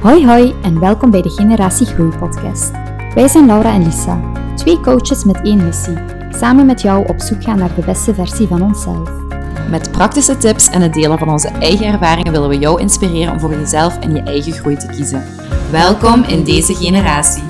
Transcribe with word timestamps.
Hoi 0.00 0.26
hoi 0.26 0.54
en 0.62 0.80
welkom 0.80 1.10
bij 1.10 1.22
de 1.22 1.30
Generatie 1.30 1.86
Groei 1.86 2.16
podcast. 2.18 2.70
Wij 3.14 3.28
zijn 3.28 3.46
Laura 3.46 3.72
en 3.72 3.84
Lisa, 3.84 4.32
twee 4.56 4.80
coaches 4.80 5.24
met 5.24 5.40
één 5.42 5.64
missie. 5.64 5.96
Samen 6.30 6.66
met 6.66 6.82
jou 6.82 7.08
op 7.08 7.20
zoek 7.20 7.42
gaan 7.42 7.58
naar 7.58 7.74
de 7.74 7.84
beste 7.84 8.14
versie 8.14 8.46
van 8.46 8.62
onszelf. 8.62 9.10
Met 9.70 9.92
praktische 9.92 10.36
tips 10.36 10.68
en 10.68 10.82
het 10.82 10.94
delen 10.94 11.18
van 11.18 11.28
onze 11.28 11.48
eigen 11.48 11.86
ervaringen 11.86 12.32
willen 12.32 12.48
we 12.48 12.58
jou 12.58 12.80
inspireren 12.80 13.32
om 13.32 13.40
voor 13.40 13.50
jezelf 13.50 13.98
en 13.98 14.14
je 14.14 14.22
eigen 14.22 14.52
groei 14.52 14.76
te 14.76 14.86
kiezen. 14.86 15.24
Welkom 15.70 16.22
in 16.22 16.44
deze 16.44 16.74
generatie. 16.74 17.42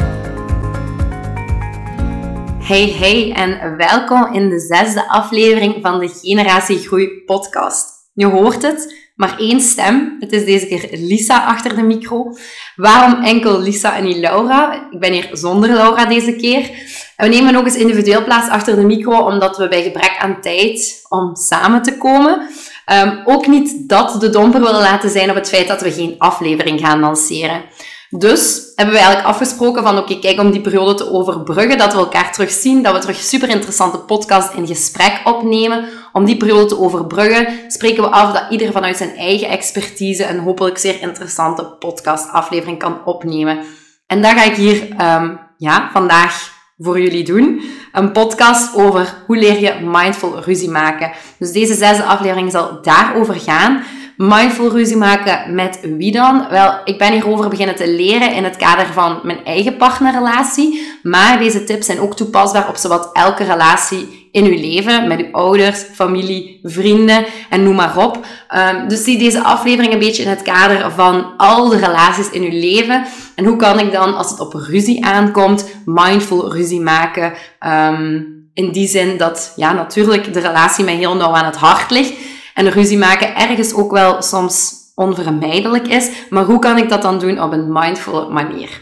Hey 2.59 2.91
hey 2.91 3.33
en 3.33 3.77
welkom 3.77 4.33
in 4.35 4.49
de 4.49 4.61
zesde 4.61 5.09
aflevering 5.09 5.77
van 5.83 5.99
de 5.99 6.09
Generatie 6.09 6.79
Groei 6.79 7.25
podcast. 7.27 8.11
Je 8.13 8.27
hoort 8.27 8.63
het, 8.63 9.08
maar 9.19 9.39
één 9.39 9.61
stem. 9.61 10.17
Het 10.21 10.33
is 10.33 10.45
deze 10.45 10.67
keer 10.67 10.89
Lisa 10.93 11.45
achter 11.45 11.77
de 11.77 11.83
micro. 11.83 12.37
Waarom 12.77 13.23
enkel 13.23 13.61
Lisa 13.61 13.97
en 13.97 14.05
niet 14.05 14.17
Laura? 14.17 14.89
Ik 14.91 14.99
ben 15.01 15.13
hier 15.13 15.29
zonder 15.33 15.71
Laura 15.71 16.05
deze 16.05 16.33
keer. 16.33 16.71
En 17.17 17.29
we 17.29 17.35
nemen 17.35 17.57
ook 17.57 17.65
eens 17.65 17.77
individueel 17.77 18.25
plaats 18.25 18.49
achter 18.49 18.77
de 18.77 18.85
micro, 18.85 19.19
omdat 19.19 19.57
we 19.57 19.69
bij 19.69 19.83
gebrek 19.83 20.17
aan 20.19 20.41
tijd 20.41 21.05
om 21.09 21.37
samen 21.37 21.83
te 21.83 21.97
komen, 21.97 22.49
um, 22.93 23.23
ook 23.25 23.47
niet 23.47 23.89
dat 23.89 24.21
de 24.21 24.31
domper 24.31 24.61
willen 24.61 24.81
laten 24.81 25.11
zijn 25.11 25.31
op 25.31 25.37
het 25.37 25.49
feit 25.49 25.69
dat 25.69 25.81
we 25.81 25.93
geen 25.93 26.15
aflevering 26.19 26.81
gaan 26.81 27.01
lanceren. 27.01 27.63
Dus 28.11 28.73
hebben 28.75 28.95
we 28.95 29.01
eigenlijk 29.01 29.29
afgesproken 29.29 29.83
van 29.83 29.99
oké, 29.99 30.19
kijk, 30.19 30.41
om 30.41 30.51
die 30.51 30.61
periode 30.61 30.95
te 30.95 31.11
overbruggen, 31.11 31.79
dat 31.79 31.93
we 31.93 31.99
elkaar 31.99 32.33
terugzien, 32.33 32.83
dat 32.83 32.95
we 32.95 33.01
terug 33.01 33.17
super 33.17 33.49
interessante 33.49 33.99
podcast 33.99 34.55
in 34.55 34.67
gesprek 34.67 35.21
opnemen. 35.25 35.85
Om 36.13 36.25
die 36.25 36.37
periode 36.37 36.67
te 36.67 36.79
overbruggen, 36.79 37.49
spreken 37.67 38.03
we 38.03 38.09
af 38.09 38.33
dat 38.33 38.51
ieder 38.51 38.73
vanuit 38.73 38.97
zijn 38.97 39.17
eigen 39.17 39.49
expertise 39.49 40.29
een 40.29 40.39
hopelijk 40.39 40.79
zeer 40.79 41.01
interessante 41.01 41.65
podcastaflevering 41.65 42.79
kan 42.79 43.05
opnemen. 43.05 43.59
En 44.07 44.23
dat 44.23 44.31
ga 44.31 44.45
ik 44.45 44.57
hier 44.57 44.83
um, 44.83 45.41
ja, 45.57 45.91
vandaag 45.93 46.57
voor 46.79 47.01
jullie 47.01 47.25
doen. 47.25 47.63
Een 47.93 48.13
podcast 48.13 48.75
over 48.77 49.15
hoe 49.27 49.37
leer 49.37 49.61
je 49.61 49.75
mindful 49.85 50.43
ruzie 50.43 50.71
maken. 50.71 51.13
Dus 51.39 51.53
deze 51.53 51.75
zesde 51.75 52.05
aflevering 52.05 52.51
zal 52.51 52.83
daarover 52.83 53.35
gaan 53.35 53.83
mindful 54.19 54.71
ruzie 54.71 54.97
maken 54.97 55.55
met 55.55 55.79
wie 55.97 56.13
dan? 56.13 56.47
Wel, 56.51 56.81
ik 56.85 56.99
ben 56.99 57.13
hierover 57.13 57.49
beginnen 57.49 57.75
te 57.75 57.89
leren 57.89 58.35
in 58.35 58.45
het 58.45 58.57
kader 58.57 58.87
van 58.93 59.21
mijn 59.23 59.45
eigen 59.45 59.77
partnerrelatie. 59.77 60.87
Maar 61.03 61.39
deze 61.39 61.65
tips 61.65 61.87
zijn 61.87 62.01
ook 62.01 62.17
toepasbaar 62.17 62.69
op 62.69 62.77
zowat 62.77 63.11
elke 63.13 63.45
relatie 63.45 64.29
in 64.33 64.45
uw 64.45 64.61
leven. 64.61 65.09
Met 65.09 65.21
uw 65.21 65.33
ouders, 65.33 65.83
familie, 65.95 66.61
vrienden 66.63 67.25
en 67.51 67.63
noem 67.63 67.75
maar 67.75 67.97
op. 67.97 68.27
Um, 68.57 68.89
dus 68.89 69.05
zie 69.05 69.19
deze 69.19 69.43
aflevering 69.43 69.93
een 69.93 69.99
beetje 69.99 70.23
in 70.23 70.29
het 70.29 70.43
kader 70.43 70.91
van 70.91 71.37
al 71.37 71.69
de 71.69 71.79
relaties 71.79 72.31
in 72.31 72.43
uw 72.43 72.61
leven. 72.61 73.05
En 73.35 73.45
hoe 73.45 73.57
kan 73.57 73.79
ik 73.79 73.93
dan, 73.93 74.17
als 74.17 74.31
het 74.31 74.41
op 74.41 74.55
ruzie 74.55 75.05
aankomt, 75.05 75.67
mindful 75.85 76.53
ruzie 76.53 76.81
maken? 76.81 77.33
Um, 77.67 78.37
in 78.55 78.73
die 78.73 78.89
zin 78.89 79.17
dat, 79.17 79.53
ja, 79.57 79.73
natuurlijk 79.73 80.33
de 80.33 80.41
relatie 80.41 80.85
mij 80.85 80.95
heel 80.95 81.17
nauw 81.17 81.35
aan 81.35 81.45
het 81.45 81.57
hart 81.57 81.91
ligt. 81.91 82.13
En 82.59 82.71
ruzie 82.71 82.99
maken 82.99 83.37
ergens 83.37 83.75
ook 83.75 83.91
wel 83.91 84.23
soms 84.23 84.75
onvermijdelijk 84.95 85.89
is. 85.89 86.11
Maar 86.31 86.45
hoe 86.45 86.59
kan 86.59 86.79
ik 86.79 86.89
dat 86.89 87.03
dan 87.03 87.19
doen 87.19 87.43
op 87.43 87.53
een 87.53 87.73
mindful 87.73 88.31
manier? 88.31 88.81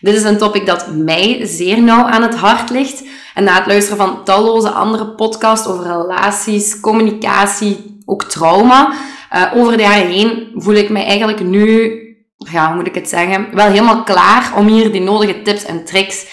Dit 0.00 0.14
is 0.14 0.22
een 0.22 0.38
topic 0.38 0.66
dat 0.66 0.94
mij 0.94 1.40
zeer 1.42 1.82
nauw 1.82 2.04
aan 2.04 2.22
het 2.22 2.34
hart 2.34 2.70
ligt. 2.70 3.02
En 3.34 3.44
na 3.44 3.54
het 3.54 3.66
luisteren 3.66 3.98
van 3.98 4.24
talloze 4.24 4.70
andere 4.70 5.06
podcasts 5.06 5.66
over 5.66 5.84
relaties, 5.84 6.80
communicatie, 6.80 8.00
ook 8.04 8.24
trauma, 8.24 8.92
uh, 9.34 9.42
over 9.54 9.76
de 9.76 9.82
jaren 9.82 10.08
heen 10.08 10.50
voel 10.54 10.74
ik 10.74 10.88
mij 10.88 11.04
eigenlijk 11.04 11.40
nu, 11.40 11.92
ja, 12.36 12.66
hoe 12.66 12.76
moet 12.76 12.86
ik 12.86 12.94
het 12.94 13.08
zeggen, 13.08 13.48
wel 13.52 13.66
helemaal 13.66 14.02
klaar 14.02 14.52
om 14.56 14.66
hier 14.66 14.92
die 14.92 15.00
nodige 15.00 15.42
tips 15.42 15.64
en 15.64 15.84
tricks 15.84 16.26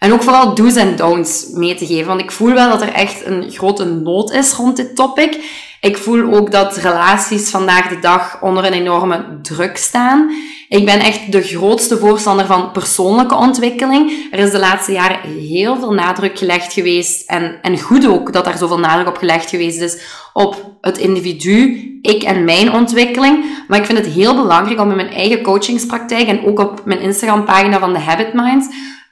en 0.00 0.12
ook 0.12 0.22
vooral 0.22 0.54
do's 0.54 0.76
en 0.76 0.96
don'ts 0.96 1.46
mee 1.52 1.74
te 1.74 1.86
geven. 1.86 2.06
Want 2.06 2.20
ik 2.20 2.30
voel 2.30 2.52
wel 2.52 2.70
dat 2.70 2.82
er 2.82 2.92
echt 2.92 3.26
een 3.26 3.50
grote 3.50 3.84
nood 3.84 4.32
is 4.32 4.52
rond 4.52 4.76
dit 4.76 4.96
topic. 4.96 5.38
Ik 5.80 5.96
voel 5.96 6.34
ook 6.34 6.50
dat 6.50 6.76
relaties 6.76 7.50
vandaag 7.50 7.88
de 7.88 7.98
dag 7.98 8.42
onder 8.42 8.64
een 8.64 8.72
enorme 8.72 9.38
druk 9.42 9.76
staan. 9.76 10.30
Ik 10.68 10.84
ben 10.84 11.00
echt 11.00 11.32
de 11.32 11.42
grootste 11.42 11.98
voorstander 11.98 12.46
van 12.46 12.70
persoonlijke 12.72 13.34
ontwikkeling. 13.34 14.28
Er 14.30 14.38
is 14.38 14.50
de 14.50 14.58
laatste 14.58 14.92
jaren 14.92 15.20
heel 15.20 15.78
veel 15.78 15.92
nadruk 15.92 16.38
gelegd 16.38 16.72
geweest. 16.72 17.30
En, 17.30 17.58
en 17.62 17.80
goed 17.80 18.06
ook 18.06 18.32
dat 18.32 18.44
daar 18.44 18.58
zoveel 18.58 18.78
nadruk 18.78 19.08
op 19.08 19.16
gelegd 19.16 19.50
geweest 19.50 19.80
is 19.80 20.02
op 20.32 20.76
het 20.80 20.98
individu, 20.98 21.88
ik 22.02 22.22
en 22.22 22.44
mijn 22.44 22.72
ontwikkeling. 22.72 23.44
Maar 23.68 23.78
ik 23.78 23.86
vind 23.86 23.98
het 23.98 24.06
heel 24.06 24.34
belangrijk 24.34 24.80
om 24.80 24.90
in 24.90 24.96
mijn 24.96 25.12
eigen 25.12 25.42
coachingspraktijk 25.42 26.28
en 26.28 26.46
ook 26.46 26.58
op 26.58 26.80
mijn 26.84 27.00
Instagram 27.00 27.44
pagina 27.44 27.78
van 27.78 27.92
de 27.92 27.98
Habit 27.98 28.32
Minds 28.32 28.66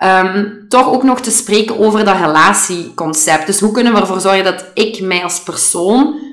um, 0.04 0.64
toch 0.68 0.92
ook 0.92 1.02
nog 1.02 1.20
te 1.20 1.30
spreken 1.30 1.78
over 1.78 2.04
dat 2.04 2.16
relatieconcept. 2.16 3.46
Dus 3.46 3.60
hoe 3.60 3.72
kunnen 3.72 3.92
we 3.92 4.00
ervoor 4.00 4.20
zorgen 4.20 4.44
dat 4.44 4.64
ik 4.74 5.00
mij 5.00 5.22
als 5.22 5.42
persoon 5.42 6.26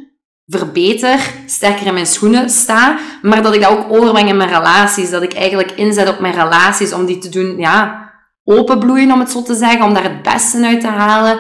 verbeter, 0.48 1.20
sterker 1.46 1.86
in 1.86 1.94
mijn 1.94 2.06
schoenen 2.06 2.50
sta, 2.50 2.98
maar 3.22 3.44
dat 3.44 3.54
ik 3.54 3.62
dat 3.62 3.72
ook 3.72 3.92
overbreng 3.92 4.30
in 4.30 4.38
mijn 4.38 4.50
relaties. 4.50 5.10
Dat 5.10 5.24
ik 5.24 5.34
eigenlijk 5.34 5.72
inzet 5.72 6.10
op 6.10 6.20
mijn 6.20 6.34
relaties 6.34 6.94
om 6.94 7.06
die 7.06 7.18
te 7.18 7.30
doen, 7.30 7.58
ja, 7.58 8.12
openbloeien, 8.44 9.12
om 9.12 9.20
het 9.20 9.32
zo 9.32 9.44
te 9.44 9.56
zeggen, 9.56 9.84
om 9.84 9.94
daar 9.94 10.04
het 10.04 10.22
beste 10.22 10.66
uit 10.66 10.82
te 10.82 10.88
halen. 10.88 11.40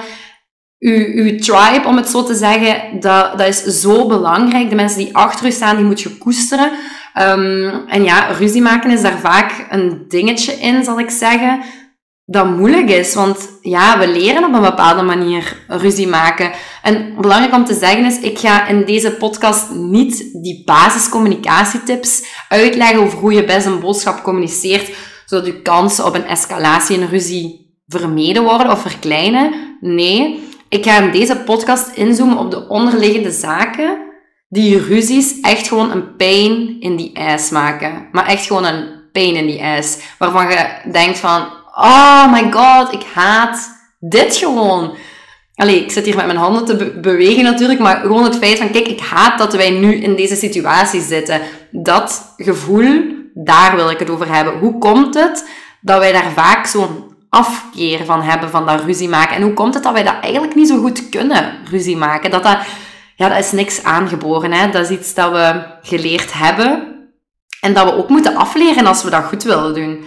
Uw, 0.80 1.06
uw 1.14 1.38
tribe, 1.38 1.88
om 1.88 1.96
het 1.96 2.10
zo 2.10 2.24
te 2.24 2.36
zeggen, 2.36 3.00
dat, 3.00 3.38
dat 3.38 3.48
is 3.48 3.64
zo 3.64 4.08
belangrijk. 4.08 4.70
De 4.70 4.76
mensen 4.76 4.98
die 4.98 5.16
achter 5.16 5.46
u 5.46 5.52
staan, 5.52 5.76
die 5.76 5.86
moet 5.86 6.02
je 6.02 6.18
koesteren. 6.18 6.72
Um, 7.22 7.88
en 7.88 8.04
ja, 8.04 8.28
ruzie 8.28 8.62
maken 8.62 8.92
is 8.92 9.02
daar 9.02 9.20
vaak 9.20 9.66
een 9.70 10.06
dingetje 10.08 10.54
in, 10.54 10.84
zal 10.84 11.00
ik 11.00 11.10
zeggen 11.10 11.64
dat 12.26 12.46
moeilijk 12.46 12.90
is. 12.90 13.14
Want 13.14 13.50
ja, 13.62 14.00
we 14.00 14.08
leren 14.08 14.44
op 14.44 14.54
een 14.54 14.62
bepaalde 14.62 15.02
manier 15.02 15.58
ruzie 15.68 16.08
maken. 16.08 16.52
En 16.82 17.16
belangrijk 17.22 17.54
om 17.54 17.66
te 17.66 17.74
zeggen 17.74 18.06
is, 18.06 18.20
ik 18.20 18.40
ga 18.40 18.68
in 18.68 18.86
deze 18.86 19.12
podcast 19.12 19.70
niet 19.72 20.18
die 20.42 20.64
basiscommunicatietips 20.66 22.26
uitleggen 22.50 23.00
over 23.00 23.18
hoe 23.18 23.34
je 23.34 23.46
best 23.46 23.66
een 23.66 23.80
boodschap 23.80 24.24
communiceert, 24.24 24.90
zodat 25.26 25.46
je 25.46 25.62
kansen 25.62 26.06
op 26.06 26.16
een 26.16 26.26
escalatie 26.26 27.00
in 27.00 27.08
ruzie 27.08 27.74
vermeden 27.88 28.44
worden 28.44 28.72
of 28.72 28.82
verkleinen. 28.82 29.78
Nee, 29.80 30.44
ik 30.70 30.86
ga 30.86 31.02
in 31.02 31.12
deze 31.12 31.38
podcast 31.38 31.96
inzoomen 31.96 32.38
op 32.38 32.52
de 32.52 32.68
onderliggende 32.68 33.32
zaken 33.32 34.04
die 34.50 34.80
ruzies 34.80 35.40
echt 35.42 35.68
gewoon 35.68 35.92
een 35.92 36.16
pain 36.16 36.80
in 36.80 36.96
die 36.96 37.20
ass 37.20 37.50
maken. 37.50 38.08
Maar 38.12 38.26
echt 38.26 38.46
gewoon 38.46 38.66
een 38.66 38.88
pain 39.12 39.36
in 39.36 39.46
die 39.46 39.64
ass. 39.64 39.98
Waarvan 40.18 40.50
je 40.50 40.90
denkt 40.92 41.20
van, 41.20 41.48
oh 41.76 42.32
my 42.32 42.52
god, 42.52 42.94
ik 42.94 43.06
haat 43.14 43.70
dit 44.00 44.36
gewoon. 44.36 44.98
Allee, 45.56 45.84
ik 45.84 45.92
zit 45.92 46.06
hier 46.06 46.16
met 46.16 46.26
mijn 46.26 46.38
handen 46.38 46.66
te 46.66 47.00
bewegen 47.02 47.44
natuurlijk, 47.44 47.80
maar 47.80 47.98
gewoon 47.98 48.24
het 48.24 48.38
feit 48.38 48.58
van, 48.58 48.72
kijk, 48.72 48.88
ik 48.88 49.00
haat 49.00 49.38
dat 49.38 49.54
wij 49.54 49.70
nu 49.70 49.94
in 49.94 50.16
deze 50.16 50.36
situatie 50.36 51.02
zitten. 51.02 51.42
Dat 51.72 52.34
gevoel, 52.38 53.04
daar 53.34 53.76
wil 53.76 53.90
ik 53.90 54.00
het 54.00 54.10
over 54.10 54.34
hebben. 54.34 54.60
Hoe 54.60 54.78
komt 54.78 55.14
het 55.14 55.50
dat 55.82 56.00
wij 56.00 56.12
daar 56.12 56.32
vaak 56.32 56.66
zo'n 56.66 57.14
afkeer 57.30 58.06
van 58.06 58.22
hebben, 58.22 58.50
van 58.50 58.66
dat 58.66 58.84
ruzie 58.84 59.10
maken? 59.10 59.36
En 59.36 59.42
hoe 59.42 59.54
komt 59.54 59.74
het 59.74 59.84
dat 59.84 59.94
wij 59.94 60.04
dat 60.04 60.16
eigenlijk 60.22 60.56
niet 60.56 60.68
zo 60.68 60.80
goed 60.80 61.10
kunnen, 61.10 61.54
ruzie 61.70 61.98
maken? 61.98 62.32
Dat 62.32 62.44
dat, 62.44 62.58
ja, 63.16 63.30
dat 63.30 63.40
is 63.40 63.52
niks 63.52 63.84
aangeboren, 63.84 64.52
hè. 64.52 64.70
Dat 64.70 64.90
is 64.90 64.98
iets 64.98 65.14
dat 65.14 65.32
we 65.32 65.64
geleerd 65.82 66.34
hebben 66.34 66.96
en 67.62 67.74
dat 67.74 67.86
we 67.86 67.96
ook 67.98 68.10
moeten 68.10 68.36
afleren 68.36 68.86
als 68.86 69.04
we 69.04 69.10
dat 69.10 69.24
goed 69.24 69.44
willen 69.44 69.74
doen. 69.74 70.06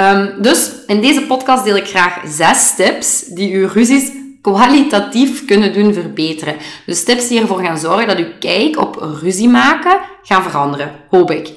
Um, 0.00 0.34
dus 0.42 0.70
in 0.86 1.00
deze 1.00 1.22
podcast 1.22 1.64
deel 1.64 1.76
ik 1.76 1.88
graag 1.88 2.20
zes 2.26 2.74
tips 2.74 3.20
die 3.20 3.54
uw 3.54 3.68
ruzies 3.68 4.10
kwalitatief 4.42 5.44
kunnen 5.44 5.72
doen 5.72 5.92
verbeteren. 5.92 6.56
Dus 6.86 7.04
tips 7.04 7.28
die 7.28 7.40
ervoor 7.40 7.64
gaan 7.64 7.78
zorgen 7.78 8.06
dat 8.06 8.18
uw 8.18 8.32
kijk 8.38 8.80
op 8.80 9.18
ruzie 9.20 9.48
maken 9.48 10.00
gaan 10.22 10.42
veranderen, 10.42 10.92
hoop 11.10 11.30
ik. 11.30 11.50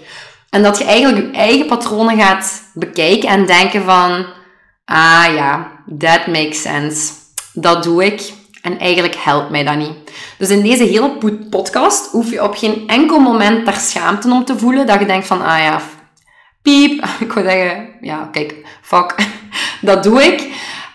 En 0.49 0.63
dat 0.63 0.77
je 0.77 0.83
eigenlijk 0.83 1.25
je 1.25 1.37
eigen 1.37 1.65
patronen 1.65 2.19
gaat 2.19 2.63
bekijken 2.73 3.29
en 3.29 3.45
denken 3.45 3.83
van, 3.83 4.25
ah 4.85 5.25
ja, 5.33 5.71
that 5.97 6.27
makes 6.27 6.61
sense. 6.61 7.13
Dat 7.53 7.83
doe 7.83 8.05
ik. 8.05 8.33
En 8.61 8.79
eigenlijk 8.79 9.15
helpt 9.15 9.49
mij 9.49 9.63
dat 9.63 9.75
niet. 9.75 9.93
Dus 10.37 10.49
in 10.49 10.61
deze 10.61 10.83
hele 10.83 11.17
podcast 11.49 12.11
hoef 12.11 12.31
je 12.31 12.43
op 12.43 12.57
geen 12.57 12.83
enkel 12.87 13.19
moment 13.19 13.65
daar 13.65 13.79
schaamte 13.79 14.31
om 14.31 14.45
te 14.45 14.57
voelen. 14.57 14.87
Dat 14.87 14.99
je 14.99 15.05
denkt 15.05 15.27
van, 15.27 15.41
ah 15.41 15.59
ja, 15.59 15.81
piep. 16.61 17.05
Ik 17.19 17.31
wil 17.31 17.43
zeggen, 17.43 17.89
ja, 18.01 18.29
kijk, 18.31 18.55
fuck. 18.81 19.15
Dat 19.81 20.03
doe 20.03 20.23
ik. 20.23 20.39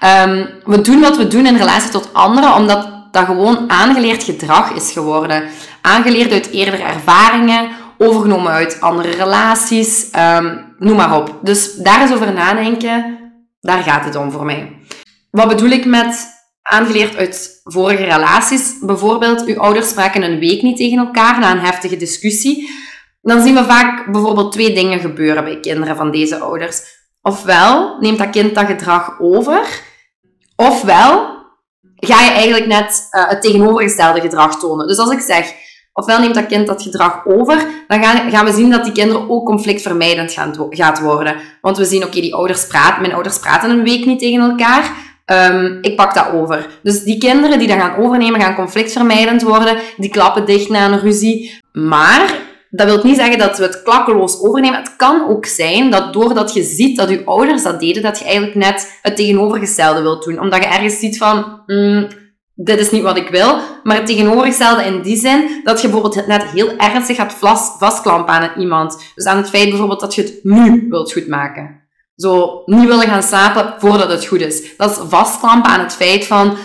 Um, 0.04 0.48
we 0.64 0.80
doen 0.80 1.00
wat 1.00 1.16
we 1.16 1.26
doen 1.26 1.46
in 1.46 1.56
relatie 1.56 1.90
tot 1.90 2.14
anderen, 2.14 2.54
omdat 2.54 2.96
dat 3.10 3.24
gewoon 3.24 3.70
aangeleerd 3.70 4.22
gedrag 4.22 4.72
is 4.72 4.92
geworden. 4.92 5.48
Aangeleerd 5.80 6.32
uit 6.32 6.50
eerdere 6.50 6.82
ervaringen, 6.82 7.68
overgenomen 7.98 8.52
uit 8.52 8.80
andere 8.80 9.10
relaties, 9.10 10.08
um, 10.18 10.74
noem 10.78 10.96
maar 10.96 11.16
op. 11.16 11.38
Dus 11.42 11.74
daar 11.74 12.00
eens 12.00 12.12
over 12.12 12.32
nadenken, 12.32 13.18
daar 13.60 13.82
gaat 13.82 14.04
het 14.04 14.16
om 14.16 14.30
voor 14.30 14.44
mij. 14.44 14.72
Wat 15.30 15.48
bedoel 15.48 15.70
ik 15.70 15.84
met 15.84 16.26
aangeleerd 16.62 17.16
uit 17.16 17.60
vorige 17.64 18.04
relaties? 18.04 18.74
Bijvoorbeeld, 18.80 19.44
uw 19.44 19.58
ouders 19.58 19.88
spraken 19.88 20.22
een 20.22 20.38
week 20.38 20.62
niet 20.62 20.76
tegen 20.76 20.98
elkaar 20.98 21.38
na 21.38 21.50
een 21.50 21.64
heftige 21.64 21.96
discussie 21.96 22.70
dan 23.26 23.42
zien 23.42 23.54
we 23.54 23.64
vaak 23.64 24.12
bijvoorbeeld 24.12 24.52
twee 24.52 24.74
dingen 24.74 25.00
gebeuren 25.00 25.44
bij 25.44 25.60
kinderen 25.60 25.96
van 25.96 26.10
deze 26.10 26.38
ouders. 26.38 26.82
Ofwel 27.22 27.96
neemt 28.00 28.18
dat 28.18 28.30
kind 28.30 28.54
dat 28.54 28.66
gedrag 28.66 29.20
over, 29.20 29.60
ofwel 30.56 31.34
ga 31.96 32.24
je 32.24 32.30
eigenlijk 32.30 32.66
net 32.66 33.08
uh, 33.10 33.28
het 33.28 33.42
tegenovergestelde 33.42 34.20
gedrag 34.20 34.58
tonen. 34.58 34.86
Dus 34.86 34.98
als 34.98 35.10
ik 35.10 35.20
zeg, 35.20 35.52
ofwel 35.92 36.20
neemt 36.20 36.34
dat 36.34 36.46
kind 36.46 36.66
dat 36.66 36.82
gedrag 36.82 37.26
over, 37.26 37.66
dan 37.88 38.04
gaan, 38.04 38.30
gaan 38.30 38.44
we 38.44 38.52
zien 38.52 38.70
dat 38.70 38.84
die 38.84 38.92
kinderen 38.92 39.30
ook 39.30 39.46
conflictvermijdend 39.46 40.32
gaan, 40.32 40.54
gaat 40.70 41.00
worden. 41.00 41.36
Want 41.60 41.76
we 41.76 41.84
zien, 41.84 42.04
oké, 42.04 42.20
die 42.20 42.34
ouders 42.34 42.66
praten, 42.66 43.00
mijn 43.00 43.14
ouders 43.14 43.38
praten 43.38 43.70
een 43.70 43.84
week 43.84 44.06
niet 44.06 44.18
tegen 44.18 44.50
elkaar. 44.50 45.04
Um, 45.26 45.78
ik 45.80 45.96
pak 45.96 46.14
dat 46.14 46.30
over. 46.32 46.66
Dus 46.82 47.02
die 47.02 47.18
kinderen 47.18 47.58
die 47.58 47.68
dat 47.68 47.78
gaan 47.78 47.96
overnemen, 47.96 48.40
gaan 48.40 48.54
conflictvermijdend 48.54 49.42
worden. 49.42 49.76
Die 49.96 50.10
klappen 50.10 50.44
dicht 50.44 50.68
na 50.68 50.86
een 50.86 51.00
ruzie. 51.00 51.60
Maar 51.72 52.45
dat 52.76 52.86
wil 52.86 53.00
niet 53.02 53.16
zeggen 53.16 53.38
dat 53.38 53.58
we 53.58 53.64
het 53.64 53.82
klakkeloos 53.82 54.40
overnemen. 54.40 54.78
Het 54.78 54.96
kan 54.96 55.28
ook 55.28 55.46
zijn 55.46 55.90
dat 55.90 56.12
doordat 56.12 56.54
je 56.54 56.62
ziet 56.62 56.96
dat 56.96 57.08
je 57.08 57.24
ouders 57.24 57.62
dat 57.62 57.80
deden, 57.80 58.02
dat 58.02 58.18
je 58.18 58.24
eigenlijk 58.24 58.54
net 58.54 58.98
het 59.02 59.16
tegenovergestelde 59.16 60.02
wilt 60.02 60.24
doen. 60.24 60.40
Omdat 60.40 60.62
je 60.62 60.68
ergens 60.68 60.98
ziet 60.98 61.18
van, 61.18 61.62
mm, 61.66 62.08
dit 62.54 62.80
is 62.80 62.90
niet 62.90 63.02
wat 63.02 63.16
ik 63.16 63.28
wil. 63.28 63.58
Maar 63.82 63.96
het 63.96 64.06
tegenovergestelde 64.06 64.84
in 64.84 65.02
die 65.02 65.16
zin 65.16 65.60
dat 65.64 65.80
je 65.80 65.88
bijvoorbeeld 65.88 66.26
net 66.26 66.42
heel 66.42 66.76
ernstig 66.76 67.16
gaat 67.16 67.34
vastklampen 67.78 68.34
aan 68.34 68.60
iemand. 68.60 69.12
Dus 69.14 69.24
aan 69.24 69.36
het 69.36 69.48
feit 69.48 69.68
bijvoorbeeld 69.68 70.00
dat 70.00 70.14
je 70.14 70.22
het 70.22 70.38
nu 70.42 70.86
wilt 70.88 71.12
goedmaken. 71.12 71.84
Zo 72.16 72.62
niet 72.64 72.86
willen 72.86 73.08
gaan 73.08 73.22
slapen 73.22 73.74
voordat 73.78 74.10
het 74.10 74.26
goed 74.26 74.40
is. 74.40 74.76
Dat 74.76 74.90
is 74.90 74.98
vastklampen 75.08 75.70
aan 75.70 75.80
het 75.80 75.94
feit 75.94 76.26
van, 76.26 76.56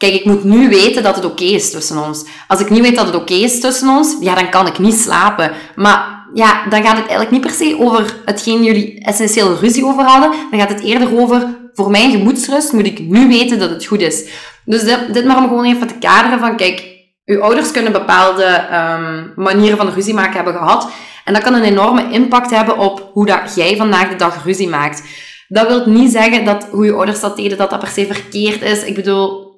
kijk, 0.00 0.14
ik 0.14 0.24
moet 0.24 0.44
nu 0.44 0.68
weten 0.68 1.02
dat 1.02 1.16
het 1.16 1.24
oké 1.24 1.44
is 1.44 1.70
tussen 1.70 1.98
ons. 1.98 2.24
Als 2.48 2.60
ik 2.60 2.70
niet 2.70 2.82
weet 2.82 2.96
dat 2.96 3.06
het 3.06 3.14
oké 3.14 3.34
is 3.34 3.60
tussen 3.60 3.88
ons, 3.88 4.16
ja, 4.20 4.34
dan 4.34 4.50
kan 4.50 4.66
ik 4.66 4.78
niet 4.78 4.94
slapen. 4.94 5.52
Maar 5.76 6.24
ja, 6.34 6.68
dan 6.68 6.82
gaat 6.82 6.96
het 6.96 7.06
eigenlijk 7.06 7.30
niet 7.30 7.40
per 7.40 7.50
se 7.50 7.76
over 7.78 8.16
hetgeen 8.24 8.62
jullie 8.62 9.04
essentieel 9.04 9.56
ruzie 9.60 9.84
over 9.84 10.04
hadden. 10.04 10.30
Dan 10.50 10.60
gaat 10.60 10.68
het 10.68 10.82
eerder 10.82 11.20
over, 11.20 11.46
voor 11.74 11.90
mijn 11.90 12.10
gemoedsrust 12.10 12.72
moet 12.72 12.86
ik 12.86 12.98
nu 12.98 13.28
weten 13.28 13.58
dat 13.58 13.70
het 13.70 13.84
goed 13.84 14.00
is. 14.00 14.28
Dus 14.64 14.82
dit, 14.82 15.14
dit 15.14 15.24
maar 15.24 15.36
om 15.36 15.48
gewoon 15.48 15.64
even 15.64 15.86
te 15.86 15.98
kaderen 15.98 16.38
van, 16.38 16.56
kijk, 16.56 16.88
uw 17.24 17.40
ouders 17.42 17.70
kunnen 17.70 17.92
bepaalde 17.92 18.64
um, 18.72 19.32
manieren 19.44 19.76
van 19.76 19.92
ruzie 19.92 20.14
maken 20.14 20.34
hebben 20.34 20.54
gehad. 20.54 20.88
En 21.24 21.32
dat 21.32 21.42
kan 21.42 21.54
een 21.54 21.62
enorme 21.62 22.10
impact 22.10 22.50
hebben 22.50 22.78
op 22.78 23.10
hoe 23.12 23.26
dat 23.26 23.54
jij 23.54 23.76
vandaag 23.76 24.08
de 24.08 24.16
dag 24.16 24.44
ruzie 24.44 24.68
maakt. 24.68 25.02
Dat 25.48 25.66
wil 25.66 25.86
niet 25.86 26.12
zeggen 26.12 26.44
dat 26.44 26.68
hoe 26.70 26.84
je 26.84 26.92
ouders 26.92 27.20
dat 27.20 27.36
deden, 27.36 27.58
dat 27.58 27.70
dat 27.70 27.78
per 27.78 27.88
se 27.88 28.06
verkeerd 28.06 28.62
is. 28.62 28.82
Ik 28.82 28.94
bedoel, 28.94 29.49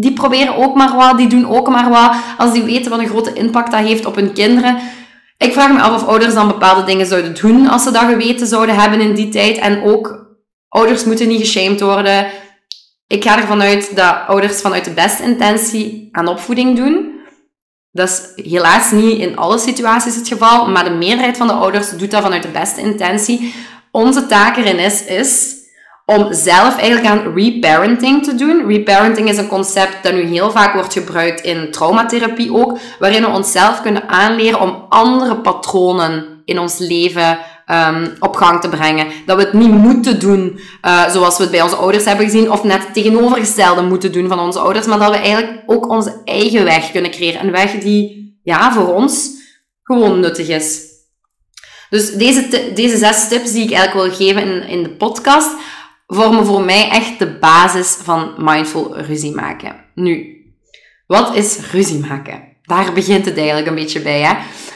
die 0.00 0.12
proberen 0.12 0.56
ook 0.56 0.74
maar 0.74 0.96
wat, 0.96 1.18
die 1.18 1.28
doen 1.28 1.48
ook 1.48 1.68
maar 1.68 1.90
wat. 1.90 2.14
Als 2.38 2.52
die 2.52 2.62
weten 2.62 2.90
wat 2.90 3.00
een 3.00 3.08
grote 3.08 3.32
impact 3.32 3.70
dat 3.70 3.80
heeft 3.80 4.06
op 4.06 4.14
hun 4.14 4.32
kinderen. 4.32 4.78
Ik 5.36 5.52
vraag 5.52 5.72
me 5.72 5.80
af 5.80 6.02
of 6.02 6.08
ouders 6.08 6.34
dan 6.34 6.48
bepaalde 6.48 6.84
dingen 6.84 7.06
zouden 7.06 7.34
doen 7.40 7.68
als 7.68 7.82
ze 7.82 7.90
dat 7.90 8.04
geweten 8.04 8.46
zouden 8.46 8.74
hebben 8.74 9.00
in 9.00 9.14
die 9.14 9.28
tijd. 9.28 9.58
En 9.58 9.82
ook, 9.82 10.26
ouders 10.68 11.04
moeten 11.04 11.28
niet 11.28 11.40
geshamed 11.40 11.80
worden. 11.80 12.26
Ik 13.06 13.24
ga 13.24 13.38
ervan 13.38 13.62
uit 13.62 13.96
dat 13.96 14.16
ouders 14.26 14.60
vanuit 14.60 14.84
de 14.84 14.90
beste 14.90 15.22
intentie 15.22 16.08
aan 16.12 16.28
opvoeding 16.28 16.76
doen. 16.76 17.16
Dat 17.90 18.08
is 18.08 18.44
helaas 18.50 18.90
niet 18.90 19.18
in 19.18 19.36
alle 19.36 19.58
situaties 19.58 20.14
het 20.14 20.28
geval, 20.28 20.68
maar 20.68 20.84
de 20.84 20.90
meerderheid 20.90 21.36
van 21.36 21.46
de 21.46 21.52
ouders 21.52 21.90
doet 21.90 22.10
dat 22.10 22.22
vanuit 22.22 22.42
de 22.42 22.48
beste 22.48 22.80
intentie. 22.80 23.54
Onze 23.90 24.26
taak 24.26 24.56
erin 24.56 24.78
is, 24.78 25.04
is 25.04 25.57
om 26.16 26.32
zelf 26.32 26.76
eigenlijk 26.76 27.06
aan 27.06 27.34
reparenting 27.34 28.24
te 28.24 28.34
doen. 28.34 28.66
Reparenting 28.66 29.28
is 29.28 29.36
een 29.36 29.48
concept 29.48 30.02
dat 30.02 30.12
nu 30.12 30.20
heel 30.22 30.50
vaak 30.50 30.74
wordt 30.74 30.92
gebruikt 30.92 31.40
in 31.40 31.70
traumatherapie 31.70 32.54
ook, 32.54 32.78
waarin 32.98 33.22
we 33.22 33.28
onszelf 33.28 33.82
kunnen 33.82 34.08
aanleren 34.08 34.60
om 34.60 34.86
andere 34.88 35.36
patronen 35.36 36.42
in 36.44 36.58
ons 36.58 36.78
leven 36.78 37.38
um, 37.66 38.16
op 38.18 38.36
gang 38.36 38.60
te 38.60 38.68
brengen. 38.68 39.06
Dat 39.26 39.36
we 39.36 39.42
het 39.42 39.52
niet 39.52 39.70
moeten 39.70 40.20
doen 40.20 40.60
uh, 40.82 41.10
zoals 41.10 41.36
we 41.36 41.42
het 41.42 41.52
bij 41.52 41.62
onze 41.62 41.76
ouders 41.76 42.04
hebben 42.04 42.24
gezien, 42.24 42.50
of 42.50 42.64
net 42.64 42.84
het 42.84 42.94
tegenovergestelde 42.94 43.82
moeten 43.82 44.12
doen 44.12 44.28
van 44.28 44.38
onze 44.38 44.58
ouders, 44.58 44.86
maar 44.86 44.98
dat 44.98 45.10
we 45.10 45.16
eigenlijk 45.16 45.62
ook 45.66 45.88
onze 45.88 46.20
eigen 46.24 46.64
weg 46.64 46.90
kunnen 46.90 47.10
creëren. 47.10 47.44
Een 47.44 47.50
weg 47.50 47.70
die 47.70 48.38
ja, 48.42 48.72
voor 48.72 48.94
ons 48.94 49.30
gewoon 49.82 50.20
nuttig 50.20 50.48
is. 50.48 50.86
Dus 51.90 52.12
deze, 52.12 52.72
deze 52.74 52.96
zes 52.96 53.28
tips 53.28 53.52
die 53.52 53.64
ik 53.64 53.72
eigenlijk 53.72 54.06
wil 54.06 54.26
geven 54.26 54.42
in, 54.42 54.68
in 54.68 54.82
de 54.82 54.90
podcast, 54.90 55.50
vormen 56.08 56.46
voor 56.46 56.62
mij 56.62 56.90
echt 56.90 57.18
de 57.18 57.38
basis 57.38 57.98
van 58.02 58.34
mindful 58.38 58.96
ruzie 58.96 59.34
maken. 59.34 59.84
Nu, 59.94 60.36
wat 61.06 61.34
is 61.34 61.58
ruzie 61.72 61.98
maken? 61.98 62.56
Daar 62.62 62.92
begint 62.92 63.24
het 63.24 63.36
eigenlijk 63.36 63.66
een 63.66 63.74
beetje 63.74 64.00
bij. 64.00 64.20
Hè? 64.20 64.34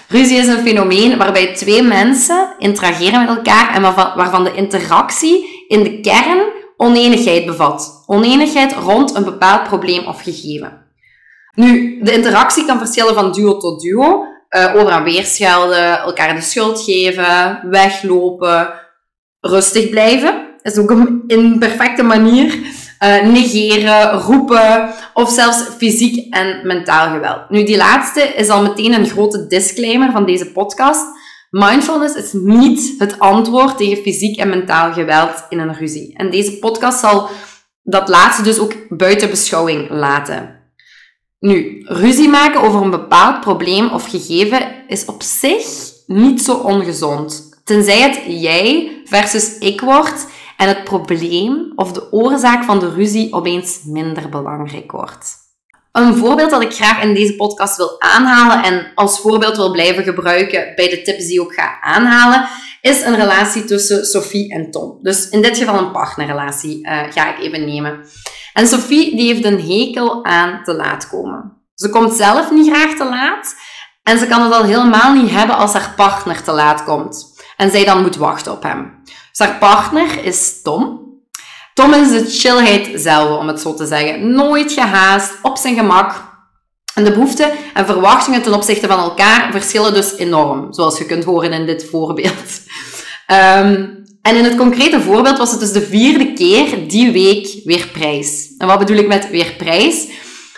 Ruzie 0.08 0.36
is 0.36 0.46
een 0.46 0.66
fenomeen 0.66 1.18
waarbij 1.18 1.54
twee 1.54 1.82
mensen 1.82 2.54
interageren 2.58 3.26
met 3.26 3.36
elkaar 3.36 3.74
en 3.74 3.82
waarvan, 4.16 4.44
de 4.44 4.54
interactie 4.54 5.64
in 5.68 5.82
de 5.82 6.00
kern 6.00 6.52
oneenigheid 6.76 7.46
bevat. 7.46 8.02
Oneenigheid 8.06 8.72
rond 8.72 9.14
een 9.14 9.24
bepaald 9.24 9.62
probleem 9.62 10.06
of 10.06 10.22
gegeven. 10.22 10.86
Nu, 11.54 12.00
de 12.02 12.12
interactie 12.12 12.66
kan 12.66 12.78
verschillen 12.78 13.14
van 13.14 13.32
duo 13.32 13.56
tot 13.56 13.80
duo. 13.80 14.24
Uh, 14.50 14.74
over 14.74 14.92
en 14.92 15.02
weerschelden, 15.02 15.98
elkaar 15.98 16.34
de 16.34 16.40
schuld 16.40 16.80
geven, 16.80 17.60
weglopen, 17.70 18.74
rustig 19.40 19.90
blijven 19.90 20.51
is 20.62 20.78
ook 20.78 20.90
een 20.90 21.22
imperfecte 21.26 22.02
manier. 22.02 22.58
Uh, 23.02 23.22
negeren, 23.22 24.12
roepen 24.12 24.94
of 25.14 25.30
zelfs 25.30 25.62
fysiek 25.76 26.34
en 26.34 26.66
mentaal 26.66 27.12
geweld. 27.12 27.50
Nu, 27.50 27.64
die 27.64 27.76
laatste 27.76 28.20
is 28.20 28.48
al 28.48 28.62
meteen 28.62 28.92
een 28.92 29.06
grote 29.06 29.46
disclaimer 29.46 30.10
van 30.10 30.26
deze 30.26 30.46
podcast. 30.52 31.04
Mindfulness 31.50 32.14
is 32.14 32.32
niet 32.32 32.94
het 32.98 33.18
antwoord 33.18 33.76
tegen 33.76 34.02
fysiek 34.02 34.36
en 34.36 34.48
mentaal 34.48 34.92
geweld 34.92 35.44
in 35.48 35.58
een 35.58 35.74
ruzie. 35.74 36.16
En 36.16 36.30
deze 36.30 36.58
podcast 36.58 36.98
zal 36.98 37.28
dat 37.82 38.08
laatste 38.08 38.42
dus 38.42 38.58
ook 38.58 38.74
buiten 38.88 39.30
beschouwing 39.30 39.90
laten. 39.90 40.60
Nu, 41.38 41.82
ruzie 41.84 42.28
maken 42.28 42.60
over 42.60 42.82
een 42.82 42.90
bepaald 42.90 43.40
probleem 43.40 43.90
of 43.90 44.10
gegeven 44.10 44.60
is 44.86 45.04
op 45.04 45.22
zich 45.22 45.66
niet 46.06 46.42
zo 46.42 46.54
ongezond. 46.54 47.60
Tenzij 47.64 48.00
het 48.00 48.20
jij 48.26 48.92
versus 49.04 49.58
ik 49.58 49.80
wordt 49.80 50.26
en 50.62 50.68
het 50.68 50.84
probleem 50.84 51.72
of 51.74 51.92
de 51.92 52.12
oorzaak 52.12 52.64
van 52.64 52.78
de 52.78 52.90
ruzie 52.90 53.32
opeens 53.32 53.80
minder 53.84 54.28
belangrijk 54.28 54.92
wordt. 54.92 55.34
Een 55.92 56.14
voorbeeld 56.14 56.50
dat 56.50 56.62
ik 56.62 56.74
graag 56.74 57.02
in 57.02 57.14
deze 57.14 57.36
podcast 57.36 57.76
wil 57.76 58.00
aanhalen 58.00 58.62
en 58.62 58.92
als 58.94 59.20
voorbeeld 59.20 59.56
wil 59.56 59.70
blijven 59.70 60.04
gebruiken 60.04 60.72
bij 60.74 60.88
de 60.88 61.02
tips 61.02 61.26
die 61.26 61.34
ik 61.34 61.40
ook 61.40 61.54
ga 61.54 61.80
aanhalen, 61.80 62.48
is 62.80 63.04
een 63.04 63.16
relatie 63.16 63.64
tussen 63.64 64.04
Sophie 64.04 64.52
en 64.52 64.70
Tom. 64.70 64.98
Dus 65.00 65.28
in 65.28 65.42
dit 65.42 65.58
geval 65.58 65.78
een 65.78 65.92
partnerrelatie 65.92 66.86
uh, 66.86 67.00
ga 67.10 67.36
ik 67.36 67.44
even 67.44 67.64
nemen. 67.64 68.06
En 68.52 68.66
Sophie 68.66 69.16
die 69.16 69.34
heeft 69.34 69.44
een 69.44 69.60
hekel 69.60 70.24
aan 70.24 70.64
te 70.64 70.74
laat 70.74 71.08
komen. 71.08 71.62
Ze 71.74 71.90
komt 71.90 72.12
zelf 72.12 72.50
niet 72.50 72.72
graag 72.72 72.96
te 72.96 73.04
laat 73.04 73.54
en 74.02 74.18
ze 74.18 74.26
kan 74.26 74.42
het 74.42 74.52
al 74.52 74.64
helemaal 74.64 75.12
niet 75.12 75.30
hebben 75.30 75.56
als 75.56 75.72
haar 75.72 75.92
partner 75.96 76.42
te 76.42 76.52
laat 76.52 76.84
komt 76.84 77.31
en 77.62 77.70
zij 77.70 77.84
dan 77.84 78.02
moet 78.02 78.16
wachten 78.16 78.52
op 78.52 78.62
hem. 78.62 79.02
Dus 79.04 79.46
haar 79.46 79.58
partner 79.58 80.24
is 80.24 80.62
Tom. 80.62 81.00
Tom 81.74 81.92
is 81.92 82.08
de 82.08 82.30
chillheid 82.30 82.90
zelf, 82.94 83.38
om 83.38 83.46
het 83.46 83.60
zo 83.60 83.74
te 83.74 83.86
zeggen. 83.86 84.34
Nooit 84.34 84.72
gehaast, 84.72 85.32
op 85.42 85.56
zijn 85.56 85.74
gemak. 85.74 86.30
En 86.94 87.04
de 87.04 87.12
behoeften 87.12 87.50
en 87.74 87.86
verwachtingen 87.86 88.42
ten 88.42 88.54
opzichte 88.54 88.86
van 88.86 88.98
elkaar 88.98 89.52
verschillen 89.52 89.94
dus 89.94 90.16
enorm, 90.16 90.72
zoals 90.72 90.98
je 90.98 91.06
kunt 91.06 91.24
horen 91.24 91.52
in 91.52 91.66
dit 91.66 91.86
voorbeeld. 91.90 92.60
Um, 93.26 94.04
en 94.28 94.36
in 94.36 94.44
het 94.44 94.56
concrete 94.56 95.00
voorbeeld 95.00 95.38
was 95.38 95.50
het 95.50 95.60
dus 95.60 95.72
de 95.72 95.82
vierde 95.82 96.32
keer 96.32 96.88
die 96.88 97.12
week 97.12 97.60
weer 97.64 97.88
prijs. 97.92 98.54
En 98.58 98.66
wat 98.66 98.78
bedoel 98.78 98.96
ik 98.96 99.06
met 99.06 99.30
weer 99.30 99.54
prijs? 99.58 100.08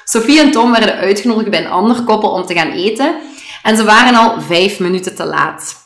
Sophie 0.04 0.40
en 0.40 0.50
Tom 0.50 0.70
werden 0.70 0.96
uitgenodigd 0.96 1.50
bij 1.50 1.64
een 1.64 1.70
ander 1.70 2.02
koppel 2.02 2.30
om 2.30 2.46
te 2.46 2.54
gaan 2.54 2.70
eten. 2.70 3.14
En 3.62 3.76
ze 3.76 3.84
waren 3.84 4.14
al 4.14 4.40
vijf 4.40 4.78
minuten 4.78 5.14
te 5.14 5.24
laat. 5.24 5.83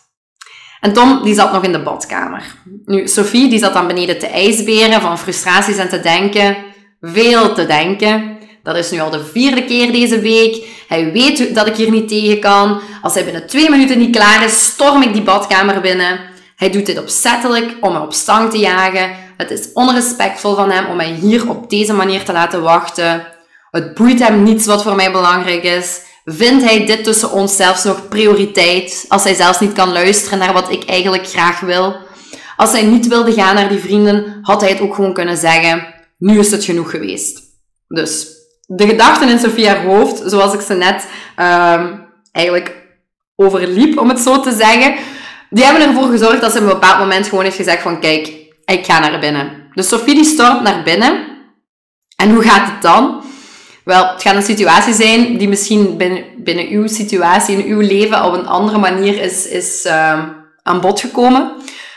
En 0.81 0.93
Tom, 0.93 1.23
die 1.23 1.35
zat 1.35 1.53
nog 1.53 1.63
in 1.63 1.73
de 1.73 1.83
badkamer. 1.83 2.43
Nu, 2.85 3.09
Sophie, 3.09 3.49
die 3.49 3.59
zat 3.59 3.73
dan 3.73 3.87
beneden 3.87 4.19
te 4.19 4.27
ijsberen 4.27 5.01
van 5.01 5.19
frustraties 5.19 5.77
en 5.77 5.89
te 5.89 6.01
denken. 6.01 6.57
Veel 7.01 7.55
te 7.55 7.67
denken. 7.67 8.39
Dat 8.63 8.77
is 8.77 8.91
nu 8.91 9.01
al 9.01 9.11
de 9.11 9.25
vierde 9.25 9.65
keer 9.65 9.93
deze 9.93 10.21
week. 10.21 10.67
Hij 10.89 11.13
weet 11.13 11.55
dat 11.55 11.67
ik 11.67 11.77
hier 11.77 11.91
niet 11.91 12.09
tegen 12.09 12.41
kan. 12.41 12.81
Als 13.03 13.15
hij 13.15 13.25
binnen 13.25 13.47
twee 13.47 13.71
minuten 13.71 13.99
niet 13.99 14.17
klaar 14.17 14.45
is, 14.45 14.65
storm 14.65 15.03
ik 15.03 15.13
die 15.13 15.23
badkamer 15.23 15.81
binnen. 15.81 16.21
Hij 16.57 16.71
doet 16.71 16.87
dit 16.87 16.99
opzettelijk 16.99 17.77
om 17.81 17.93
me 17.93 18.01
op 18.01 18.13
stang 18.13 18.51
te 18.51 18.59
jagen. 18.59 19.11
Het 19.37 19.51
is 19.51 19.73
onrespectvol 19.73 20.55
van 20.55 20.71
hem 20.71 20.87
om 20.87 20.97
mij 20.97 21.13
hier 21.13 21.49
op 21.49 21.71
deze 21.71 21.93
manier 21.93 22.25
te 22.25 22.33
laten 22.33 22.63
wachten. 22.63 23.27
Het 23.71 23.95
boeit 23.95 24.19
hem 24.19 24.43
niets 24.43 24.67
wat 24.67 24.83
voor 24.83 24.95
mij 24.95 25.13
belangrijk 25.13 25.63
is. 25.63 26.01
Vindt 26.31 26.65
hij 26.65 26.87
dit 26.87 27.05
tussen 27.05 27.33
ons 27.33 27.57
zelfs 27.57 27.85
nog 27.85 28.09
prioriteit, 28.09 29.05
als 29.09 29.25
hij 29.25 29.35
zelfs 29.35 29.61
niet 29.61 29.73
kan 29.73 29.93
luisteren 29.93 30.39
naar 30.39 30.53
wat 30.53 30.73
ik 30.73 30.85
eigenlijk 30.85 31.29
graag 31.29 31.61
wil? 31.61 31.97
Als 32.57 32.73
hij 32.73 32.83
niet 32.83 33.07
wilde 33.07 33.33
gaan 33.33 33.55
naar 33.55 33.69
die 33.69 33.79
vrienden, 33.79 34.39
had 34.43 34.61
hij 34.61 34.71
het 34.71 34.81
ook 34.81 34.95
gewoon 34.95 35.15
kunnen 35.15 35.37
zeggen, 35.37 35.95
nu 36.19 36.39
is 36.39 36.51
het 36.51 36.65
genoeg 36.65 36.91
geweest. 36.91 37.41
Dus 37.89 38.27
de 38.67 38.87
gedachten 38.87 39.29
in 39.29 39.39
Sophia's 39.39 39.85
hoofd, 39.85 40.23
zoals 40.31 40.55
ik 40.55 40.61
ze 40.61 40.75
net 40.75 41.07
um, 41.37 42.07
eigenlijk 42.33 42.77
overliep, 43.37 43.99
om 43.99 44.09
het 44.09 44.21
zo 44.21 44.41
te 44.41 44.53
zeggen, 44.53 44.95
die 45.51 45.65
hebben 45.65 45.83
ervoor 45.83 46.11
gezorgd 46.11 46.41
dat 46.41 46.53
ze 46.53 46.59
op 46.59 46.65
een 46.65 46.71
bepaald 46.71 46.99
moment 46.99 47.29
gewoon 47.29 47.45
heeft 47.45 47.57
gezegd 47.57 47.83
van, 47.83 48.01
kijk, 48.01 48.27
ik 48.65 48.85
ga 48.85 48.99
naar 48.99 49.21
binnen. 49.21 49.71
Dus 49.75 49.89
Sophie 49.89 50.15
die 50.15 50.25
stormt 50.25 50.63
naar 50.63 50.83
binnen. 50.83 51.27
En 52.17 52.31
hoe 52.31 52.43
gaat 52.43 52.71
het 52.71 52.83
dan? 52.83 53.23
Wel, 53.89 54.07
het 54.07 54.23
gaat 54.23 54.35
een 54.35 54.43
situatie 54.43 54.95
zijn 54.95 55.39
die 55.39 55.49
misschien 55.49 55.97
binnen, 55.97 56.25
binnen 56.37 56.69
uw 56.69 56.87
situatie, 56.87 57.57
in 57.57 57.73
uw 57.73 57.81
leven, 57.81 58.25
op 58.25 58.33
een 58.33 58.47
andere 58.47 58.79
manier 58.79 59.21
is, 59.21 59.47
is 59.47 59.85
uh, 59.87 60.25
aan 60.63 60.81
bod 60.81 61.01
gekomen. 61.01 61.53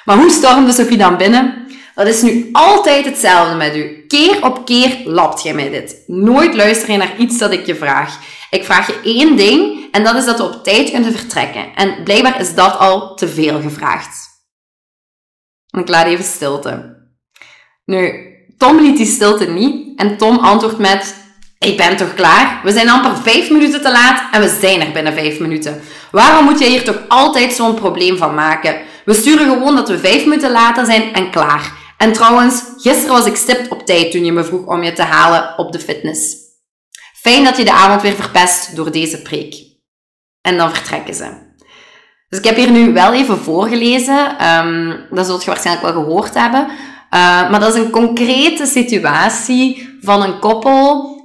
Maar 0.05 0.17
hoe 0.17 0.29
stormde 0.29 0.71
Sophie 0.71 0.97
dan 0.97 1.17
binnen? 1.17 1.67
Dat 1.95 2.07
is 2.07 2.21
nu 2.21 2.49
altijd 2.51 3.05
hetzelfde 3.05 3.55
met 3.55 3.75
u. 3.75 4.05
Keer 4.07 4.45
op 4.45 4.65
keer 4.65 5.01
lapt 5.05 5.43
jij 5.43 5.53
mij 5.53 5.69
dit. 5.69 6.03
Nooit 6.07 6.55
luister 6.55 6.91
je 6.91 6.97
naar 6.97 7.17
iets 7.17 7.37
dat 7.37 7.51
ik 7.51 7.65
je 7.65 7.75
vraag. 7.75 8.19
Ik 8.49 8.63
vraag 8.63 8.87
je 8.87 8.99
één 9.03 9.35
ding 9.35 9.91
en 9.91 10.03
dat 10.03 10.15
is 10.15 10.25
dat 10.25 10.37
we 10.37 10.43
op 10.43 10.63
tijd 10.63 10.91
kunnen 10.91 11.13
vertrekken. 11.13 11.75
En 11.75 12.03
blijkbaar 12.03 12.39
is 12.39 12.55
dat 12.55 12.77
al 12.77 13.15
te 13.15 13.27
veel 13.27 13.61
gevraagd. 13.61 14.29
Ik 15.77 15.87
laat 15.87 16.05
even 16.05 16.25
stilte. 16.25 16.99
Nu, 17.85 18.29
Tom 18.57 18.79
liet 18.79 18.97
die 18.97 19.05
stilte 19.05 19.45
niet 19.45 19.99
en 19.99 20.17
Tom 20.17 20.37
antwoordt 20.37 20.77
met: 20.77 21.20
Ik 21.65 21.77
ben 21.77 21.97
toch 21.97 22.13
klaar? 22.13 22.59
We 22.63 22.71
zijn 22.71 22.89
amper 22.89 23.17
vijf 23.17 23.49
minuten 23.49 23.81
te 23.81 23.91
laat 23.91 24.23
en 24.31 24.41
we 24.41 24.57
zijn 24.59 24.81
er 24.81 24.91
binnen 24.91 25.13
vijf 25.13 25.39
minuten. 25.39 25.81
Waarom 26.11 26.45
moet 26.45 26.59
jij 26.59 26.69
hier 26.69 26.83
toch 26.83 27.01
altijd 27.07 27.53
zo'n 27.53 27.73
probleem 27.73 28.17
van 28.17 28.35
maken? 28.35 28.81
We 29.05 29.13
sturen 29.13 29.49
gewoon 29.49 29.75
dat 29.75 29.89
we 29.89 29.99
vijf 29.99 30.25
minuten 30.25 30.51
later 30.51 30.85
zijn 30.85 31.13
en 31.13 31.31
klaar. 31.31 31.71
En 31.97 32.13
trouwens, 32.13 32.63
gisteren 32.77 33.15
was 33.15 33.25
ik 33.25 33.35
stipt 33.35 33.69
op 33.69 33.85
tijd 33.85 34.11
toen 34.11 34.25
je 34.25 34.31
me 34.31 34.43
vroeg 34.43 34.65
om 34.65 34.83
je 34.83 34.93
te 34.93 35.01
halen 35.01 35.57
op 35.57 35.71
de 35.71 35.79
fitness. 35.79 36.35
Fijn 37.21 37.43
dat 37.43 37.57
je 37.57 37.63
de 37.63 37.73
avond 37.73 38.01
weer 38.01 38.15
verpest 38.15 38.75
door 38.75 38.91
deze 38.91 39.21
preek. 39.21 39.55
En 40.41 40.57
dan 40.57 40.73
vertrekken 40.75 41.13
ze. 41.13 41.49
Dus 42.29 42.39
ik 42.39 42.45
heb 42.45 42.55
hier 42.55 42.71
nu 42.71 42.93
wel 42.93 43.13
even 43.13 43.37
voorgelezen. 43.37 44.47
Um, 44.47 45.05
dat 45.11 45.25
zult 45.25 45.43
je 45.43 45.49
waarschijnlijk 45.49 45.93
wel 45.93 46.03
gehoord 46.03 46.33
hebben. 46.33 46.61
Uh, 46.61 46.69
maar 47.49 47.59
dat 47.59 47.75
is 47.75 47.81
een 47.81 47.89
concrete 47.89 48.65
situatie 48.65 49.97
van 50.01 50.23
een 50.23 50.39
koppel, 50.39 51.19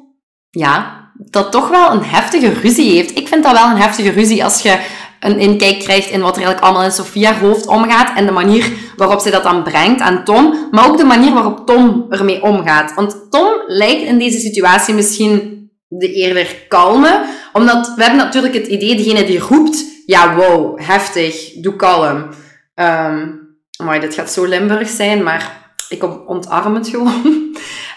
ja, 0.59 1.11
dat 1.15 1.53
toch 1.53 1.69
wel 1.69 1.93
een 1.93 2.05
heftige 2.05 2.53
ruzie 2.53 2.91
heeft. 2.91 3.19
Ik 3.19 3.29
vind 3.29 3.43
dat 3.43 3.53
wel 3.53 3.71
een 3.71 3.81
heftige 3.81 4.11
ruzie 4.11 4.45
als 4.45 4.63
je 4.63 4.79
een 5.21 5.39
inkijk 5.39 5.79
krijgt 5.79 6.11
in 6.11 6.21
wat 6.21 6.37
er 6.37 6.43
eigenlijk 6.43 6.65
allemaal 6.65 6.85
in 6.85 6.93
Sofia 6.93 7.39
hoofd 7.39 7.67
omgaat 7.67 8.17
en 8.17 8.27
de 8.27 8.33
manier 8.33 8.73
waarop 8.97 9.21
zij 9.21 9.31
dat 9.31 9.43
dan 9.43 9.63
brengt 9.63 10.01
aan 10.01 10.25
Tom, 10.25 10.69
maar 10.71 10.89
ook 10.89 10.97
de 10.97 11.05
manier 11.05 11.33
waarop 11.33 11.67
Tom 11.67 12.07
ermee 12.11 12.43
omgaat. 12.43 12.95
Want 12.95 13.27
Tom 13.31 13.49
lijkt 13.67 14.03
in 14.03 14.19
deze 14.19 14.39
situatie 14.39 14.95
misschien 14.95 15.71
de 15.89 16.13
eerder 16.13 16.65
kalme, 16.69 17.25
omdat 17.53 17.93
we 17.97 18.03
hebben 18.03 18.25
natuurlijk 18.25 18.55
het 18.55 18.67
idee, 18.67 18.97
degene 18.97 19.25
die 19.25 19.39
roept, 19.39 19.85
ja 20.07 20.35
wow, 20.35 20.81
heftig, 20.81 21.53
doe 21.61 21.77
kalm. 21.77 22.29
Um, 22.75 23.45
maar 23.85 24.01
dit 24.01 24.15
gaat 24.15 24.31
zo 24.31 24.45
Limburg 24.45 24.89
zijn, 24.89 25.23
maar 25.23 25.75
ik 25.89 26.29
ontarm 26.29 26.75
het 26.75 26.89
gewoon. 26.89 27.46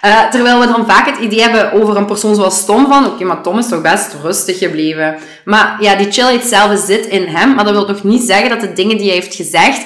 Uh, 0.06 0.30
terwijl 0.30 0.60
we 0.60 0.68
dan 0.68 0.86
vaak 0.86 1.06
het 1.06 1.18
idee 1.18 1.42
hebben 1.42 1.72
over 1.72 1.98
een 1.98 2.06
persoon 2.06 2.36
zoals 2.36 2.66
Tom 2.66 2.88
van, 2.88 3.06
oké, 3.06 3.24
maar 3.24 3.42
Tom 3.42 3.58
is 3.58 3.68
toch 3.68 3.82
best 3.82 4.16
rustig 4.24 4.58
gebleven. 4.58 5.18
Maar 5.46 5.78
ja, 5.80 5.96
die 5.96 6.12
chillheid 6.12 6.44
zelf 6.44 6.80
zit 6.80 7.06
in 7.06 7.28
hem, 7.28 7.56
maar 7.56 7.66
dat 7.66 7.74
wil 7.74 7.88
nog 7.88 8.04
niet 8.04 8.22
zeggen 8.22 8.50
dat 8.50 8.60
de 8.60 8.74
dingen 8.74 8.98
die 8.98 9.06
hij 9.06 9.16
heeft 9.16 9.36
gezegd 9.36 9.86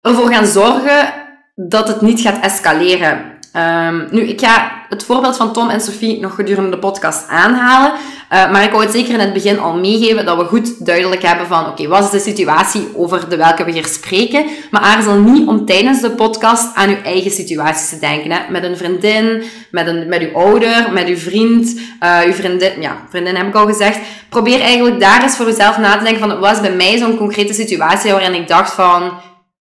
ervoor 0.00 0.32
gaan 0.32 0.46
zorgen 0.46 1.12
dat 1.54 1.88
het 1.88 2.00
niet 2.00 2.20
gaat 2.20 2.44
escaleren. 2.44 3.36
Um, 3.56 4.08
nu, 4.10 4.20
ik 4.20 4.40
ga 4.40 4.72
het 4.88 5.04
voorbeeld 5.04 5.36
van 5.36 5.52
Tom 5.52 5.68
en 5.68 5.80
Sophie 5.80 6.20
nog 6.20 6.34
gedurende 6.34 6.70
de 6.70 6.78
podcast 6.78 7.28
aanhalen. 7.28 7.92
Uh, 8.32 8.50
maar 8.50 8.64
ik 8.64 8.70
wou 8.70 8.82
het 8.82 8.92
zeker 8.92 9.12
in 9.14 9.20
het 9.20 9.32
begin 9.32 9.58
al 9.58 9.78
meegeven 9.78 10.26
dat 10.26 10.36
we 10.36 10.44
goed 10.44 10.86
duidelijk 10.86 11.22
hebben 11.22 11.46
van 11.46 11.66
oké, 11.66 11.88
wat 11.88 12.04
is 12.04 12.10
de 12.10 12.30
situatie 12.30 12.88
over 12.94 13.28
de 13.28 13.36
welke 13.36 13.64
we 13.64 13.72
hier 13.72 13.86
spreken. 13.86 14.44
Maar 14.70 14.80
aarzel 14.80 15.18
niet 15.18 15.48
om 15.48 15.66
tijdens 15.66 16.00
de 16.00 16.10
podcast 16.10 16.74
aan 16.74 16.88
uw 16.88 17.02
eigen 17.02 17.30
situaties 17.30 17.88
te 17.88 17.98
denken. 17.98 18.30
Hè? 18.30 18.38
Met 18.50 18.64
een 18.64 18.76
vriendin, 18.76 19.42
met, 19.70 19.86
een, 19.86 20.08
met 20.08 20.20
uw 20.20 20.34
ouder, 20.34 20.92
met 20.92 21.06
uw 21.06 21.16
vriend, 21.16 21.80
uh, 22.02 22.18
uw 22.26 22.32
vriendin. 22.32 22.80
Ja, 22.80 23.06
vriendin 23.08 23.36
heb 23.36 23.46
ik 23.46 23.54
al 23.54 23.66
gezegd. 23.66 23.98
Probeer 24.28 24.60
eigenlijk 24.60 25.00
daar 25.00 25.22
eens 25.22 25.36
voor 25.36 25.48
uzelf 25.48 25.78
na 25.78 25.96
te 25.96 26.04
denken 26.04 26.28
van 26.28 26.38
wat 26.38 26.52
is 26.52 26.60
bij 26.60 26.74
mij 26.74 26.98
zo'n 26.98 27.16
concrete 27.16 27.52
situatie 27.52 28.12
waarin 28.12 28.34
ik 28.34 28.48
dacht 28.48 28.72
van 28.72 29.12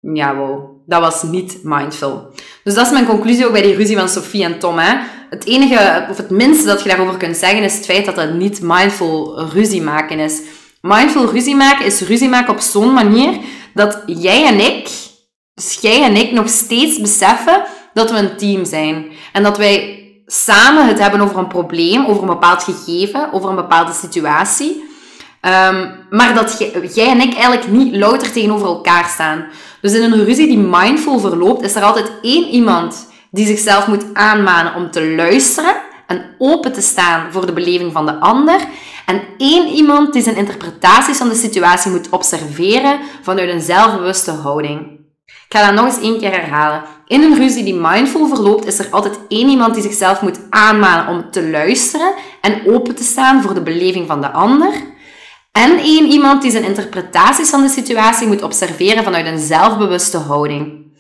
ja, 0.01 0.35
wow, 0.35 0.71
dat 0.87 1.01
was 1.01 1.23
niet 1.23 1.59
mindful. 1.63 2.35
Dus 2.65 2.75
dat 2.75 2.87
is 2.87 2.93
mijn 2.93 3.07
conclusie 3.07 3.47
ook 3.47 3.53
bij 3.53 3.63
die 3.63 3.77
ruzie 3.77 3.97
van 3.97 4.09
Sophie 4.09 4.45
en 4.45 4.59
Tom. 4.59 4.79
Hè. 4.79 4.97
Het 5.31 5.47
enige, 5.47 6.07
of 6.11 6.17
het 6.17 6.31
minste 6.31 6.67
dat 6.67 6.83
je 6.83 6.89
daarover 6.89 7.17
kunt 7.17 7.37
zeggen, 7.37 7.63
is 7.63 7.75
het 7.75 7.85
feit 7.85 8.05
dat 8.05 8.15
dat 8.15 8.33
niet 8.33 8.61
mindful 8.63 9.43
ruzie 9.53 9.83
maken 9.83 10.19
is. 10.19 10.41
Mindful 10.81 11.31
ruzie 11.31 11.57
maken 11.57 11.85
is 11.85 12.01
ruzie 12.01 12.29
maken 12.29 12.53
op 12.53 12.61
zo'n 12.61 12.93
manier 12.93 13.39
dat 13.75 14.03
jij 14.07 14.47
en 14.47 14.61
ik, 14.61 14.89
dus 15.55 15.79
jij 15.81 16.03
en 16.03 16.17
ik, 16.17 16.33
nog 16.33 16.49
steeds 16.49 17.01
beseffen 17.01 17.63
dat 17.95 18.11
we 18.11 18.17
een 18.17 18.37
team 18.37 18.65
zijn. 18.65 19.07
En 19.33 19.43
dat 19.43 19.59
wij 19.59 20.05
samen 20.27 20.87
het 20.87 20.99
hebben 20.99 21.21
over 21.21 21.39
een 21.39 21.47
probleem, 21.47 22.07
over 22.07 22.23
een 22.23 22.29
bepaald 22.29 22.63
gegeven, 22.63 23.33
over 23.33 23.51
een 23.51 23.57
bepaalde 23.57 23.93
situatie. 23.93 24.89
Um, 25.43 25.91
maar 26.11 26.35
dat 26.35 26.59
jij 26.95 27.09
en 27.09 27.21
ik 27.21 27.35
eigenlijk 27.35 27.69
niet 27.69 27.97
louter 27.97 28.33
tegenover 28.33 28.67
elkaar 28.67 29.05
staan. 29.05 29.47
Dus 29.81 29.93
in 29.93 30.13
een 30.13 30.25
ruzie 30.25 30.47
die 30.47 30.59
mindful 30.59 31.19
verloopt, 31.19 31.63
is 31.63 31.75
er 31.75 31.83
altijd 31.83 32.11
één 32.23 32.49
iemand 32.49 33.09
die 33.31 33.47
zichzelf 33.47 33.87
moet 33.87 34.05
aanmanen 34.13 34.75
om 34.75 34.91
te 34.91 35.07
luisteren 35.07 35.77
en 36.07 36.35
open 36.39 36.73
te 36.73 36.81
staan 36.81 37.33
voor 37.33 37.47
de 37.47 37.53
beleving 37.53 37.93
van 37.93 38.07
de 38.07 38.21
ander. 38.21 38.61
En 39.07 39.23
één 39.39 39.69
iemand 39.69 40.13
die 40.13 40.23
zijn 40.23 40.37
interpretaties 40.37 41.17
van 41.17 41.29
de 41.29 41.35
situatie 41.35 41.91
moet 41.91 42.09
observeren 42.09 43.01
vanuit 43.23 43.51
een 43.51 43.61
zelfbewuste 43.61 44.31
houding. 44.31 44.99
Ik 45.27 45.57
ga 45.57 45.67
dat 45.67 45.75
nog 45.75 45.85
eens 45.85 46.05
één 46.05 46.19
keer 46.19 46.31
herhalen. 46.31 46.83
In 47.07 47.23
een 47.23 47.37
ruzie 47.37 47.65
die 47.65 47.75
mindful 47.75 48.29
verloopt, 48.29 48.67
is 48.67 48.79
er 48.79 48.87
altijd 48.91 49.19
één 49.29 49.49
iemand 49.49 49.75
die 49.75 49.83
zichzelf 49.83 50.21
moet 50.21 50.41
aanmanen 50.51 51.15
om 51.15 51.31
te 51.31 51.51
luisteren 51.51 52.15
en 52.41 52.63
open 52.67 52.95
te 52.95 53.05
staan 53.05 53.43
voor 53.43 53.55
de 53.55 53.63
beleving 53.63 54.07
van 54.07 54.21
de 54.21 54.31
ander. 54.31 54.73
En 55.53 55.79
één 55.79 56.07
iemand 56.07 56.43
die 56.43 56.51
zijn 56.51 56.65
interpretaties 56.65 57.51
van 57.51 57.63
de 57.63 57.69
situatie 57.69 58.27
moet 58.27 58.43
observeren 58.43 59.05
vanuit 59.05 59.27
een 59.27 59.39
zelfbewuste 59.39 60.19
houding. 60.19 60.93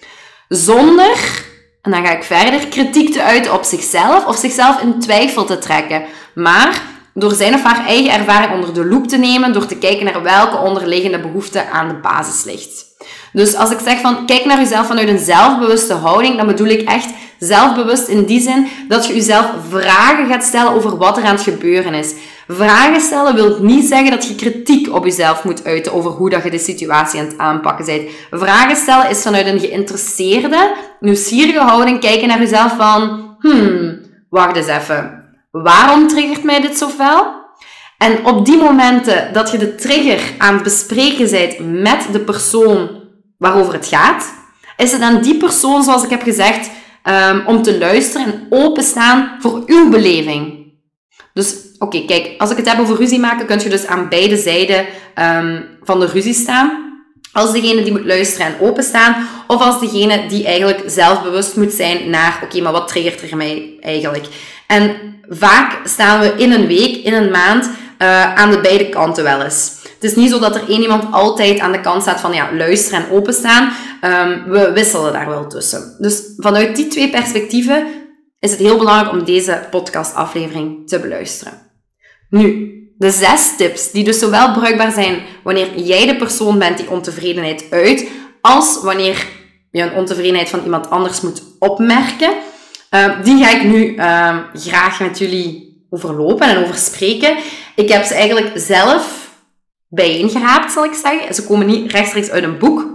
Zonder, 0.48 1.44
en 1.82 1.90
dan 1.90 2.06
ga 2.06 2.12
ik 2.12 2.22
verder, 2.22 2.68
kritiek 2.68 3.12
te 3.12 3.22
uiten 3.22 3.54
op 3.54 3.64
zichzelf 3.64 4.26
of 4.26 4.36
zichzelf 4.36 4.80
in 4.80 5.00
twijfel 5.00 5.44
te 5.44 5.58
trekken. 5.58 6.02
Maar 6.34 6.82
door 7.14 7.32
zijn 7.32 7.54
of 7.54 7.62
haar 7.62 7.86
eigen 7.86 8.12
ervaring 8.12 8.52
onder 8.52 8.74
de 8.74 8.84
loep 8.84 9.08
te 9.08 9.16
nemen, 9.16 9.52
door 9.52 9.66
te 9.66 9.76
kijken 9.76 10.04
naar 10.04 10.22
welke 10.22 10.56
onderliggende 10.56 11.20
behoefte 11.20 11.68
aan 11.68 11.88
de 11.88 11.94
basis 11.94 12.44
ligt. 12.44 12.84
Dus 13.32 13.54
als 13.54 13.70
ik 13.70 13.78
zeg 13.84 14.00
van 14.00 14.26
kijk 14.26 14.44
naar 14.44 14.58
jezelf 14.58 14.86
vanuit 14.86 15.08
een 15.08 15.18
zelfbewuste 15.18 15.94
houding, 15.94 16.36
dan 16.36 16.46
bedoel 16.46 16.66
ik 16.66 16.88
echt 16.88 17.08
zelfbewust 17.38 18.08
in 18.08 18.24
die 18.24 18.40
zin 18.40 18.68
dat 18.88 19.06
je 19.06 19.14
jezelf 19.14 19.46
vragen 19.68 20.28
gaat 20.28 20.44
stellen 20.44 20.72
over 20.72 20.96
wat 20.96 21.16
er 21.16 21.24
aan 21.24 21.34
het 21.34 21.42
gebeuren 21.42 21.94
is. 21.94 22.12
Vragen 22.52 23.00
stellen 23.00 23.34
wil 23.34 23.58
niet 23.62 23.88
zeggen 23.88 24.10
dat 24.10 24.28
je 24.28 24.34
kritiek 24.34 24.94
op 24.94 25.04
jezelf 25.04 25.44
moet 25.44 25.64
uiten 25.64 25.92
over 25.92 26.10
hoe 26.10 26.30
dat 26.30 26.42
je 26.42 26.50
de 26.50 26.58
situatie 26.58 27.20
aan 27.20 27.26
het 27.26 27.38
aanpakken 27.38 27.86
bent. 27.86 28.10
Vragen 28.30 28.76
stellen 28.76 29.10
is 29.10 29.22
vanuit 29.22 29.46
een 29.46 29.60
geïnteresseerde, 29.60 30.76
nieuwsgierige 31.00 31.58
houding 31.60 32.00
kijken 32.00 32.28
naar 32.28 32.38
jezelf 32.38 32.76
van, 32.76 33.20
hmm, 33.38 34.00
wacht 34.28 34.56
eens 34.56 34.66
even. 34.66 35.24
Waarom 35.50 36.08
triggert 36.08 36.44
mij 36.44 36.60
dit 36.60 36.78
zo 36.78 36.88
fel? 36.88 37.38
En 37.98 38.26
op 38.26 38.44
die 38.44 38.56
momenten 38.56 39.32
dat 39.32 39.50
je 39.50 39.58
de 39.58 39.74
trigger 39.74 40.20
aan 40.38 40.54
het 40.54 40.62
bespreken 40.62 41.30
bent 41.30 41.82
met 41.82 42.06
de 42.12 42.20
persoon 42.20 42.90
waarover 43.38 43.72
het 43.72 43.86
gaat, 43.86 44.34
is 44.76 44.92
het 44.92 45.00
aan 45.00 45.22
die 45.22 45.36
persoon, 45.36 45.82
zoals 45.82 46.04
ik 46.04 46.10
heb 46.10 46.22
gezegd, 46.22 46.70
um, 47.04 47.46
om 47.46 47.62
te 47.62 47.78
luisteren 47.78 48.26
en 48.26 48.46
openstaan 48.50 49.36
voor 49.40 49.62
uw 49.66 49.90
beleving. 49.90 50.58
Dus 51.32 51.54
oké, 51.80 52.04
kijk, 52.04 52.34
als 52.38 52.50
ik 52.50 52.56
het 52.56 52.68
heb 52.68 52.80
over 52.80 52.96
ruzie 52.96 53.20
maken, 53.20 53.46
kun 53.46 53.60
je 53.60 53.68
dus 53.68 53.86
aan 53.86 54.08
beide 54.08 54.36
zijden 54.36 54.86
um, 55.14 55.64
van 55.82 56.00
de 56.00 56.06
ruzie 56.06 56.34
staan. 56.34 56.88
Als 57.32 57.52
degene 57.52 57.82
die 57.82 57.92
moet 57.92 58.04
luisteren 58.04 58.46
en 58.46 58.60
openstaan, 58.60 59.28
of 59.46 59.60
als 59.60 59.80
degene 59.80 60.26
die 60.28 60.44
eigenlijk 60.44 60.82
zelfbewust 60.86 61.56
moet 61.56 61.72
zijn 61.72 62.10
naar, 62.10 62.40
oké, 62.44 62.60
maar 62.60 62.72
wat 62.72 62.88
triggert 62.88 63.30
er 63.30 63.36
mij 63.36 63.76
eigenlijk? 63.80 64.26
En 64.66 64.96
vaak 65.28 65.78
staan 65.84 66.20
we 66.20 66.34
in 66.36 66.52
een 66.52 66.66
week, 66.66 66.96
in 66.96 67.14
een 67.14 67.30
maand, 67.30 67.70
uh, 67.98 68.34
aan 68.34 68.50
de 68.50 68.60
beide 68.60 68.88
kanten 68.88 69.24
wel 69.24 69.42
eens. 69.42 69.78
Het 69.82 70.10
is 70.10 70.16
niet 70.16 70.30
zo 70.30 70.38
dat 70.38 70.54
er 70.54 70.68
één 70.68 70.82
iemand 70.82 71.12
altijd 71.12 71.58
aan 71.58 71.72
de 71.72 71.80
kant 71.80 72.02
staat 72.02 72.20
van 72.20 72.32
ja, 72.32 72.48
luisteren 72.56 73.04
en 73.04 73.10
openstaan. 73.10 73.72
Um, 74.04 74.44
we 74.50 74.72
wisselen 74.72 75.12
daar 75.12 75.28
wel 75.28 75.46
tussen. 75.46 75.96
Dus 75.98 76.22
vanuit 76.36 76.76
die 76.76 76.86
twee 76.86 77.10
perspectieven 77.10 77.86
is 78.38 78.50
het 78.50 78.60
heel 78.60 78.78
belangrijk 78.78 79.12
om 79.12 79.24
deze 79.24 79.66
podcastaflevering 79.70 80.88
te 80.88 80.98
beluisteren. 80.98 81.69
Nu, 82.30 82.74
de 82.98 83.10
zes 83.10 83.56
tips 83.56 83.90
die 83.90 84.04
dus 84.04 84.18
zowel 84.18 84.52
bruikbaar 84.52 84.92
zijn 84.92 85.22
wanneer 85.42 85.78
jij 85.78 86.06
de 86.06 86.16
persoon 86.16 86.58
bent 86.58 86.76
die 86.76 86.90
ontevredenheid 86.90 87.66
uit, 87.70 88.08
als 88.40 88.80
wanneer 88.82 89.26
je 89.70 89.82
een 89.82 89.94
ontevredenheid 89.94 90.48
van 90.48 90.62
iemand 90.64 90.90
anders 90.90 91.20
moet 91.20 91.42
opmerken. 91.58 92.30
Uh, 92.90 93.22
die 93.22 93.44
ga 93.44 93.50
ik 93.50 93.62
nu 93.62 93.94
uh, 93.94 94.38
graag 94.54 95.00
met 95.00 95.18
jullie 95.18 95.84
overlopen 95.90 96.48
en 96.48 96.62
over 96.62 96.74
spreken. 96.74 97.36
Ik 97.74 97.88
heb 97.88 98.04
ze 98.04 98.14
eigenlijk 98.14 98.50
zelf 98.54 99.30
bijeengeraapt, 99.88 100.72
zal 100.72 100.84
ik 100.84 100.94
zeggen. 101.02 101.34
Ze 101.34 101.46
komen 101.46 101.66
niet 101.66 101.92
rechtstreeks 101.92 102.30
uit 102.30 102.44
een 102.44 102.58
boek, 102.58 102.86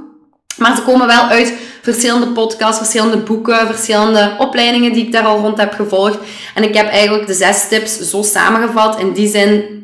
maar 0.58 0.76
ze 0.76 0.82
komen 0.82 1.08
wel 1.08 1.24
uit 1.24 1.54
verschillende 1.82 2.28
podcasts, 2.28 2.78
verschillende 2.78 3.18
boeken, 3.18 3.68
verschillende 3.68 4.36
opleidingen 4.38 4.94
die 4.94 5.06
ik 5.06 5.12
daar 5.12 5.26
al 5.26 5.40
rond 5.40 5.58
heb 5.58 5.74
gevolgd. 5.74 6.18
En 6.56 6.64
ik 6.64 6.76
heb 6.76 6.88
eigenlijk 6.88 7.28
de 7.28 7.34
zes 7.34 7.68
tips 7.68 8.00
zo 8.00 8.22
samengevat 8.22 9.00
in 9.00 9.14
die 9.14 9.28
zin, 9.28 9.84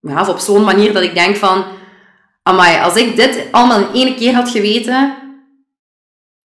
ja, 0.00 0.28
op 0.28 0.38
zo'n 0.38 0.64
manier 0.64 0.92
dat 0.92 1.02
ik 1.02 1.14
denk 1.14 1.36
van, 1.36 1.64
amai, 2.42 2.80
als 2.82 2.94
ik 2.94 3.16
dit 3.16 3.38
allemaal 3.50 3.78
in 3.78 3.88
één 3.92 4.16
keer 4.16 4.34
had 4.34 4.50
geweten, 4.50 5.14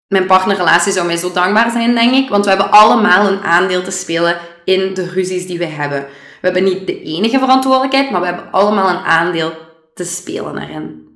mijn 0.09 0.27
partnerrelatie 0.27 0.93
zou 0.93 1.07
mij 1.07 1.17
zo 1.17 1.33
dankbaar 1.33 1.71
zijn, 1.71 1.95
denk 1.95 2.15
ik. 2.15 2.29
Want 2.29 2.45
we 2.45 2.51
hebben 2.51 2.71
allemaal 2.71 3.27
een 3.27 3.43
aandeel 3.43 3.83
te 3.83 3.91
spelen 3.91 4.39
in 4.65 4.95
de 4.95 5.07
ruzies 5.07 5.47
die 5.47 5.59
we 5.59 5.67
hebben. 5.67 6.01
We 6.41 6.47
hebben 6.47 6.65
niet 6.65 6.87
de 6.87 7.03
enige 7.03 7.39
verantwoordelijkheid, 7.39 8.11
maar 8.11 8.21
we 8.21 8.27
hebben 8.27 8.51
allemaal 8.51 8.89
een 8.89 9.05
aandeel 9.05 9.53
te 9.95 10.05
spelen 10.05 10.59
erin. 10.59 11.08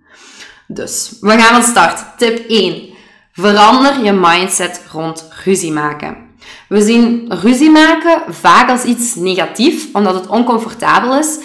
Dus, 0.75 1.13
we 1.21 1.31
gaan 1.31 1.63
van 1.63 1.63
start. 1.63 2.05
Tip 2.17 2.49
1. 2.49 2.89
Verander 3.33 4.05
je 4.05 4.13
mindset 4.13 4.81
rond 4.93 5.29
ruzie 5.45 5.73
maken. 5.73 6.17
We 6.69 6.83
zien 6.83 7.25
ruzie 7.29 7.71
maken 7.71 8.23
vaak 8.29 8.71
als 8.71 8.85
iets 8.85 9.15
negatiefs, 9.15 9.85
omdat 9.93 10.15
het 10.15 10.27
oncomfortabel 10.27 11.19
is. 11.19 11.39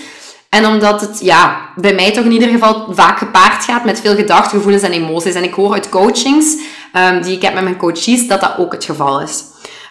En 0.49 0.65
omdat 0.65 1.01
het, 1.01 1.19
ja, 1.19 1.69
bij 1.75 1.93
mij 1.93 2.11
toch 2.11 2.25
in 2.25 2.31
ieder 2.31 2.49
geval 2.49 2.87
vaak 2.89 3.17
gepaard 3.17 3.63
gaat 3.63 3.85
met 3.85 4.01
veel 4.01 4.15
gedachten, 4.15 4.57
gevoelens 4.57 4.83
en 4.83 4.91
emoties. 4.91 5.33
En 5.33 5.43
ik 5.43 5.53
hoor 5.53 5.73
uit 5.73 5.89
coachings 5.89 6.57
um, 6.93 7.21
die 7.21 7.35
ik 7.35 7.41
heb 7.41 7.53
met 7.53 7.63
mijn 7.63 7.77
coaches 7.77 8.27
dat 8.27 8.41
dat 8.41 8.57
ook 8.57 8.71
het 8.71 8.85
geval 8.85 9.21
is. 9.21 9.43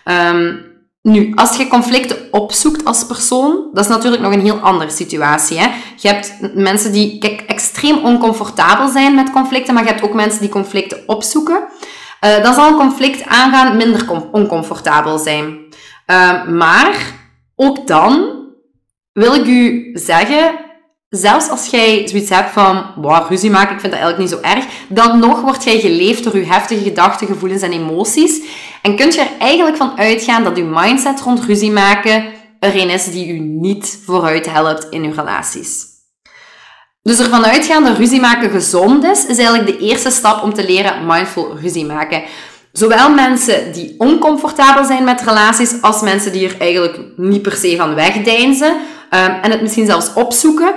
Um, 0.05 0.75
nu, 1.07 1.33
als 1.35 1.57
je 1.57 1.69
conflicten 1.69 2.17
opzoekt 2.31 2.85
als 2.85 3.07
persoon, 3.07 3.69
dat 3.73 3.85
is 3.85 3.91
natuurlijk 3.91 4.23
nog 4.23 4.33
een 4.33 4.41
heel 4.41 4.59
andere 4.59 4.91
situatie. 4.91 5.59
Hè? 5.59 5.67
Je 5.97 6.09
hebt 6.09 6.55
mensen 6.55 6.93
die 6.93 7.19
kijk, 7.19 7.41
extreem 7.41 7.99
oncomfortabel 8.05 8.89
zijn 8.89 9.15
met 9.15 9.31
conflicten, 9.31 9.75
maar 9.75 9.85
je 9.85 9.91
hebt 9.91 10.03
ook 10.03 10.15
mensen 10.15 10.41
die 10.41 10.49
conflicten 10.49 11.03
opzoeken. 11.07 11.65
Uh, 12.25 12.43
dan 12.43 12.55
zal 12.55 12.69
een 12.69 12.77
conflict 12.77 13.25
aangaan 13.25 13.77
minder 13.77 14.29
oncomfortabel 14.33 15.19
zijn. 15.19 15.59
Uh, 16.07 16.47
maar 16.49 16.97
ook 17.55 17.87
dan 17.87 18.45
wil 19.13 19.35
ik 19.35 19.47
u 19.47 19.91
zeggen, 19.95 20.65
zelfs 21.09 21.49
als 21.49 21.67
jij 21.67 22.09
zoiets 22.09 22.31
hebt 22.31 22.51
van, 22.51 22.85
ruzie 23.29 23.51
maken, 23.51 23.75
ik 23.75 23.81
vind 23.81 23.93
dat 23.93 24.01
eigenlijk 24.01 24.19
niet 24.19 24.41
zo 24.41 24.49
erg, 24.49 24.65
dan 24.89 25.19
nog 25.19 25.41
wordt 25.41 25.65
jij 25.65 25.81
geleefd 25.81 26.25
door 26.25 26.37
je 26.37 26.45
heftige 26.45 26.83
gedachten, 26.83 27.27
gevoelens 27.27 27.63
en 27.63 27.73
emoties. 27.73 28.41
En 28.83 28.97
kunt 28.97 29.15
je 29.15 29.21
er 29.21 29.31
eigenlijk 29.39 29.77
van 29.77 29.99
uitgaan 29.99 30.45
dat 30.45 30.57
je 30.57 30.65
mindset 30.65 31.21
rond 31.21 31.45
ruzie 31.45 31.71
maken 31.71 32.35
er 32.61 32.81
een 32.81 32.91
is 32.91 33.05
die 33.05 33.29
u 33.29 33.39
niet 33.39 33.99
vooruit 34.05 34.53
helpt 34.53 34.87
in 34.91 35.05
uw 35.05 35.13
relaties. 35.15 35.85
Dus 37.03 37.19
ervan 37.19 37.45
uitgaan 37.45 37.85
dat 37.85 37.97
ruzie 37.97 38.21
maken 38.21 38.51
gezond 38.51 39.05
is, 39.05 39.27
is 39.27 39.39
eigenlijk 39.39 39.67
de 39.67 39.79
eerste 39.79 40.11
stap 40.11 40.43
om 40.43 40.55
te 40.55 40.65
leren 40.65 41.07
mindful 41.07 41.57
ruzie 41.61 41.85
maken. 41.85 42.23
Zowel 42.73 43.11
mensen 43.11 43.73
die 43.73 43.95
oncomfortabel 43.99 44.85
zijn 44.85 45.05
met 45.05 45.21
relaties, 45.21 45.83
als 45.83 46.01
mensen 46.01 46.33
die 46.33 46.49
er 46.49 46.61
eigenlijk 46.61 46.99
niet 47.17 47.43
per 47.43 47.57
se 47.57 47.77
van 47.77 47.95
wegdeinzen 47.95 48.71
um, 48.71 49.39
en 49.43 49.51
het 49.51 49.63
misschien 49.63 49.87
zelfs 49.87 50.13
opzoeken, 50.15 50.75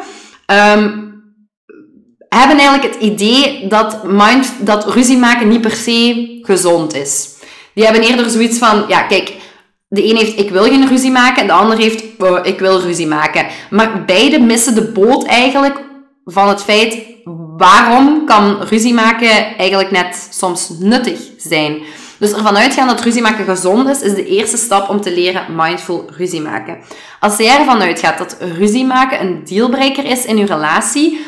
um, 0.51 1.07
hebben 2.29 2.57
eigenlijk 2.57 2.93
het 2.93 3.03
idee 3.03 3.67
dat, 3.67 4.03
mind, 4.03 4.53
dat 4.59 4.93
ruzie 4.93 5.17
maken 5.17 5.47
niet 5.47 5.61
per 5.61 5.71
se 5.71 6.39
gezond 6.41 6.95
is. 6.95 7.29
Die 7.73 7.83
hebben 7.83 8.03
eerder 8.03 8.29
zoiets 8.29 8.57
van, 8.57 8.83
ja, 8.87 9.01
kijk, 9.01 9.33
de 9.87 10.09
een 10.09 10.15
heeft 10.15 10.39
ik 10.39 10.49
wil 10.49 10.63
geen 10.63 10.87
ruzie 10.87 11.11
maken 11.11 11.41
en 11.41 11.47
de 11.47 11.53
ander 11.53 11.77
heeft 11.77 12.03
oh, 12.17 12.39
ik 12.43 12.59
wil 12.59 12.79
ruzie 12.79 13.07
maken. 13.07 13.45
Maar 13.69 14.05
beide 14.05 14.39
missen 14.39 14.75
de 14.75 14.91
boot 14.91 15.25
eigenlijk 15.25 15.83
van 16.25 16.47
het 16.47 16.63
feit 16.63 16.97
waarom 17.57 18.25
kan 18.25 18.61
ruzie 18.61 18.93
maken 18.93 19.57
eigenlijk 19.57 19.91
net 19.91 20.27
soms 20.31 20.69
nuttig 20.79 21.19
zijn. 21.37 21.81
Dus 22.19 22.31
ervan 22.31 22.57
uitgaan 22.57 22.87
dat 22.87 23.01
ruzie 23.01 23.21
maken 23.21 23.45
gezond 23.45 23.89
is, 23.89 24.01
is 24.01 24.13
de 24.13 24.25
eerste 24.25 24.57
stap 24.57 24.89
om 24.89 25.01
te 25.01 25.13
leren 25.13 25.55
mindful 25.55 26.09
ruzie 26.17 26.41
maken. 26.41 26.77
Als 27.19 27.37
jij 27.37 27.59
ervan 27.59 27.81
uitgaat 27.81 28.17
dat 28.17 28.37
ruzie 28.57 28.85
maken 28.85 29.21
een 29.21 29.41
dealbreaker 29.43 30.05
is 30.05 30.25
in 30.25 30.37
je 30.37 30.45
relatie, 30.45 31.19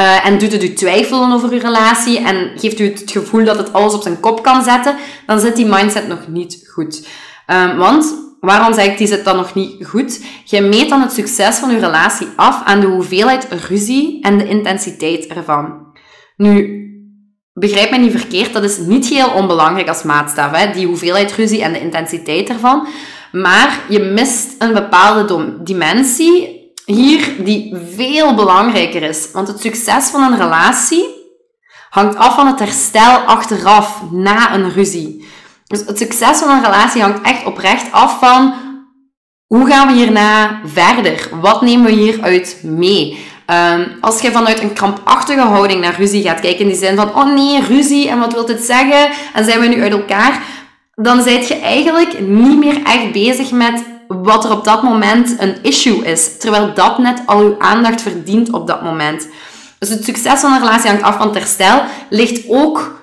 uh, 0.00 0.26
en 0.26 0.38
doet 0.38 0.52
het 0.52 0.62
u 0.62 0.72
twijfelen 0.72 1.32
over 1.32 1.50
uw 1.50 1.58
relatie 1.58 2.18
en 2.18 2.50
geeft 2.56 2.80
u 2.80 2.84
het 2.84 3.10
gevoel 3.10 3.44
dat 3.44 3.58
het 3.58 3.72
alles 3.72 3.94
op 3.94 4.02
zijn 4.02 4.20
kop 4.20 4.42
kan 4.42 4.62
zetten, 4.62 4.96
dan 5.26 5.40
zit 5.40 5.56
die 5.56 5.66
mindset 5.66 6.08
nog 6.08 6.28
niet 6.28 6.70
goed. 6.72 7.06
Um, 7.46 7.76
want, 7.76 8.14
waarom 8.40 8.74
zeg 8.74 8.86
ik 8.86 8.98
die 8.98 9.06
zit 9.06 9.24
dan 9.24 9.36
nog 9.36 9.54
niet 9.54 9.86
goed? 9.86 10.20
Je 10.44 10.60
meet 10.60 10.88
dan 10.88 11.00
het 11.00 11.12
succes 11.12 11.56
van 11.56 11.70
uw 11.70 11.78
relatie 11.78 12.28
af 12.36 12.62
aan 12.64 12.80
de 12.80 12.86
hoeveelheid 12.86 13.48
ruzie 13.68 14.22
en 14.22 14.38
de 14.38 14.48
intensiteit 14.48 15.26
ervan. 15.26 15.86
Nu, 16.36 16.84
begrijp 17.60 17.90
me 17.90 17.96
niet 17.96 18.10
verkeerd, 18.10 18.52
dat 18.52 18.62
is 18.62 18.78
niet 18.78 19.06
heel 19.06 19.30
onbelangrijk 19.30 19.88
als 19.88 20.02
maatstaf, 20.02 20.50
hè? 20.50 20.72
die 20.72 20.86
hoeveelheid 20.86 21.32
ruzie 21.32 21.62
en 21.62 21.72
de 21.72 21.80
intensiteit 21.80 22.48
ervan. 22.48 22.86
Maar 23.32 23.80
je 23.88 23.98
mist 23.98 24.54
een 24.58 24.72
bepaalde 24.72 25.56
dimensie 25.62 26.58
hier 26.84 27.44
die 27.44 27.76
veel 27.94 28.34
belangrijker 28.34 29.02
is. 29.02 29.28
Want 29.32 29.48
het 29.48 29.60
succes 29.60 30.08
van 30.08 30.22
een 30.22 30.38
relatie 30.38 31.04
hangt 31.90 32.16
af 32.16 32.34
van 32.34 32.46
het 32.46 32.58
herstel 32.58 33.16
achteraf, 33.16 34.02
na 34.10 34.54
een 34.54 34.72
ruzie. 34.72 35.24
Dus 35.66 35.80
het 35.86 35.98
succes 35.98 36.38
van 36.38 36.50
een 36.50 36.64
relatie 36.64 37.02
hangt 37.02 37.22
echt 37.22 37.46
oprecht 37.46 37.92
af 37.92 38.18
van 38.18 38.54
hoe 39.46 39.66
gaan 39.66 39.86
we 39.86 39.94
hierna 39.94 40.60
verder? 40.64 41.28
Wat 41.40 41.62
nemen 41.62 41.86
we 41.86 41.92
hieruit 41.92 42.60
mee? 42.62 43.26
Um, 43.52 43.96
als 44.00 44.20
je 44.20 44.30
vanuit 44.30 44.60
een 44.60 44.72
krampachtige 44.72 45.40
houding 45.40 45.80
naar 45.80 45.94
ruzie 45.96 46.22
gaat 46.22 46.40
kijken, 46.40 46.60
in 46.60 46.68
die 46.68 46.76
zin 46.76 46.96
van, 46.96 47.14
oh 47.14 47.34
nee, 47.34 47.62
ruzie, 47.62 48.08
en 48.08 48.18
wat 48.18 48.32
wil 48.32 48.46
dit 48.46 48.60
zeggen? 48.60 49.10
En 49.34 49.44
zijn 49.44 49.60
we 49.60 49.66
nu 49.66 49.82
uit 49.82 49.92
elkaar? 49.92 50.42
Dan 50.94 51.22
zijt 51.22 51.48
je 51.48 51.54
eigenlijk 51.54 52.20
niet 52.20 52.58
meer 52.58 52.82
echt 52.84 53.12
bezig 53.12 53.50
met 53.50 53.82
wat 54.08 54.44
er 54.44 54.52
op 54.52 54.64
dat 54.64 54.82
moment 54.82 55.34
een 55.38 55.62
issue 55.62 56.04
is. 56.04 56.38
Terwijl 56.38 56.74
dat 56.74 56.98
net 56.98 57.22
al 57.26 57.38
uw 57.38 57.56
aandacht 57.58 58.02
verdient 58.02 58.52
op 58.52 58.66
dat 58.66 58.82
moment. 58.82 59.28
Dus 59.78 59.88
het 59.88 60.04
succes 60.04 60.40
van 60.40 60.52
een 60.52 60.58
relatie 60.58 60.88
hangt 60.88 61.04
af 61.04 61.16
van 61.16 61.26
het 61.26 61.36
herstel. 61.36 61.82
Ligt 62.08 62.48
ook, 62.48 63.00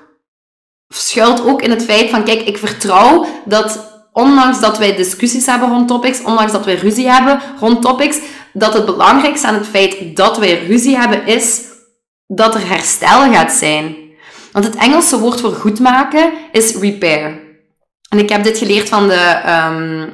schuilt 0.87 1.45
ook 1.45 1.61
in 1.61 1.69
het 1.69 1.83
feit 1.83 2.09
van, 2.09 2.23
kijk, 2.23 2.41
ik 2.41 2.57
vertrouw 2.57 3.25
dat 3.45 3.95
ondanks 4.13 4.59
dat 4.59 4.77
wij 4.77 4.95
discussies 4.95 5.45
hebben 5.45 5.69
rond 5.69 5.87
topics, 5.87 6.21
ondanks 6.23 6.51
dat 6.51 6.65
wij 6.65 6.75
ruzie 6.75 7.09
hebben 7.09 7.39
rond 7.59 7.81
topics, 7.81 8.19
dat 8.57 8.73
het 8.73 8.85
belangrijkste 8.85 9.47
aan 9.47 9.53
het 9.53 9.67
feit 9.67 10.15
dat 10.15 10.37
wij 10.37 10.65
ruzie 10.65 10.97
hebben 10.97 11.25
is 11.25 11.61
dat 12.27 12.55
er 12.55 12.67
herstel 12.67 13.31
gaat 13.31 13.51
zijn. 13.51 13.95
Want 14.51 14.65
het 14.65 14.75
Engelse 14.75 15.19
woord 15.19 15.41
voor 15.41 15.53
goedmaken 15.53 16.31
is 16.51 16.75
repair. 16.75 17.39
En 18.09 18.19
ik 18.19 18.29
heb 18.29 18.43
dit 18.43 18.57
geleerd 18.57 18.89
van 18.89 19.07
de 19.07 19.41
um, 19.69 20.13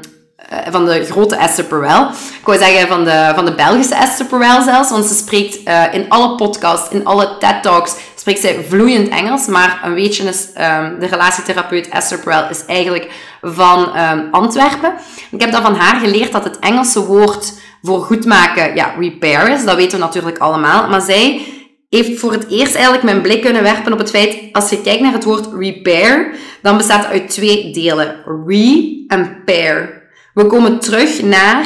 eh, 0.54 0.72
van 0.72 0.86
de 0.86 1.06
grote 1.06 1.36
Esther 1.36 1.64
Perel. 1.64 2.08
Ik 2.10 2.46
wou 2.46 2.58
zeggen 2.58 2.88
van 2.88 3.04
de, 3.04 3.32
van 3.36 3.46
de 3.46 3.56
Belgische 3.56 3.96
Esther 3.96 4.26
Perel 4.26 4.62
zelfs, 4.62 4.90
want 4.90 5.06
ze 5.06 5.16
spreekt 5.16 5.68
uh, 5.68 5.94
in 5.94 6.10
alle 6.10 6.36
podcasts, 6.36 6.90
in 6.90 7.06
alle 7.06 7.38
TED-talks, 7.40 7.96
spreekt 8.16 8.40
zij 8.40 8.66
vloeiend 8.70 9.10
Engels. 9.10 9.48
Maar 9.48 9.80
een 9.84 9.94
beetje 9.94 10.24
is 10.24 10.48
um, 10.48 11.00
de 11.00 11.06
relatietherapeut 11.06 11.90
Esther 11.90 12.20
Perel 12.20 12.50
is 12.50 12.66
eigenlijk 12.66 13.12
van 13.42 14.00
um, 14.00 14.28
Antwerpen. 14.32 14.94
Ik 15.32 15.42
heb 15.42 15.52
dan 15.52 15.62
van 15.62 15.76
haar 15.76 16.00
geleerd 16.00 16.32
dat 16.32 16.44
het 16.44 16.60
Engelse 16.60 17.06
woord 17.06 17.54
voor 17.86 18.02
goedmaken, 18.02 18.76
ja, 18.76 18.96
repair 19.00 19.50
is. 19.50 19.66
Dat 19.66 19.76
weten 19.76 20.00
we 20.00 20.06
natuurlijk 20.06 20.38
allemaal. 20.38 20.90
Maar 20.90 21.02
zij 21.02 21.42
heeft 21.90 22.20
voor 22.20 22.32
het 22.32 22.50
eerst 22.50 22.74
eigenlijk 22.74 23.04
mijn 23.04 23.22
blik 23.22 23.42
kunnen 23.42 23.64
werpen 23.64 23.94
op 23.94 23.98
het 23.98 24.10
feit, 24.10 24.38
als 24.52 24.70
je 24.70 24.82
kijkt 24.82 25.02
naar 25.02 25.14
het 25.14 25.24
woord 25.24 25.48
repair, 25.58 26.36
dan 26.62 26.78
bestaat 26.78 27.04
het 27.04 27.12
uit 27.12 27.30
twee 27.30 27.72
delen. 27.74 28.24
Re 28.48 29.04
en 29.08 29.44
pair. 29.46 30.02
We 30.34 30.46
komen 30.46 30.80
terug 30.80 31.22
naar 31.22 31.66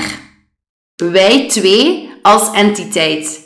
wij 0.95 1.47
twee 1.49 2.09
als 2.21 2.51
entiteit. 2.51 3.45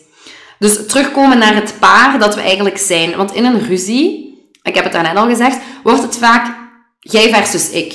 Dus 0.60 0.88
terugkomen 0.88 1.38
naar 1.38 1.56
het 1.56 1.76
paar 1.80 2.20
dat 2.20 2.36
we 2.36 2.42
eigenlijk 2.42 2.78
zijn. 2.78 3.16
Want 3.16 3.34
in 3.34 3.46
een 3.46 3.68
ruzie, 3.68 4.38
ik 4.64 4.76
heb 4.76 4.84
het 4.84 4.94
daarnet 4.94 5.16
al 5.16 5.28
gezegd, 5.28 5.58
wordt 5.84 6.02
het 6.02 6.18
vaak 6.18 6.56
jij 7.00 7.30
versus 7.30 7.70
ik. 7.70 7.94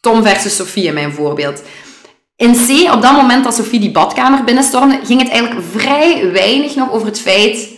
Tom 0.00 0.22
versus 0.22 0.56
Sophie 0.56 0.84
in 0.84 0.94
mijn 0.94 1.12
voorbeeld. 1.12 1.62
In 2.36 2.52
C, 2.52 2.92
op 2.92 3.02
dat 3.02 3.12
moment 3.12 3.44
dat 3.44 3.54
Sophie 3.54 3.80
die 3.80 3.90
badkamer 3.90 4.44
binnenstormde, 4.44 5.00
ging 5.04 5.20
het 5.20 5.30
eigenlijk 5.30 5.66
vrij 5.70 6.32
weinig 6.32 6.74
nog 6.74 6.92
over 6.92 7.06
het 7.06 7.20
feit 7.20 7.68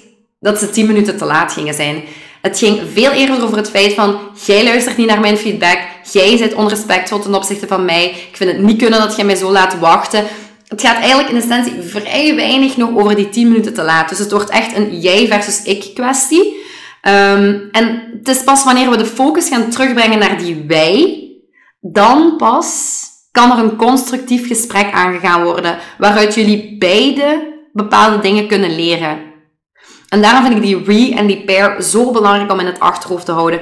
dat 0.40 0.58
ze 0.58 0.70
tien 0.70 0.86
minuten 0.86 1.16
te 1.16 1.24
laat 1.24 1.52
gingen 1.52 1.74
zijn. 1.74 2.02
Het 2.42 2.58
ging 2.58 2.80
veel 2.92 3.10
eerder 3.10 3.44
over 3.44 3.56
het 3.56 3.70
feit 3.70 3.94
van, 3.94 4.18
jij 4.46 4.64
luistert 4.64 4.96
niet 4.96 5.06
naar 5.06 5.20
mijn 5.20 5.36
feedback, 5.36 5.78
jij 6.12 6.38
bent 6.38 6.54
onrespectvol 6.54 7.18
ten 7.18 7.34
opzichte 7.34 7.66
van 7.66 7.84
mij, 7.84 8.04
ik 8.10 8.36
vind 8.36 8.50
het 8.50 8.60
niet 8.60 8.78
kunnen 8.78 9.00
dat 9.00 9.16
jij 9.16 9.24
mij 9.24 9.34
zo 9.34 9.50
laat 9.50 9.78
wachten. 9.78 10.24
Het 10.68 10.80
gaat 10.80 10.96
eigenlijk 10.96 11.28
in 11.28 11.36
essentie 11.36 11.82
vrij 11.82 12.34
weinig 12.36 12.76
nog 12.76 12.96
over 12.96 13.16
die 13.16 13.28
10 13.28 13.48
minuten 13.48 13.74
te 13.74 13.82
laat. 13.82 14.08
Dus 14.08 14.18
het 14.18 14.30
wordt 14.30 14.50
echt 14.50 14.76
een 14.76 15.00
jij 15.00 15.26
versus 15.26 15.62
ik 15.62 15.90
kwestie. 15.94 16.64
Um, 17.02 17.68
en 17.72 18.10
het 18.18 18.28
is 18.28 18.44
pas 18.44 18.64
wanneer 18.64 18.90
we 18.90 18.96
de 18.96 19.06
focus 19.06 19.48
gaan 19.48 19.70
terugbrengen 19.70 20.18
naar 20.18 20.38
die 20.38 20.64
wij, 20.66 21.22
dan 21.80 22.36
pas 22.36 22.96
kan 23.36 23.52
er 23.52 23.64
een 23.64 23.76
constructief 23.76 24.46
gesprek 24.46 24.92
aangegaan 24.92 25.42
worden, 25.44 25.78
waaruit 25.98 26.34
jullie 26.34 26.78
beide 26.78 27.54
bepaalde 27.72 28.18
dingen 28.18 28.48
kunnen 28.48 28.74
leren. 28.74 29.18
En 30.08 30.22
daarom 30.22 30.42
vind 30.44 30.56
ik 30.56 30.62
die 30.62 30.84
re 30.84 31.14
en 31.14 31.26
die 31.26 31.44
pair 31.44 31.82
zo 31.82 32.10
belangrijk 32.10 32.52
om 32.52 32.60
in 32.60 32.66
het 32.66 32.80
achterhoofd 32.80 33.24
te 33.24 33.32
houden. 33.32 33.60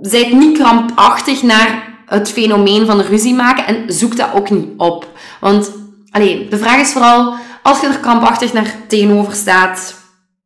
Zijt 0.00 0.32
niet 0.32 0.58
krampachtig 0.58 1.42
naar 1.42 1.98
het 2.06 2.30
fenomeen 2.30 2.86
van 2.86 3.00
ruzie 3.00 3.34
maken 3.34 3.66
en 3.66 3.92
zoek 3.92 4.16
dat 4.16 4.32
ook 4.34 4.50
niet 4.50 4.68
op. 4.76 5.08
Want 5.40 5.72
allee, 6.10 6.48
de 6.48 6.58
vraag 6.58 6.80
is 6.80 6.92
vooral, 6.92 7.34
als 7.62 7.80
je 7.80 7.86
er 7.86 7.98
krampachtig 7.98 8.52
naar 8.52 8.74
tegenover 8.88 9.34
staat, 9.34 9.94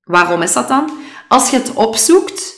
waarom 0.05 0.43
is 0.43 0.53
dat 0.53 0.69
dan? 0.69 0.91
Als 1.29 1.51
je 1.51 1.57
het 1.57 1.73
opzoekt, 1.73 2.55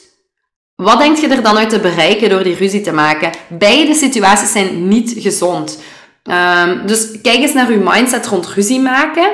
wat 0.77 0.99
denk 0.99 1.17
je 1.17 1.29
er 1.29 1.43
dan 1.43 1.57
uit 1.57 1.71
te 1.71 1.81
bereiken 1.81 2.29
door 2.29 2.43
die 2.43 2.57
ruzie 2.57 2.81
te 2.81 2.93
maken? 2.93 3.33
Beide 3.49 3.95
situaties 3.95 4.53
zijn 4.53 4.89
niet 4.89 5.15
gezond. 5.19 5.79
Um, 6.25 6.87
dus 6.87 7.21
kijk 7.23 7.37
eens 7.37 7.53
naar 7.53 7.69
uw 7.69 7.83
mindset 7.85 8.27
rond 8.27 8.47
ruzie 8.47 8.81
maken. 8.81 9.31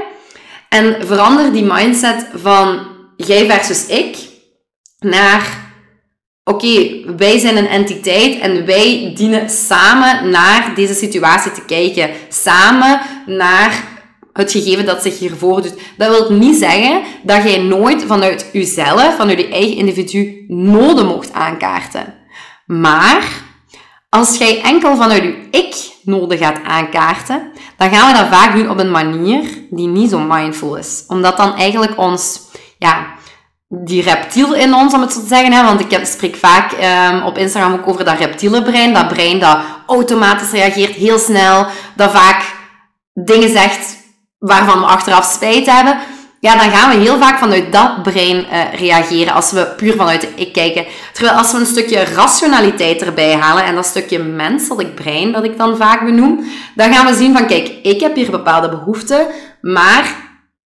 En 0.69 1.07
verander 1.07 1.53
die 1.53 1.65
mindset 1.65 2.27
van 2.35 2.87
jij 3.17 3.47
versus 3.47 3.87
ik 3.87 4.17
naar 4.99 5.63
oké, 6.45 7.05
wij 7.17 7.39
zijn 7.39 7.57
een 7.57 7.69
entiteit 7.69 8.41
en 8.41 8.67
wij 8.67 9.13
dienen 9.15 9.51
samen 9.51 10.31
naar 10.31 10.73
deze 10.75 10.95
situatie 10.95 11.53
te 11.53 11.65
kijken. 11.65 12.11
Samen 12.29 13.01
naar 13.27 13.92
het 14.33 14.53
gegeven 14.53 14.87
dat 14.87 15.03
zich 15.03 15.19
hier 15.19 15.37
voordoet. 15.37 15.75
Dat 15.97 16.09
wil 16.09 16.37
niet 16.39 16.57
zeggen 16.57 17.03
dat 17.23 17.43
jij 17.43 17.59
nooit 17.59 18.05
vanuit 18.07 18.51
jezelf, 18.53 19.17
vanuit 19.17 19.39
je 19.39 19.49
eigen 19.49 19.77
individu, 19.77 20.45
noden 20.49 21.07
mocht 21.07 21.33
aankaarten. 21.33 22.15
Maar 22.67 23.25
als 24.09 24.37
jij 24.37 24.63
enkel 24.63 24.97
vanuit 24.97 25.23
je 25.23 25.49
ik 25.51 25.75
noden 26.03 26.39
gaat 26.39 26.63
aankaarten, 26.65 27.51
dan 27.77 27.91
gaan 27.91 28.13
we 28.13 28.19
dat 28.19 28.39
vaak 28.39 28.57
doen 28.57 28.71
op 28.71 28.79
een 28.79 28.91
manier 28.91 29.43
die 29.71 29.89
niet 29.89 30.11
zo 30.11 30.19
mindful 30.19 30.77
is. 30.77 31.05
Omdat 31.09 31.37
dan 31.37 31.57
eigenlijk 31.57 31.99
ons, 31.99 32.41
ja, 32.79 33.07
die 33.69 34.03
reptiel 34.03 34.55
in 34.55 34.75
ons, 34.75 34.95
om 34.95 35.01
het 35.01 35.13
zo 35.13 35.21
te 35.21 35.27
zeggen. 35.27 35.53
Hè? 35.53 35.65
Want 35.65 35.81
ik 35.81 36.01
spreek 36.07 36.37
vaak 36.37 36.73
um, 36.73 37.23
op 37.23 37.39
Instagram 37.39 37.73
ook 37.73 37.89
over 37.89 38.05
dat 38.05 38.19
reptiele 38.19 38.63
brein. 38.63 38.95
Dat 38.95 39.09
brein 39.09 39.39
dat 39.39 39.59
automatisch 39.87 40.51
reageert, 40.51 40.95
heel 40.95 41.19
snel. 41.19 41.67
Dat 41.97 42.11
vaak 42.11 42.55
dingen 43.13 43.49
zegt 43.49 43.97
waarvan 44.43 44.81
we 44.81 44.87
achteraf 44.87 45.25
spijt 45.25 45.67
hebben. 45.67 45.99
Ja, 46.41 46.57
dan 46.57 46.71
gaan 46.71 46.91
we 46.91 47.05
heel 47.05 47.19
vaak 47.19 47.39
vanuit 47.39 47.73
dat 47.73 48.03
brein 48.03 48.37
uh, 48.37 48.75
reageren 48.75 49.35
als 49.35 49.53
we 49.53 49.67
puur 49.77 49.97
vanuit 49.97 50.21
de 50.21 50.29
ik 50.35 50.53
kijken. 50.53 50.85
Terwijl 51.13 51.37
als 51.37 51.53
we 51.53 51.59
een 51.59 51.67
stukje 51.67 52.05
rationaliteit 52.05 53.03
erbij 53.03 53.35
halen 53.35 53.65
en 53.65 53.75
dat 53.75 53.87
stukje 53.87 54.19
menselijk 54.19 54.95
brein 54.95 55.33
dat 55.33 55.45
ik 55.45 55.59
dan 55.59 55.77
vaak 55.77 56.05
benoem, 56.05 56.45
dan 56.75 56.95
gaan 56.95 57.07
we 57.07 57.15
zien 57.15 57.37
van 57.37 57.47
kijk, 57.47 57.69
ik 57.83 58.01
heb 58.01 58.15
hier 58.15 58.31
bepaalde 58.31 58.69
behoeften, 58.69 59.27
maar 59.61 60.17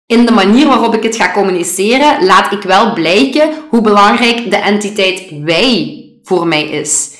in 0.06 0.25
de 0.25 0.32
manier 0.32 0.67
waarop 0.67 0.95
ik 0.95 1.04
het 1.04 1.15
ga 1.15 1.32
communiceren, 1.32 2.25
laat 2.25 2.51
ik 2.51 2.62
wel 2.62 2.93
blijken 2.93 3.49
hoe 3.69 3.82
belangrijk 3.82 4.49
de 4.49 4.58
entiteit 4.58 5.23
wij 5.43 6.04
voor 6.23 6.47
mij 6.47 6.63
is. 6.63 7.17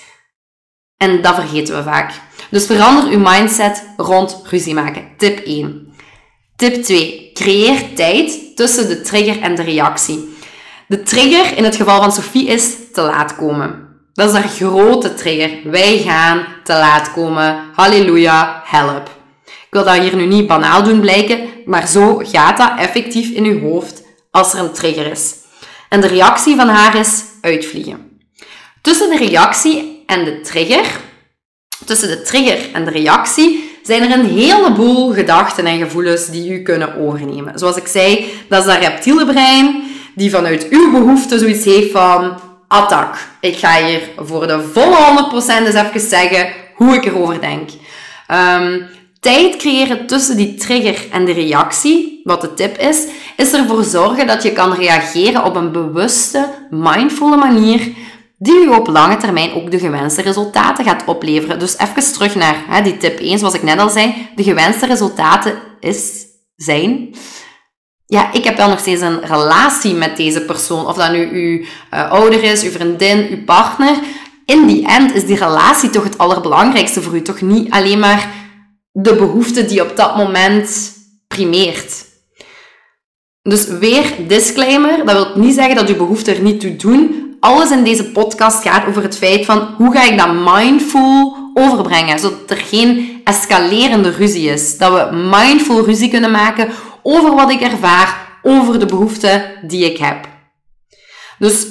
En 0.97 1.21
dat 1.21 1.36
vergeten 1.36 1.75
we 1.75 1.84
vaak. 1.84 2.13
Dus 2.49 2.65
verander 2.65 3.12
uw 3.12 3.19
mindset 3.19 3.93
rond 3.97 4.41
ruzie 4.49 4.73
maken. 4.73 5.08
Tip 5.17 5.39
1. 5.39 5.94
Tip 6.55 6.83
2. 6.83 7.31
Creëer 7.33 7.93
tijd 7.95 8.55
tussen 8.55 8.87
de 8.87 9.01
trigger 9.01 9.41
en 9.41 9.55
de 9.55 9.63
reactie. 9.63 10.37
De 10.87 11.03
trigger 11.03 11.57
in 11.57 11.63
het 11.63 11.75
geval 11.75 12.01
van 12.01 12.11
Sophie 12.11 12.47
is 12.47 12.73
te 12.93 13.01
laat 13.01 13.35
komen. 13.35 13.87
Dat 14.13 14.29
is 14.29 14.35
haar 14.35 14.49
grote 14.49 15.13
trigger. 15.13 15.71
Wij 15.71 15.97
gaan 15.97 16.45
te 16.63 16.73
laat 16.73 17.11
komen. 17.11 17.63
Halleluja, 17.73 18.61
help 18.65 19.15
wil 19.75 19.83
dat 19.83 19.97
hier 19.97 20.15
nu 20.15 20.25
niet 20.25 20.47
banaal 20.47 20.83
doen 20.83 20.99
blijken, 20.99 21.49
maar 21.65 21.87
zo 21.87 22.21
gaat 22.23 22.57
dat 22.57 22.71
effectief 22.77 23.29
in 23.29 23.43
uw 23.45 23.59
hoofd 23.59 24.03
als 24.31 24.53
er 24.53 24.59
een 24.59 24.71
trigger 24.71 25.11
is. 25.11 25.35
En 25.89 26.01
de 26.01 26.07
reactie 26.07 26.55
van 26.55 26.67
haar 26.67 26.95
is 26.95 27.23
uitvliegen. 27.41 28.19
Tussen 28.81 29.09
de 29.09 29.17
reactie 29.17 30.03
en 30.05 30.25
de 30.25 30.41
trigger, 30.41 30.85
tussen 31.85 32.07
de 32.07 32.21
trigger 32.21 32.73
en 32.73 32.85
de 32.85 32.91
reactie, 32.91 33.74
zijn 33.85 34.03
er 34.03 34.19
een 34.19 34.25
heleboel 34.25 35.13
gedachten 35.13 35.65
en 35.65 35.79
gevoelens 35.79 36.25
die 36.25 36.51
u 36.51 36.61
kunnen 36.61 36.97
overnemen. 36.97 37.59
Zoals 37.59 37.75
ik 37.75 37.87
zei, 37.87 38.25
dat 38.49 38.59
is 38.59 38.73
dat 38.73 38.83
reptiele 38.83 39.25
brein 39.25 39.83
die 40.15 40.29
vanuit 40.29 40.67
uw 40.69 40.91
behoefte 40.91 41.39
zoiets 41.39 41.65
heeft 41.65 41.91
van 41.91 42.39
attack. 42.67 43.17
Ik 43.39 43.57
ga 43.57 43.85
hier 43.85 44.01
voor 44.17 44.47
de 44.47 44.61
volle 44.73 45.29
100% 45.33 45.35
eens 45.35 45.75
even 45.75 45.99
zeggen 45.99 46.47
hoe 46.75 46.95
ik 46.95 47.05
erover 47.05 47.41
denk. 47.41 47.69
Um, 48.31 48.85
tijd 49.19 49.55
creëren 49.55 50.07
tussen 50.07 50.37
die 50.37 50.55
trigger 50.55 51.07
en 51.11 51.25
de 51.25 51.31
reactie, 51.31 52.21
wat 52.23 52.41
de 52.41 52.53
tip 52.53 52.77
is, 52.77 53.05
is 53.37 53.53
ervoor 53.53 53.83
zorgen 53.83 54.27
dat 54.27 54.43
je 54.43 54.51
kan 54.51 54.73
reageren 54.73 55.43
op 55.43 55.55
een 55.55 55.71
bewuste, 55.71 56.49
mindfulle 56.69 57.37
manier 57.37 57.81
die 58.37 58.59
je 58.59 58.75
op 58.75 58.87
lange 58.87 59.17
termijn 59.17 59.53
ook 59.53 59.71
de 59.71 59.79
gewenste 59.79 60.21
resultaten 60.21 60.85
gaat 60.85 61.03
opleveren. 61.05 61.59
Dus 61.59 61.77
even 61.77 62.13
terug 62.13 62.35
naar 62.35 62.63
hè, 62.67 62.81
die 62.81 62.97
tip 62.97 63.19
1, 63.19 63.39
zoals 63.39 63.53
ik 63.53 63.63
net 63.63 63.79
al 63.79 63.89
zei. 63.89 64.29
De 64.35 64.43
gewenste 64.43 64.85
resultaten 64.85 65.53
is, 65.79 66.25
zijn... 66.55 67.15
Ja, 68.07 68.31
ik 68.33 68.43
heb 68.43 68.57
wel 68.57 68.69
nog 68.69 68.79
steeds 68.79 69.01
een 69.01 69.25
relatie 69.25 69.93
met 69.93 70.17
deze 70.17 70.41
persoon. 70.41 70.87
Of 70.87 70.95
dat 70.95 71.11
nu 71.11 71.29
uw 71.31 71.65
uh, 71.93 72.11
ouder 72.11 72.43
is, 72.43 72.63
uw 72.63 72.71
vriendin, 72.71 73.27
uw 73.29 73.43
partner. 73.43 73.95
In 74.45 74.67
die 74.67 74.87
end 74.87 75.13
is 75.13 75.25
die 75.25 75.37
relatie 75.37 75.89
toch 75.89 76.03
het 76.03 76.17
allerbelangrijkste 76.17 77.01
voor 77.01 77.15
u. 77.15 77.21
Toch 77.21 77.41
niet 77.41 77.71
alleen 77.71 77.99
maar 77.99 78.29
de 78.91 79.15
behoefte 79.15 79.65
die 79.65 79.81
op 79.81 79.95
dat 79.95 80.15
moment 80.15 80.91
primeert. 81.27 82.05
Dus 83.41 83.67
weer 83.67 84.13
disclaimer, 84.27 85.05
dat 85.05 85.15
wil 85.15 85.43
niet 85.43 85.53
zeggen 85.53 85.75
dat 85.75 85.87
je 85.87 85.95
behoefte 85.95 86.33
er 86.33 86.41
niet 86.41 86.59
toe 86.59 86.75
doen. 86.75 87.24
Alles 87.45 87.71
in 87.71 87.84
deze 87.84 88.12
podcast 88.12 88.62
gaat 88.62 88.88
over 88.88 89.03
het 89.03 89.17
feit 89.17 89.45
van 89.45 89.73
hoe 89.77 89.91
ga 89.91 90.03
ik 90.03 90.17
dat 90.17 90.34
mindful 90.34 91.38
overbrengen, 91.53 92.19
zodat 92.19 92.49
er 92.49 92.58
geen 92.58 93.21
escalerende 93.23 94.10
ruzie 94.10 94.49
is. 94.49 94.77
Dat 94.77 94.93
we 94.93 95.15
mindful 95.15 95.86
ruzie 95.86 96.10
kunnen 96.10 96.31
maken 96.31 96.69
over 97.03 97.36
wat 97.36 97.51
ik 97.51 97.62
ervaar, 97.62 98.39
over 98.41 98.79
de 98.79 98.86
behoeften 98.86 99.43
die 99.62 99.86
ik 99.86 99.97
heb. 99.97 100.27
Dus 101.39 101.67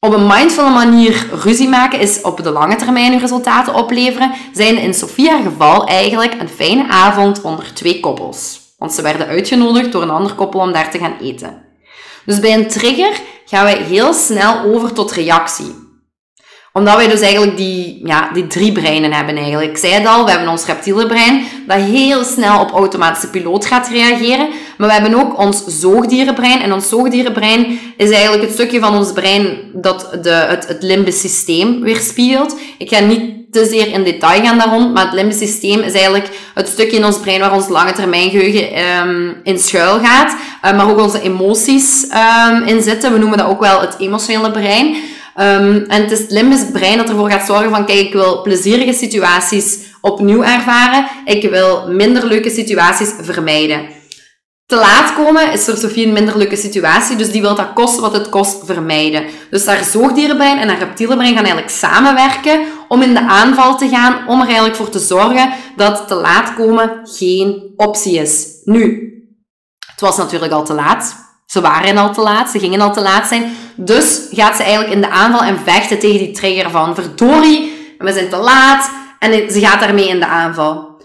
op 0.00 0.12
een 0.12 0.26
mindful 0.26 0.70
manier 0.70 1.26
ruzie 1.42 1.68
maken 1.68 2.00
is 2.00 2.20
op 2.20 2.42
de 2.42 2.50
lange 2.50 2.76
termijn 2.76 3.18
resultaten 3.18 3.74
opleveren, 3.74 4.32
zijn 4.52 4.78
in 4.78 4.94
Sofia 4.94 5.40
geval 5.42 5.86
eigenlijk 5.86 6.40
een 6.40 6.48
fijne 6.48 6.88
avond 6.88 7.42
onder 7.42 7.74
twee 7.74 8.00
koppels. 8.00 8.60
Want 8.78 8.92
ze 8.92 9.02
werden 9.02 9.26
uitgenodigd 9.26 9.92
door 9.92 10.02
een 10.02 10.10
ander 10.10 10.34
koppel 10.34 10.60
om 10.60 10.72
daar 10.72 10.90
te 10.90 10.98
gaan 10.98 11.16
eten. 11.20 11.69
Dus 12.24 12.40
bij 12.40 12.54
een 12.54 12.68
trigger 12.68 13.20
gaan 13.44 13.64
wij 13.64 13.76
heel 13.82 14.12
snel 14.12 14.62
over 14.62 14.92
tot 14.92 15.12
reactie 15.12 15.88
omdat 16.72 16.96
wij 16.96 17.08
dus 17.08 17.20
eigenlijk 17.20 17.56
die, 17.56 18.00
ja, 18.06 18.30
die 18.32 18.46
drie 18.46 18.72
breinen 18.72 19.12
hebben 19.12 19.36
eigenlijk. 19.36 19.70
Ik 19.70 19.76
zei 19.76 19.92
het 19.92 20.06
al, 20.06 20.24
we 20.24 20.30
hebben 20.30 20.48
ons 20.48 20.66
reptiele 20.66 21.06
brein 21.06 21.44
dat 21.66 21.80
heel 21.80 22.24
snel 22.24 22.60
op 22.60 22.70
automatische 22.70 23.30
piloot 23.30 23.66
gaat 23.66 23.88
reageren. 23.88 24.48
Maar 24.78 24.88
we 24.88 24.94
hebben 24.94 25.14
ook 25.14 25.38
ons 25.38 25.64
zoogdierenbrein. 25.66 26.60
En 26.60 26.72
ons 26.72 26.88
zoogdierenbrein 26.88 27.78
is 27.96 28.10
eigenlijk 28.10 28.42
het 28.42 28.52
stukje 28.52 28.80
van 28.80 28.96
ons 28.96 29.12
brein 29.12 29.58
dat 29.72 30.18
de, 30.22 30.30
het, 30.30 30.68
het 30.68 30.82
limbisch 30.82 31.20
systeem 31.20 31.80
weerspiegelt. 31.80 32.56
Ik 32.78 32.88
ga 32.88 33.00
niet 33.00 33.39
te 33.50 33.66
zeer 33.70 33.92
in 33.92 34.04
detail 34.04 34.42
gaan 34.42 34.58
daar 34.58 34.68
rond, 34.68 34.94
maar 34.94 35.04
het 35.04 35.12
limbisch 35.12 35.38
systeem 35.38 35.80
is 35.80 35.92
eigenlijk 35.92 36.28
het 36.54 36.68
stukje 36.68 36.96
in 36.96 37.04
ons 37.04 37.18
brein 37.18 37.40
waar 37.40 37.52
ons 37.52 37.68
lange 37.68 37.92
termijn 37.92 38.30
geheugen 38.30 38.88
um, 39.08 39.40
in 39.42 39.58
schuil 39.58 39.98
gaat. 39.98 40.36
Uh, 40.64 40.76
maar 40.76 40.90
ook 40.90 41.00
onze 41.00 41.20
emoties 41.20 42.06
um, 42.48 42.62
in 42.62 42.82
zitten. 42.82 43.12
We 43.12 43.18
noemen 43.18 43.38
dat 43.38 43.46
ook 43.46 43.60
wel 43.60 43.80
het 43.80 43.94
emotionele 43.98 44.50
brein. 44.50 44.86
Um, 44.86 45.84
en 45.88 46.02
het 46.02 46.10
is 46.10 46.18
het 46.18 46.30
limbisch 46.30 46.70
brein 46.72 46.96
dat 46.98 47.08
ervoor 47.08 47.30
gaat 47.30 47.46
zorgen 47.46 47.70
van, 47.70 47.86
kijk, 47.86 47.98
ik 47.98 48.12
wil 48.12 48.42
plezierige 48.42 48.92
situaties 48.92 49.78
opnieuw 50.00 50.42
ervaren. 50.42 51.08
Ik 51.24 51.50
wil 51.50 51.84
minder 51.88 52.26
leuke 52.26 52.50
situaties 52.50 53.10
vermijden. 53.20 53.99
Te 54.70 54.76
laat 54.76 55.14
komen 55.14 55.52
is 55.52 55.64
voor 55.64 55.76
Sofie 55.76 56.06
een 56.06 56.12
minder 56.12 56.38
leuke 56.38 56.56
situatie, 56.56 57.16
dus 57.16 57.30
die 57.30 57.40
wil 57.40 57.54
dat 57.54 57.72
kosten 57.72 58.02
wat 58.02 58.12
het 58.12 58.28
kost 58.28 58.64
vermijden. 58.64 59.24
Dus 59.50 59.66
haar 59.66 59.84
zoogdierenbrein 59.84 60.58
en 60.58 60.68
haar 60.68 60.78
reptielenbrein 60.78 61.34
gaan 61.34 61.44
eigenlijk 61.44 61.74
samenwerken 61.74 62.60
om 62.88 63.02
in 63.02 63.14
de 63.14 63.20
aanval 63.20 63.76
te 63.76 63.88
gaan, 63.88 64.28
om 64.28 64.40
er 64.40 64.46
eigenlijk 64.46 64.76
voor 64.76 64.88
te 64.88 64.98
zorgen 64.98 65.52
dat 65.76 66.08
te 66.08 66.14
laat 66.14 66.54
komen 66.54 67.00
geen 67.02 67.72
optie 67.76 68.18
is. 68.18 68.46
Nu, 68.64 69.12
het 69.90 70.00
was 70.00 70.16
natuurlijk 70.16 70.52
al 70.52 70.64
te 70.64 70.74
laat. 70.74 71.16
Ze 71.46 71.60
waren 71.60 71.96
al 71.96 72.12
te 72.12 72.20
laat, 72.20 72.50
ze 72.50 72.58
gingen 72.58 72.80
al 72.80 72.92
te 72.92 73.00
laat 73.00 73.26
zijn. 73.26 73.52
Dus 73.76 74.28
gaat 74.30 74.56
ze 74.56 74.62
eigenlijk 74.62 74.92
in 74.92 75.00
de 75.00 75.10
aanval 75.10 75.42
en 75.42 75.58
vechten 75.58 75.98
tegen 75.98 76.18
die 76.18 76.30
trigger 76.30 76.70
van 76.70 76.94
verdorie, 76.94 77.72
we 77.98 78.12
zijn 78.12 78.28
te 78.28 78.36
laat. 78.36 78.90
En 79.18 79.50
ze 79.50 79.60
gaat 79.60 79.80
daarmee 79.80 80.08
in 80.08 80.20
de 80.20 80.26
aanval. 80.26 81.02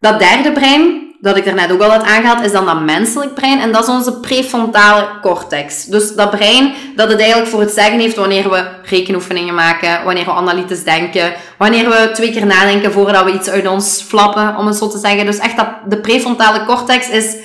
Dat 0.00 0.18
derde 0.18 0.52
brein, 0.52 1.11
dat 1.22 1.36
ik 1.36 1.46
er 1.46 1.54
net 1.54 1.72
ook 1.72 1.80
al 1.80 1.90
had 1.90 2.02
aangehaald, 2.02 2.44
is 2.44 2.52
dan 2.52 2.66
dat 2.66 2.80
menselijk 2.80 3.34
brein. 3.34 3.60
En 3.60 3.72
dat 3.72 3.82
is 3.82 3.88
onze 3.88 4.20
prefrontale 4.20 5.08
cortex. 5.20 5.84
Dus 5.84 6.14
dat 6.14 6.30
brein 6.30 6.74
dat 6.96 7.08
het 7.10 7.18
eigenlijk 7.18 7.50
voor 7.50 7.60
het 7.60 7.70
zeggen 7.70 7.98
heeft 7.98 8.16
wanneer 8.16 8.50
we 8.50 8.64
rekenoefeningen 8.82 9.54
maken, 9.54 10.04
wanneer 10.04 10.24
we 10.24 10.30
analytisch 10.30 10.84
denken, 10.84 11.32
wanneer 11.58 11.88
we 11.88 12.10
twee 12.12 12.32
keer 12.32 12.46
nadenken 12.46 12.92
voordat 12.92 13.24
we 13.24 13.32
iets 13.32 13.48
uit 13.48 13.66
ons 13.66 14.04
flappen, 14.08 14.56
om 14.56 14.66
het 14.66 14.76
zo 14.76 14.88
te 14.88 14.98
zeggen. 14.98 15.26
Dus 15.26 15.38
echt 15.38 15.56
dat, 15.56 15.68
de 15.88 16.00
prefrontale 16.00 16.64
cortex 16.64 17.08
is 17.08 17.36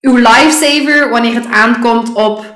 uw 0.00 0.16
lifesaver 0.16 1.10
wanneer 1.10 1.34
het 1.34 1.46
aankomt 1.50 2.12
op 2.12 2.54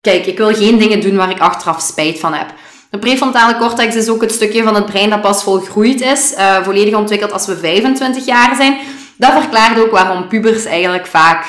kijk, 0.00 0.26
ik 0.26 0.38
wil 0.38 0.54
geen 0.54 0.78
dingen 0.78 1.00
doen 1.00 1.16
waar 1.16 1.30
ik 1.30 1.40
achteraf 1.40 1.80
spijt 1.80 2.18
van 2.18 2.34
heb. 2.34 2.46
De 2.90 2.98
prefrontale 2.98 3.56
cortex 3.56 3.94
is 3.94 4.08
ook 4.08 4.20
het 4.20 4.32
stukje 4.32 4.62
van 4.62 4.74
het 4.74 4.86
brein 4.86 5.10
dat 5.10 5.20
pas 5.20 5.42
volgroeid 5.42 6.00
is, 6.00 6.32
uh, 6.32 6.62
volledig 6.62 6.94
ontwikkeld 6.94 7.32
als 7.32 7.46
we 7.46 7.56
25 7.56 8.24
jaar 8.24 8.56
zijn. 8.56 8.78
Dat 9.16 9.32
verklaart 9.32 9.78
ook 9.78 9.90
waarom 9.90 10.28
pubers 10.28 10.64
eigenlijk 10.64 11.06
vaak 11.06 11.46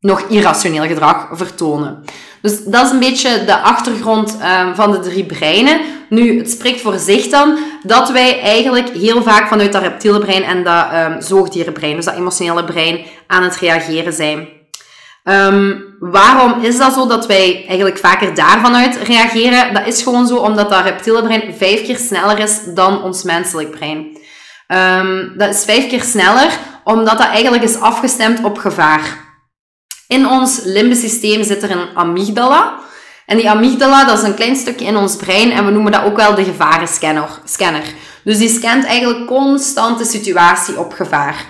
nog 0.00 0.20
irrationeel 0.20 0.84
gedrag 0.86 1.28
vertonen. 1.32 2.04
Dus 2.42 2.64
dat 2.64 2.86
is 2.86 2.90
een 2.90 2.98
beetje 2.98 3.44
de 3.44 3.58
achtergrond 3.58 4.36
um, 4.60 4.74
van 4.74 4.90
de 4.90 5.00
drie 5.00 5.24
breinen. 5.24 5.80
Nu, 6.08 6.38
het 6.38 6.50
spreekt 6.50 6.80
voor 6.80 6.98
zich 6.98 7.28
dan 7.28 7.58
dat 7.82 8.10
wij 8.10 8.40
eigenlijk 8.40 8.88
heel 8.88 9.22
vaak 9.22 9.48
vanuit 9.48 9.72
dat 9.72 9.82
reptiele 9.82 10.18
brein 10.18 10.44
en 10.44 10.64
dat 10.64 10.86
um, 10.94 11.20
zoogdierenbrein, 11.20 11.96
dus 11.96 12.04
dat 12.04 12.14
emotionele 12.14 12.64
brein, 12.64 13.00
aan 13.26 13.42
het 13.42 13.56
reageren 13.56 14.12
zijn. 14.12 14.48
Um, 15.24 15.84
waarom 15.98 16.62
is 16.62 16.78
dat 16.78 16.92
zo 16.92 17.06
dat 17.06 17.26
wij 17.26 17.64
eigenlijk 17.66 17.98
vaker 17.98 18.34
daarvan 18.34 18.76
uit 18.76 18.96
reageren? 18.96 19.74
Dat 19.74 19.86
is 19.86 20.02
gewoon 20.02 20.26
zo 20.26 20.36
omdat 20.36 20.70
dat 20.70 20.84
reptiele 20.84 21.22
brein 21.22 21.54
vijf 21.54 21.82
keer 21.82 21.96
sneller 21.96 22.38
is 22.38 22.60
dan 22.74 23.02
ons 23.02 23.22
menselijk 23.22 23.70
brein. 23.70 24.09
Um, 24.72 25.32
dat 25.36 25.54
is 25.54 25.64
vijf 25.64 25.88
keer 25.88 26.02
sneller 26.02 26.58
omdat 26.84 27.18
dat 27.18 27.26
eigenlijk 27.26 27.62
is 27.62 27.80
afgestemd 27.80 28.44
op 28.44 28.58
gevaar. 28.58 29.28
In 30.08 30.28
ons 30.28 30.60
limbisch 30.64 31.00
systeem 31.00 31.42
zit 31.44 31.62
er 31.62 31.70
een 31.70 31.96
amygdala. 31.96 32.78
En 33.26 33.36
die 33.36 33.50
amygdala, 33.50 34.04
dat 34.04 34.18
is 34.18 34.24
een 34.24 34.34
klein 34.34 34.56
stukje 34.56 34.86
in 34.86 34.96
ons 34.96 35.16
brein 35.16 35.50
en 35.50 35.64
we 35.64 35.70
noemen 35.70 35.92
dat 35.92 36.04
ook 36.04 36.16
wel 36.16 36.34
de 36.34 36.44
gevarenscanner. 36.44 37.28
Scanner. 37.44 37.82
Dus 38.24 38.38
die 38.38 38.48
scant 38.48 38.84
eigenlijk 38.84 39.26
constant 39.26 39.98
de 39.98 40.04
situatie 40.04 40.78
op 40.78 40.92
gevaar. 40.92 41.44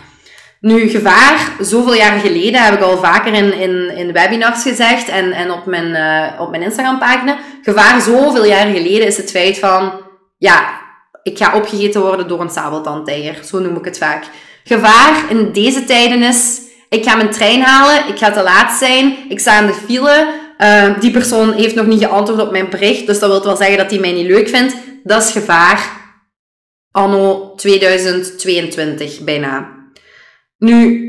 Nu, 0.61 0.88
gevaar, 0.88 1.52
zoveel 1.61 1.94
jaren 1.94 2.20
geleden 2.20 2.62
heb 2.62 2.74
ik 2.74 2.83
al 2.83 2.98
vaker 2.98 3.33
in, 3.33 3.52
in, 3.52 3.96
in 3.96 4.12
webinars 4.12 4.62
gezegd 4.62 5.09
en, 5.09 5.33
en 5.33 5.50
op 5.50 5.66
mijn, 5.66 5.88
uh, 5.88 6.40
op 6.40 6.50
mijn 6.50 6.62
Instagram-pagina. 6.62 7.37
Gevaar, 7.62 8.00
zoveel 8.00 8.44
jaren 8.44 8.74
geleden 8.74 9.06
is 9.06 9.16
het 9.16 9.30
feit 9.30 9.59
van, 9.59 9.92
ja, 10.38 10.80
ik 11.22 11.38
ga 11.38 11.56
opgegeten 11.56 12.00
worden 12.00 12.28
door 12.28 12.40
een 12.40 12.50
sabeltandtijger. 12.50 13.44
Zo 13.44 13.59
noem 13.59 13.76
ik 13.76 13.85
het 13.85 13.98
vaak. 13.98 14.24
Gevaar 14.64 15.24
in 15.28 15.52
deze 15.52 15.85
tijden 15.85 16.22
is, 16.22 16.61
ik 16.88 17.04
ga 17.04 17.16
mijn 17.16 17.30
trein 17.30 17.62
halen, 17.62 18.09
ik 18.09 18.18
ga 18.18 18.30
te 18.30 18.42
laat 18.42 18.78
zijn, 18.78 19.16
ik 19.28 19.40
sta 19.40 19.61
in 19.61 19.66
de 19.66 19.72
file, 19.72 20.35
uh, 20.59 21.00
die 21.00 21.11
persoon 21.11 21.52
heeft 21.52 21.74
nog 21.74 21.87
niet 21.87 22.02
geantwoord 22.02 22.40
op 22.40 22.50
mijn 22.50 22.70
bericht, 22.70 23.06
dus 23.06 23.18
dat 23.18 23.30
wil 23.30 23.44
wel 23.44 23.56
zeggen 23.56 23.76
dat 23.76 23.90
hij 23.90 24.00
mij 24.00 24.12
niet 24.12 24.26
leuk 24.26 24.48
vindt. 24.48 24.74
Dat 25.04 25.22
is 25.22 25.30
gevaar 25.30 25.98
anno 26.90 27.54
2022 27.56 29.20
bijna. 29.20 29.78
Nu, 30.59 31.09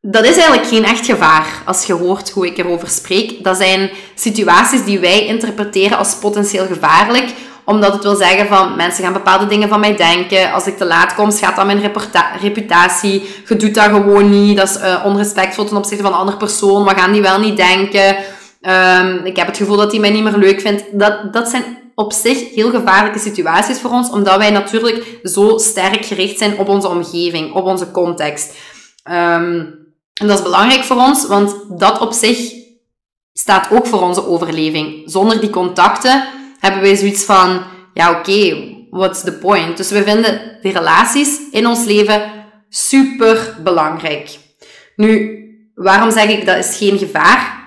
dat 0.00 0.24
is 0.24 0.36
eigenlijk 0.36 0.66
geen 0.66 0.84
echt 0.84 1.06
gevaar 1.06 1.62
als 1.64 1.86
je 1.86 1.92
hoort 1.92 2.30
hoe 2.30 2.46
ik 2.46 2.58
erover 2.58 2.88
spreek. 2.88 3.44
Dat 3.44 3.56
zijn 3.56 3.90
situaties 4.14 4.84
die 4.84 4.98
wij 4.98 5.26
interpreteren 5.26 5.98
als 5.98 6.14
potentieel 6.14 6.66
gevaarlijk, 6.66 7.32
omdat 7.64 7.92
het 7.92 8.02
wil 8.02 8.16
zeggen 8.16 8.46
van 8.46 8.76
mensen 8.76 9.04
gaan 9.04 9.12
bepaalde 9.12 9.46
dingen 9.46 9.68
van 9.68 9.80
mij 9.80 9.96
denken. 9.96 10.52
Als 10.52 10.66
ik 10.66 10.76
te 10.76 10.84
laat 10.84 11.14
kom, 11.14 11.30
schaadt 11.30 11.56
dat 11.56 11.66
mijn 11.66 11.92
reputatie. 12.40 13.28
Je 13.48 13.56
doet 13.56 13.74
dat 13.74 13.84
gewoon 13.84 14.30
niet. 14.30 14.56
Dat 14.56 14.68
is 14.68 14.76
uh, 14.76 15.02
onrespectvol 15.04 15.64
ten 15.64 15.76
opzichte 15.76 16.02
van 16.02 16.12
een 16.12 16.18
andere 16.18 16.36
persoon. 16.36 16.84
Wat 16.84 16.98
gaan 16.98 17.12
die 17.12 17.22
wel 17.22 17.38
niet 17.38 17.56
denken? 17.56 18.16
Um, 18.60 19.24
ik 19.24 19.36
heb 19.36 19.46
het 19.46 19.56
gevoel 19.56 19.76
dat 19.76 19.90
die 19.90 20.00
mij 20.00 20.10
niet 20.10 20.22
meer 20.22 20.36
leuk 20.36 20.60
vindt. 20.60 20.84
Dat, 20.92 21.32
dat 21.32 21.48
zijn 21.48 21.64
op 21.94 22.12
zich 22.12 22.54
heel 22.54 22.70
gevaarlijke 22.70 23.18
situaties 23.18 23.80
voor 23.80 23.90
ons, 23.90 24.10
omdat 24.10 24.36
wij 24.36 24.50
natuurlijk 24.50 25.18
zo 25.22 25.58
sterk 25.58 26.04
gericht 26.04 26.38
zijn 26.38 26.58
op 26.58 26.68
onze 26.68 26.88
omgeving, 26.88 27.52
op 27.54 27.64
onze 27.64 27.90
context. 27.90 28.54
Um, 29.10 29.82
en 30.14 30.26
dat 30.26 30.38
is 30.38 30.42
belangrijk 30.44 30.84
voor 30.84 30.96
ons, 30.96 31.26
want 31.26 31.56
dat 31.68 31.98
op 31.98 32.12
zich 32.12 32.52
staat 33.32 33.70
ook 33.70 33.86
voor 33.86 34.02
onze 34.02 34.28
overleving. 34.28 35.02
Zonder 35.04 35.40
die 35.40 35.50
contacten 35.50 36.24
hebben 36.64 36.82
wij 36.82 36.96
zoiets 36.96 37.24
van, 37.24 37.62
ja 37.94 38.10
oké, 38.10 38.56
what's 38.90 39.22
the 39.22 39.32
point? 39.32 39.76
Dus 39.76 39.90
we 39.90 40.02
vinden 40.02 40.58
die 40.62 40.72
relaties 40.72 41.40
in 41.50 41.66
ons 41.66 41.84
leven 41.84 42.22
super 42.68 43.56
belangrijk. 43.62 44.28
Nu, 44.96 45.38
waarom 45.74 46.10
zeg 46.10 46.28
ik 46.28 46.46
dat 46.46 46.56
is 46.56 46.76
geen 46.76 46.98
gevaar? 46.98 47.62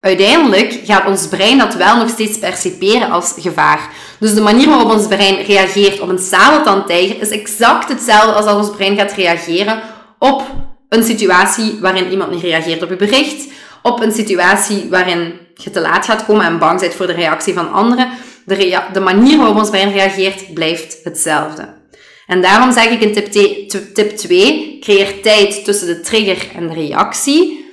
Uiteindelijk 0.00 0.80
gaat 0.84 1.06
ons 1.06 1.28
brein 1.28 1.58
dat 1.58 1.74
wel 1.74 1.96
nog 1.96 2.08
steeds 2.08 2.38
perciperen 2.38 3.10
als 3.10 3.34
gevaar. 3.36 3.88
Dus 4.18 4.34
de 4.34 4.40
manier 4.40 4.68
waarop 4.68 4.90
ons 4.90 5.06
brein 5.06 5.42
reageert 5.42 6.00
op 6.00 6.08
een 6.08 6.18
sabeltandtijger 6.18 7.20
is 7.20 7.30
exact 7.30 7.88
hetzelfde 7.88 8.32
als 8.32 8.44
dat 8.44 8.56
ons 8.56 8.70
brein 8.70 8.96
gaat 8.96 9.12
reageren 9.12 9.82
op 10.18 10.42
een 10.88 11.02
situatie 11.02 11.78
waarin 11.80 12.10
iemand 12.10 12.30
niet 12.30 12.42
reageert 12.42 12.82
op 12.82 12.88
je 12.88 12.96
bericht, 12.96 13.52
op 13.82 14.00
een 14.00 14.12
situatie 14.12 14.86
waarin 14.90 15.40
je 15.54 15.70
te 15.70 15.80
laat 15.80 16.04
gaat 16.04 16.24
komen 16.24 16.44
en 16.44 16.58
bang 16.58 16.80
bent 16.80 16.94
voor 16.94 17.06
de 17.06 17.12
reactie 17.12 17.54
van 17.54 17.72
anderen. 17.72 18.08
De, 18.44 18.80
de 18.92 19.00
manier 19.00 19.38
waarop 19.38 19.56
ons 19.56 19.70
brein 19.70 19.92
reageert 19.92 20.54
blijft 20.54 21.00
hetzelfde. 21.04 21.80
En 22.26 22.42
daarom 22.42 22.72
zeg 22.72 22.90
ik 22.90 23.00
in 23.00 23.12
tip, 23.12 23.68
tip 23.94 24.16
2, 24.16 24.78
creëer 24.80 25.20
tijd 25.22 25.64
tussen 25.64 25.86
de 25.86 26.00
trigger 26.00 26.48
en 26.56 26.68
de 26.68 26.74
reactie. 26.74 27.70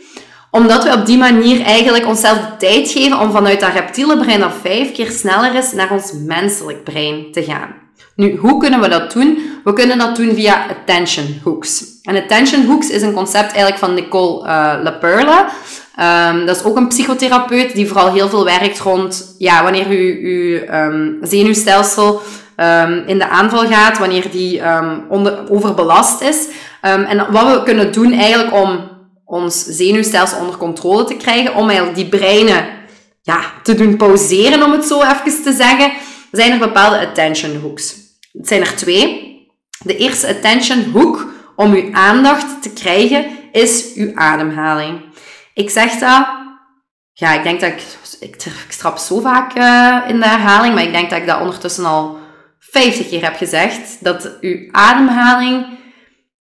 Omdat 0.52 0.84
we 0.84 0.94
op 0.94 1.06
die 1.06 1.18
manier 1.18 1.62
eigenlijk 1.62 2.06
onszelf 2.06 2.38
de 2.38 2.56
tijd 2.58 2.90
geven 2.90 3.20
om 3.20 3.32
vanuit 3.32 3.60
dat 3.60 3.74
reptiele 3.74 4.18
brein 4.18 4.40
dat 4.40 4.54
vijf 4.62 4.92
keer 4.92 5.12
sneller 5.12 5.56
is 5.56 5.72
naar 5.72 5.92
ons 5.92 6.12
menselijk 6.26 6.84
brein 6.84 7.32
te 7.32 7.44
gaan. 7.44 7.79
Nu, 8.20 8.36
hoe 8.36 8.60
kunnen 8.60 8.80
we 8.80 8.90
dat 8.90 9.12
doen? 9.12 9.40
We 9.64 9.74
kunnen 9.74 9.98
dat 9.98 10.16
doen 10.16 10.34
via 10.34 10.66
attention 10.70 11.26
hooks. 11.44 11.84
En 12.04 12.16
attention 12.16 12.66
hooks 12.66 12.90
is 12.90 13.02
een 13.02 13.14
concept 13.14 13.48
eigenlijk 13.52 13.78
van 13.78 13.94
Nicole 13.94 14.48
uh, 14.48 14.74
LaPerla. 14.84 15.50
Um, 16.32 16.46
dat 16.46 16.56
is 16.56 16.64
ook 16.64 16.78
een 16.78 16.88
psychotherapeut 16.88 17.76
die 17.76 17.88
vooral 17.88 18.14
heel 18.14 18.30
veel 18.30 18.46
werkt 18.46 18.80
rond 18.80 19.36
ja, 19.38 19.64
wanneer 19.64 19.88
uw, 19.88 20.60
um, 20.74 21.18
zenuwstelsel 21.22 22.22
um, 22.58 23.04
in 23.06 23.18
de 23.18 23.30
aanval 23.30 23.68
gaat, 23.68 23.98
wanneer 23.98 24.32
die 24.32 24.62
onder, 25.10 25.52
overbelast 25.52 26.22
is. 26.22 26.48
en 26.82 27.26
wat 27.32 27.54
we 27.54 27.64
kunnen 27.64 27.92
doen 27.92 28.14
eigenlijk 28.14 28.54
om 28.54 28.90
ons 29.26 29.66
zenuwstelsel 29.66 30.40
onder 30.40 30.58
controle 30.58 31.04
te 31.04 31.16
krijgen, 31.16 31.56
om 31.56 31.70
eigenlijk 31.70 31.98
die 31.98 32.20
breinen 32.20 32.66
ja, 33.22 33.40
te 33.64 33.76
doen 33.76 33.98
pauzeren, 33.98 34.64
om 34.64 34.72
het 34.72 34.86
zo 34.86 35.02
even 35.02 35.44
te 35.44 35.54
zeggen, 35.54 35.92
zijn 36.32 36.52
er 36.52 36.60
bepaalde 36.60 37.08
attention 37.08 37.62
hooks. 37.62 38.08
Het 38.32 38.48
zijn 38.48 38.62
er 38.62 38.76
twee. 38.76 39.28
De 39.84 39.98
eerste 39.98 40.28
attention 40.28 40.92
hook 40.92 41.28
om 41.56 41.74
uw 41.74 41.94
aandacht 41.94 42.62
te 42.62 42.74
krijgen 42.74 43.26
is 43.52 43.94
uw 43.96 44.16
ademhaling. 44.16 45.02
Ik 45.54 45.70
zeg 45.70 45.92
dat, 45.92 46.28
ja, 47.14 47.34
ik 47.34 47.44
denk 47.44 47.60
dat 47.60 47.70
ik, 47.70 47.82
ik, 48.20 49.00
zo 49.00 49.20
vaak 49.20 49.58
uh, 49.58 50.10
in 50.10 50.20
de 50.20 50.28
herhaling, 50.28 50.74
maar 50.74 50.84
ik 50.84 50.92
denk 50.92 51.10
dat 51.10 51.20
ik 51.20 51.28
dat 51.28 51.40
ondertussen 51.40 51.86
al 51.86 52.18
50 52.60 53.08
keer 53.08 53.24
heb 53.24 53.36
gezegd. 53.36 54.04
Dat 54.04 54.38
uw 54.42 54.68
ademhaling, 54.72 55.66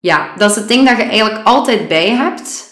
ja, 0.01 0.33
dat 0.37 0.51
is 0.51 0.57
het 0.57 0.69
ding 0.69 0.89
dat 0.89 0.97
je 0.97 1.03
eigenlijk 1.03 1.47
altijd 1.47 1.89
bij 1.89 2.11
hebt 2.11 2.71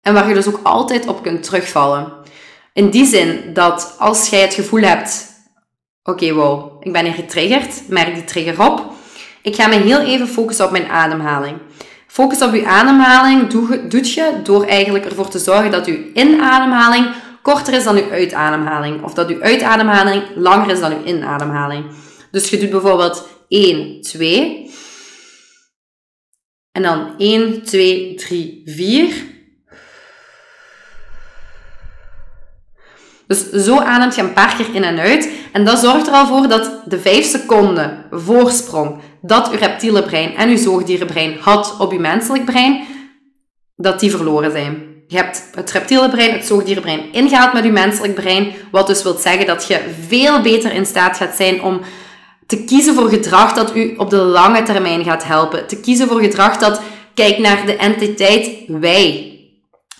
en 0.00 0.14
waar 0.14 0.28
je 0.28 0.34
dus 0.34 0.48
ook 0.48 0.60
altijd 0.62 1.06
op 1.06 1.22
kunt 1.22 1.42
terugvallen. 1.42 2.12
In 2.72 2.90
die 2.90 3.06
zin 3.06 3.52
dat 3.52 3.94
als 3.98 4.28
jij 4.28 4.40
het 4.40 4.54
gevoel 4.54 4.82
hebt, 4.82 5.31
oké, 6.02 6.32
wow, 6.32 6.86
ik 6.86 6.92
ben 6.92 7.04
hier 7.04 7.14
getriggerd, 7.14 7.88
merk 7.88 8.14
die 8.14 8.24
trigger 8.24 8.70
op. 8.70 8.92
Ik 9.42 9.54
ga 9.54 9.66
me 9.66 9.74
heel 9.74 10.00
even 10.00 10.28
focussen 10.28 10.64
op 10.64 10.70
mijn 10.70 10.88
ademhaling. 10.88 11.58
Focus 12.06 12.42
op 12.42 12.52
uw 12.52 12.66
ademhaling 12.66 13.48
doet 13.88 14.12
je 14.12 14.40
door 14.42 14.64
eigenlijk 14.64 15.04
ervoor 15.04 15.28
te 15.28 15.38
zorgen 15.38 15.70
dat 15.70 15.86
uw 15.86 15.98
inademhaling 16.14 17.14
korter 17.42 17.74
is 17.74 17.84
dan 17.84 17.96
uw 17.96 18.10
uitademhaling. 18.10 19.02
Of 19.02 19.14
dat 19.14 19.28
uw 19.28 19.42
uitademhaling 19.42 20.22
langer 20.34 20.70
is 20.70 20.80
dan 20.80 20.92
uw 20.92 21.04
inademhaling. 21.04 21.84
Dus 22.30 22.50
je 22.50 22.58
doet 22.58 22.70
bijvoorbeeld 22.70 23.28
1, 23.48 24.00
2. 24.00 24.70
En 26.72 26.82
dan 26.82 27.14
1, 27.18 27.62
2, 27.62 28.14
3, 28.14 28.62
4. 28.64 29.31
Dus 33.32 33.64
zo 33.64 33.78
ademt 33.78 34.14
je 34.14 34.22
een 34.22 34.32
paar 34.32 34.54
keer 34.56 34.74
in 34.74 34.84
en 34.84 34.98
uit. 34.98 35.28
En 35.52 35.64
dat 35.64 35.78
zorgt 35.78 36.06
er 36.06 36.12
al 36.12 36.26
voor 36.26 36.48
dat 36.48 36.70
de 36.84 36.98
5 36.98 37.26
seconden 37.26 38.04
voorsprong 38.10 39.00
dat 39.20 39.50
uw 39.50 39.58
reptiele 39.58 40.02
brein 40.02 40.36
en 40.36 40.48
uw 40.48 40.56
zoogdierenbrein 40.56 41.36
had 41.40 41.76
op 41.78 41.92
uw 41.92 41.98
menselijk 41.98 42.44
brein, 42.44 42.84
dat 43.76 44.00
die 44.00 44.10
verloren 44.10 44.50
zijn. 44.50 44.82
Je 45.06 45.16
hebt 45.16 45.44
het 45.54 45.70
reptiele 45.70 46.08
brein, 46.10 46.32
het 46.32 46.46
zoogdierenbrein 46.46 47.12
ingehaald 47.12 47.52
met 47.52 47.64
uw 47.64 47.72
menselijk 47.72 48.14
brein, 48.14 48.52
wat 48.70 48.86
dus 48.86 49.02
wil 49.02 49.16
zeggen 49.18 49.46
dat 49.46 49.66
je 49.66 49.80
veel 50.08 50.40
beter 50.40 50.72
in 50.72 50.86
staat 50.86 51.16
gaat 51.16 51.36
zijn 51.36 51.62
om 51.62 51.80
te 52.46 52.64
kiezen 52.64 52.94
voor 52.94 53.08
gedrag 53.08 53.52
dat 53.52 53.76
u 53.76 53.94
op 53.96 54.10
de 54.10 54.16
lange 54.16 54.62
termijn 54.62 55.04
gaat 55.04 55.24
helpen. 55.24 55.66
Te 55.66 55.80
kiezen 55.80 56.08
voor 56.08 56.20
gedrag 56.20 56.58
dat 56.58 56.80
kijkt 57.14 57.38
naar 57.38 57.66
de 57.66 57.76
entiteit 57.76 58.50
wij. 58.66 59.36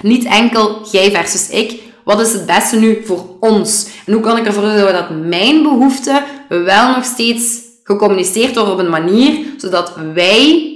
Niet 0.02 0.24
enkel 0.24 0.86
jij 0.90 1.10
versus 1.10 1.50
ik. 1.50 1.90
Wat 2.04 2.20
is 2.20 2.32
het 2.32 2.46
beste 2.46 2.76
nu 2.76 3.02
voor 3.04 3.36
ons? 3.40 3.86
En 4.06 4.12
hoe 4.12 4.22
kan 4.22 4.36
ik 4.36 4.46
ervoor 4.46 4.62
zorgen 4.62 4.92
dat 4.92 5.10
mijn 5.10 5.62
behoeften 5.62 6.24
wel 6.48 6.94
nog 6.94 7.04
steeds 7.04 7.60
gecommuniceerd 7.82 8.54
wordt 8.54 8.70
op 8.70 8.78
een 8.78 8.90
manier 8.90 9.38
zodat 9.56 9.94
wij 10.14 10.70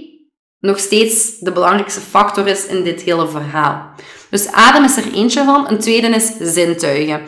nog 0.60 0.78
steeds 0.78 1.38
de 1.38 1.52
belangrijkste 1.52 2.00
factor 2.00 2.46
is 2.46 2.66
in 2.66 2.84
dit 2.84 3.02
hele 3.02 3.28
verhaal. 3.28 3.90
Dus 4.30 4.52
adem 4.52 4.84
is 4.84 4.96
er 4.96 5.12
eentje 5.12 5.44
van. 5.44 5.68
Een 5.68 5.78
tweede 5.78 6.08
is 6.08 6.30
zintuigen. 6.40 7.20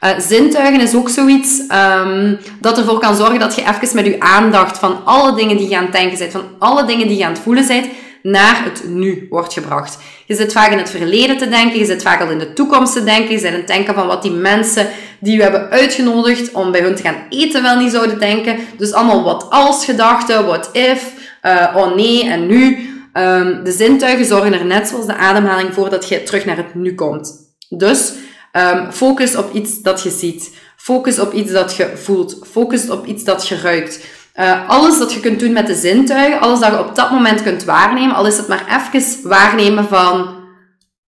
Uh, 0.00 0.18
zintuigen 0.18 0.80
is 0.80 0.94
ook 0.94 1.08
zoiets 1.08 1.58
um, 1.58 2.38
dat 2.60 2.78
ervoor 2.78 2.98
kan 2.98 3.16
zorgen 3.16 3.38
dat 3.38 3.54
je 3.54 3.60
even 3.60 3.96
met 3.96 4.06
je 4.06 4.20
aandacht 4.20 4.78
van 4.78 5.04
alle 5.04 5.34
dingen 5.34 5.56
die 5.56 5.68
je 5.68 5.76
aan 5.76 5.82
het 5.82 5.92
denken 5.92 6.18
bent, 6.18 6.32
van 6.32 6.44
alle 6.58 6.84
dingen 6.84 7.08
die 7.08 7.16
je 7.16 7.24
aan 7.24 7.32
het 7.32 7.42
voelen 7.42 7.66
bent, 7.66 7.86
naar 8.26 8.64
het 8.64 8.88
nu 8.88 9.26
wordt 9.30 9.52
gebracht. 9.52 9.98
Je 10.26 10.34
zit 10.34 10.52
vaak 10.52 10.70
in 10.70 10.78
het 10.78 10.90
verleden 10.90 11.38
te 11.38 11.48
denken, 11.48 11.78
je 11.78 11.84
zit 11.84 12.02
vaak 12.02 12.20
al 12.20 12.30
in 12.30 12.38
de 12.38 12.52
toekomst 12.52 12.92
te 12.92 13.04
denken, 13.04 13.32
je 13.32 13.38
zit 13.38 13.48
aan 13.48 13.56
het 13.56 13.66
denken 13.66 13.94
van 13.94 14.06
wat 14.06 14.22
die 14.22 14.30
mensen 14.30 14.86
die 15.20 15.36
we 15.36 15.42
hebben 15.42 15.70
uitgenodigd 15.70 16.52
om 16.52 16.72
bij 16.72 16.80
hun 16.80 16.94
te 16.94 17.02
gaan 17.02 17.26
eten 17.28 17.62
wel 17.62 17.78
niet 17.78 17.92
zouden 17.92 18.18
denken. 18.18 18.56
Dus 18.76 18.92
allemaal 18.92 19.22
wat 19.22 19.46
als 19.50 19.84
gedachten, 19.84 20.46
what 20.46 20.70
if, 20.72 21.12
uh, 21.42 21.74
oh 21.76 21.94
nee 21.94 22.28
en 22.28 22.46
nu. 22.46 22.90
Um, 23.12 23.64
de 23.64 23.72
zintuigen 23.72 24.24
zorgen 24.24 24.52
er 24.52 24.64
net 24.64 24.88
zoals 24.88 25.06
de 25.06 25.16
ademhaling 25.16 25.74
voor 25.74 25.90
dat 25.90 26.08
je 26.08 26.22
terug 26.22 26.44
naar 26.44 26.56
het 26.56 26.74
nu 26.74 26.94
komt. 26.94 27.54
Dus 27.68 28.12
um, 28.52 28.92
focus 28.92 29.36
op 29.36 29.52
iets 29.52 29.82
dat 29.82 30.02
je 30.02 30.10
ziet. 30.10 30.54
Focus 30.76 31.18
op 31.18 31.32
iets 31.32 31.52
dat 31.52 31.76
je 31.76 31.90
voelt. 31.94 32.38
Focus 32.50 32.90
op 32.90 33.06
iets 33.06 33.24
dat 33.24 33.48
je 33.48 33.60
ruikt. 33.60 34.06
Uh, 34.40 34.68
alles 34.68 34.98
dat 34.98 35.12
je 35.12 35.20
kunt 35.20 35.40
doen 35.40 35.52
met 35.52 35.66
de 35.66 35.74
zintuigen, 35.74 36.40
alles 36.40 36.60
dat 36.60 36.70
je 36.70 36.78
op 36.78 36.94
dat 36.94 37.10
moment 37.10 37.42
kunt 37.42 37.64
waarnemen, 37.64 38.16
al 38.16 38.26
is 38.26 38.36
het 38.36 38.48
maar 38.48 38.90
even 38.90 39.28
waarnemen 39.28 39.88
van, 39.88 40.36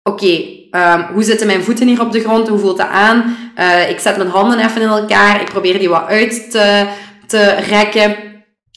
oké, 0.03 0.59
um, 0.71 1.07
hoe 1.13 1.23
zitten 1.23 1.47
mijn 1.47 1.63
voeten 1.63 1.87
hier 1.87 2.01
op 2.01 2.13
de 2.13 2.21
grond? 2.21 2.49
Hoe 2.49 2.59
voelt 2.59 2.77
dat 2.77 2.89
aan? 2.89 3.37
Uh, 3.59 3.91
ik 3.91 3.99
zet 3.99 4.17
mijn 4.17 4.29
handen 4.29 4.59
even 4.59 4.83
in 4.83 4.89
elkaar, 4.89 5.41
ik 5.41 5.49
probeer 5.49 5.79
die 5.79 5.89
wat 5.89 6.07
uit 6.07 6.51
te, 6.51 6.87
te 7.27 7.51
rekken. 7.51 8.17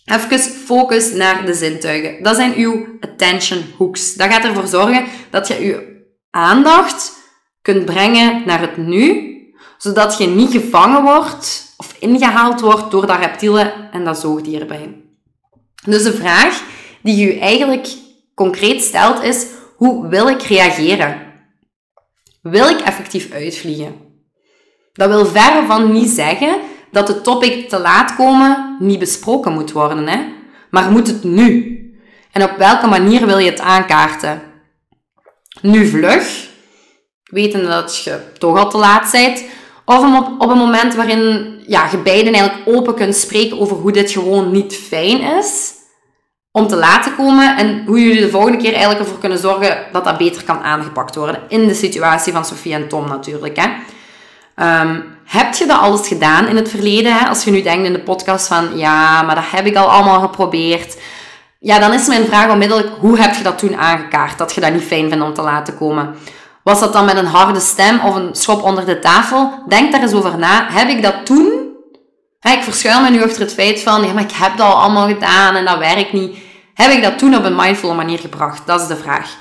Even 0.05 0.39
focus 0.39 1.13
naar 1.13 1.45
de 1.45 1.53
zintuigen. 1.53 2.23
Dat 2.23 2.35
zijn 2.35 2.53
uw 2.55 2.87
attention 2.99 3.61
hooks. 3.77 4.13
Dat 4.13 4.31
gaat 4.31 4.43
ervoor 4.43 4.67
zorgen 4.67 5.05
dat 5.29 5.47
je 5.47 5.65
je 5.65 6.05
aandacht 6.29 7.13
kunt 7.61 7.85
brengen 7.85 8.41
naar 8.45 8.59
het 8.59 8.77
nu, 8.77 9.32
zodat 9.83 10.17
je 10.17 10.27
niet 10.27 10.51
gevangen 10.51 11.03
wordt 11.03 11.73
of 11.77 11.95
ingehaald 11.99 12.61
wordt 12.61 12.91
door 12.91 13.07
dat 13.07 13.19
reptielen 13.19 13.91
en 13.91 14.03
dat 14.03 14.19
zoogdierenbrein. 14.19 15.03
Dus 15.85 16.03
de 16.03 16.13
vraag 16.13 16.63
die 17.01 17.15
je 17.15 17.39
eigenlijk 17.39 17.87
concreet 18.35 18.81
stelt 18.81 19.23
is, 19.23 19.45
hoe 19.75 20.07
wil 20.07 20.27
ik 20.27 20.41
reageren? 20.41 21.21
Wil 22.41 22.69
ik 22.69 22.79
effectief 22.79 23.31
uitvliegen? 23.31 23.95
Dat 24.93 25.09
wil 25.09 25.25
verre 25.25 25.65
van 25.65 25.91
niet 25.91 26.09
zeggen 26.09 26.59
dat 26.91 27.07
het 27.07 27.23
topic 27.23 27.69
te 27.69 27.79
laat 27.79 28.15
komen 28.15 28.77
niet 28.79 28.99
besproken 28.99 29.53
moet 29.53 29.71
worden, 29.71 30.07
hè? 30.07 30.25
maar 30.69 30.91
moet 30.91 31.07
het 31.07 31.23
nu? 31.23 31.77
En 32.31 32.43
op 32.43 32.57
welke 32.57 32.87
manier 32.87 33.25
wil 33.25 33.37
je 33.37 33.49
het 33.49 33.59
aankaarten? 33.59 34.41
Nu 35.61 35.87
vlug, 35.87 36.49
weten 37.23 37.65
dat 37.65 37.97
je 37.97 38.19
toch 38.37 38.57
al 38.57 38.69
te 38.69 38.77
laat 38.77 39.11
bent, 39.11 39.43
of 39.85 40.19
op, 40.19 40.41
op 40.41 40.49
een 40.49 40.57
moment 40.57 40.95
waarin 40.95 41.53
ja, 41.67 41.87
je 41.91 41.97
beiden 41.97 42.33
eigenlijk 42.33 42.77
open 42.77 42.93
kunt 42.95 43.15
spreken 43.15 43.59
over 43.59 43.75
hoe 43.75 43.91
dit 43.91 44.11
gewoon 44.11 44.51
niet 44.51 44.75
fijn 44.75 45.21
is 45.21 45.71
om 46.51 46.67
te 46.67 46.75
laten 46.75 47.15
komen 47.15 47.57
en 47.57 47.83
hoe 47.85 47.99
jullie 47.99 48.21
de 48.21 48.29
volgende 48.29 48.57
keer 48.57 48.71
eigenlijk 48.71 48.99
ervoor 48.99 49.19
kunnen 49.19 49.37
zorgen 49.37 49.77
dat 49.91 50.03
dat 50.03 50.17
beter 50.17 50.43
kan 50.43 50.59
aangepakt 50.59 51.15
worden. 51.15 51.41
In 51.47 51.67
de 51.67 51.73
situatie 51.73 52.33
van 52.33 52.45
Sofie 52.45 52.73
en 52.73 52.87
Tom 52.87 53.07
natuurlijk. 53.07 53.57
Hè. 53.57 53.69
Um, 54.81 55.03
heb 55.25 55.53
je 55.53 55.65
dat 55.65 55.79
alles 55.79 56.07
gedaan 56.07 56.47
in 56.47 56.55
het 56.55 56.69
verleden? 56.69 57.13
Hè? 57.17 57.27
Als 57.27 57.43
je 57.43 57.51
nu 57.51 57.61
denkt 57.61 57.85
in 57.85 57.93
de 57.93 57.99
podcast 57.99 58.47
van 58.47 58.77
ja, 58.77 59.21
maar 59.21 59.35
dat 59.35 59.43
heb 59.51 59.65
ik 59.65 59.75
al 59.75 59.91
allemaal 59.91 60.19
geprobeerd. 60.19 60.97
Ja, 61.59 61.79
dan 61.79 61.93
is 61.93 62.07
mijn 62.07 62.25
vraag 62.25 62.51
onmiddellijk, 62.51 62.89
hoe 62.99 63.19
heb 63.19 63.33
je 63.35 63.43
dat 63.43 63.57
toen 63.57 63.77
aangekaart? 63.77 64.37
Dat 64.37 64.53
je 64.53 64.61
dat 64.61 64.73
niet 64.73 64.83
fijn 64.83 65.09
vindt 65.09 65.23
om 65.23 65.33
te 65.33 65.41
laten 65.41 65.77
komen. 65.77 66.15
Was 66.63 66.79
dat 66.79 66.93
dan 66.93 67.05
met 67.05 67.17
een 67.17 67.25
harde 67.25 67.59
stem 67.59 67.99
of 67.99 68.15
een 68.15 68.35
schop 68.35 68.63
onder 68.63 68.85
de 68.85 68.99
tafel? 68.99 69.63
Denk 69.67 69.91
daar 69.91 70.01
eens 70.01 70.13
over 70.13 70.37
na. 70.37 70.67
Heb 70.71 70.89
ik 70.89 71.01
dat 71.01 71.25
toen? 71.25 71.61
ik 72.51 72.63
verschuil 72.63 73.01
me 73.01 73.09
nu 73.09 73.23
achter 73.23 73.41
het 73.41 73.53
feit 73.53 73.81
van, 73.81 74.03
ja, 74.05 74.13
maar 74.13 74.23
ik 74.23 74.31
heb 74.31 74.57
dat 74.57 74.67
al 74.67 74.81
allemaal 74.81 75.07
gedaan 75.07 75.55
en 75.55 75.65
dat 75.65 75.77
werkt 75.77 76.13
niet. 76.13 76.37
Heb 76.73 76.91
ik 76.91 77.03
dat 77.03 77.17
toen 77.17 77.35
op 77.35 77.43
een 77.43 77.55
mindful 77.55 77.93
manier 77.93 78.19
gebracht? 78.19 78.67
Dat 78.67 78.81
is 78.81 78.87
de 78.87 78.95
vraag. 78.95 79.35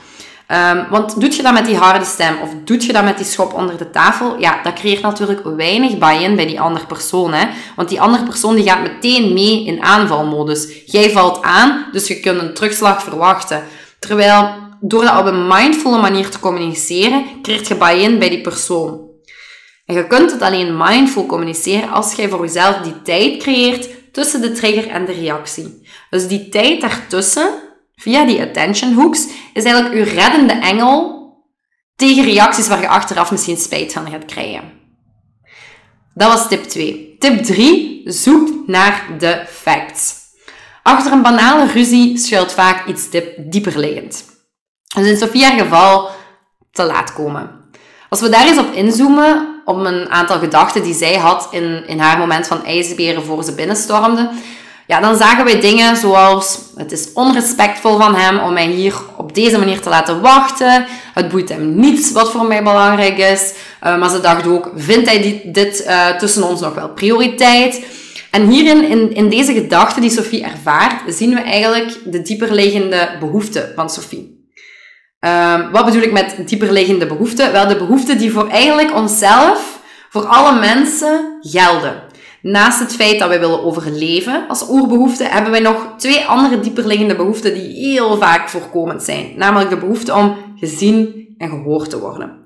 Um, 0.49 0.87
want 0.91 1.21
doet 1.21 1.37
je 1.37 1.43
dat 1.43 1.53
met 1.53 1.67
die 1.67 1.77
harde 1.77 2.05
stem 2.05 2.39
of 2.43 2.51
doet 2.65 2.85
je 2.85 2.93
dat 2.93 3.05
met 3.05 3.17
die 3.17 3.27
schop 3.27 3.55
onder 3.55 3.77
de 3.77 3.91
tafel? 3.91 4.39
Ja, 4.39 4.61
dat 4.63 4.73
creëert 4.73 5.03
natuurlijk 5.03 5.41
weinig 5.57 5.99
buy-in 5.99 6.37
bij 6.37 6.47
die 6.47 6.61
andere 6.61 6.87
persoon. 6.87 7.33
Hè? 7.33 7.47
Want 7.77 7.89
die 7.89 8.01
andere 8.01 8.25
persoon 8.25 8.55
die 8.55 8.65
gaat 8.65 8.83
meteen 8.83 9.33
mee 9.33 9.65
in 9.65 9.83
aanvalmodus. 9.83 10.69
Jij 10.87 11.11
valt 11.11 11.43
aan, 11.43 11.85
dus 11.93 12.09
je 12.09 12.21
kunt 12.21 12.41
een 12.41 12.55
terugslag 12.55 13.03
verwachten. 13.03 13.63
Terwijl 13.99 14.62
door 14.85 15.05
dat 15.05 15.19
op 15.19 15.27
een 15.27 15.47
mindfulle 15.47 16.01
manier 16.01 16.29
te 16.29 16.39
communiceren, 16.39 17.25
krijg 17.43 17.69
je 17.69 17.75
buy-in 17.75 18.19
bij 18.19 18.29
die 18.29 18.41
persoon. 18.41 19.11
En 19.87 19.95
je 19.95 20.07
kunt 20.07 20.31
het 20.31 20.43
alleen 20.43 20.77
mindful 20.77 21.27
communiceren 21.27 21.91
als 21.91 22.15
jij 22.15 22.29
voor 22.29 22.41
jezelf 22.41 22.77
die 22.77 23.03
tijd 23.03 23.43
creëert 23.43 24.13
tussen 24.13 24.41
de 24.41 24.53
trigger 24.53 24.89
en 24.89 25.05
de 25.05 25.13
reactie. 25.13 25.89
Dus 26.11 26.29
die 26.29 26.49
tijd 26.49 26.81
daartussen, 26.81 27.49
via 27.95 28.27
die 28.27 28.43
attention 28.43 28.93
hooks, 28.93 29.27
is 29.53 29.65
eigenlijk 29.65 29.95
uw 29.95 30.15
reddende 30.15 30.53
engel 30.53 31.21
tegen 31.97 32.25
reacties 32.25 32.69
waar 32.69 32.81
je 32.81 32.89
achteraf 32.89 33.31
misschien 33.31 33.57
spijt 33.57 33.93
van 33.93 34.11
gaat 34.11 34.25
krijgen. 34.25 34.81
Dat 36.15 36.33
was 36.33 36.49
tip 36.49 36.63
2. 36.63 37.17
Tip 37.19 37.43
3. 37.43 38.03
Zoek 38.05 38.67
naar 38.67 39.07
de 39.19 39.45
facts. 39.49 40.15
Achter 40.83 41.13
een 41.13 41.23
banale 41.23 41.73
ruzie 41.73 42.19
schuilt 42.19 42.53
vaak 42.53 42.87
iets 42.87 43.09
dieper 43.37 43.79
liggend. 43.79 44.32
Dus 44.95 45.07
in 45.07 45.17
Sofia 45.17 45.51
geval 45.51 46.11
te 46.73 46.83
laat 46.83 47.13
komen. 47.13 47.51
Als 48.09 48.21
we 48.21 48.29
daar 48.29 48.47
eens 48.47 48.59
op 48.59 48.73
inzoomen, 48.73 49.61
op 49.65 49.77
een 49.77 50.11
aantal 50.11 50.39
gedachten 50.39 50.83
die 50.83 50.95
zij 50.95 51.15
had 51.15 51.49
in, 51.51 51.87
in 51.87 51.99
haar 51.99 52.19
moment 52.19 52.47
van 52.47 52.65
ijsberen 52.65 53.25
voor 53.25 53.45
ze 53.45 53.55
binnenstormde, 53.55 54.31
ja, 54.87 55.01
dan 55.01 55.17
zagen 55.17 55.45
wij 55.45 55.61
dingen 55.61 55.97
zoals: 55.97 56.59
het 56.77 56.93
is 56.93 57.13
onrespectvol 57.13 57.99
van 57.99 58.15
hem 58.15 58.39
om 58.39 58.53
mij 58.53 58.67
hier 58.67 58.95
op 59.17 59.35
deze 59.35 59.59
manier 59.59 59.81
te 59.81 59.89
laten 59.89 60.21
wachten. 60.21 60.87
Het 61.15 61.29
boeit 61.29 61.49
hem 61.49 61.75
niets 61.75 62.13
wat 62.13 62.31
voor 62.31 62.47
mij 62.47 62.63
belangrijk 62.63 63.19
is. 63.19 63.53
Uh, 63.85 63.99
maar 63.99 64.11
ze 64.11 64.21
dacht 64.21 64.47
ook: 64.47 64.71
vindt 64.77 65.09
hij 65.09 65.23
dit, 65.23 65.55
dit 65.55 65.85
uh, 65.87 66.09
tussen 66.09 66.49
ons 66.49 66.61
nog 66.61 66.75
wel 66.75 66.89
prioriteit? 66.89 67.85
En 68.31 68.49
hierin, 68.49 68.89
in, 68.89 69.15
in 69.15 69.29
deze 69.29 69.53
gedachten 69.53 70.01
die 70.01 70.11
Sophie 70.11 70.45
ervaart, 70.45 71.15
zien 71.15 71.35
we 71.35 71.41
eigenlijk 71.41 71.99
de 72.05 72.23
dieperliggende 72.23 73.17
behoeften 73.21 73.73
van 73.75 73.91
Sophie. 73.91 74.42
Um, 75.25 75.71
wat 75.71 75.85
bedoel 75.85 76.03
ik 76.03 76.13
met 76.13 76.49
dieperliggende 76.49 77.07
behoeften? 77.07 77.53
Wel, 77.53 77.69
de 77.69 77.77
behoeften 77.77 78.19
die 78.19 78.33
voor 78.33 78.49
eigenlijk 78.49 78.95
onszelf, 78.95 79.81
voor 80.09 80.25
alle 80.27 80.59
mensen 80.59 81.39
gelden. 81.41 82.03
Naast 82.43 82.79
het 82.79 82.95
feit 82.95 83.19
dat 83.19 83.29
wij 83.29 83.41
willen 83.41 83.65
overleven 83.65 84.49
als 84.49 84.69
oerbehoefte, 84.71 85.25
hebben 85.25 85.51
wij 85.51 85.61
nog 85.61 85.87
twee 85.97 86.25
andere 86.25 86.61
dieperliggende 86.61 87.17
behoeften 87.17 87.55
die 87.55 87.87
heel 87.87 88.17
vaak 88.17 88.49
voorkomend 88.49 89.03
zijn. 89.03 89.33
Namelijk 89.37 89.71
de 89.71 89.77
behoefte 89.77 90.15
om 90.15 90.37
gezien 90.57 91.35
en 91.39 91.49
gehoord 91.49 91.91
te 91.91 92.01
worden. 92.01 92.42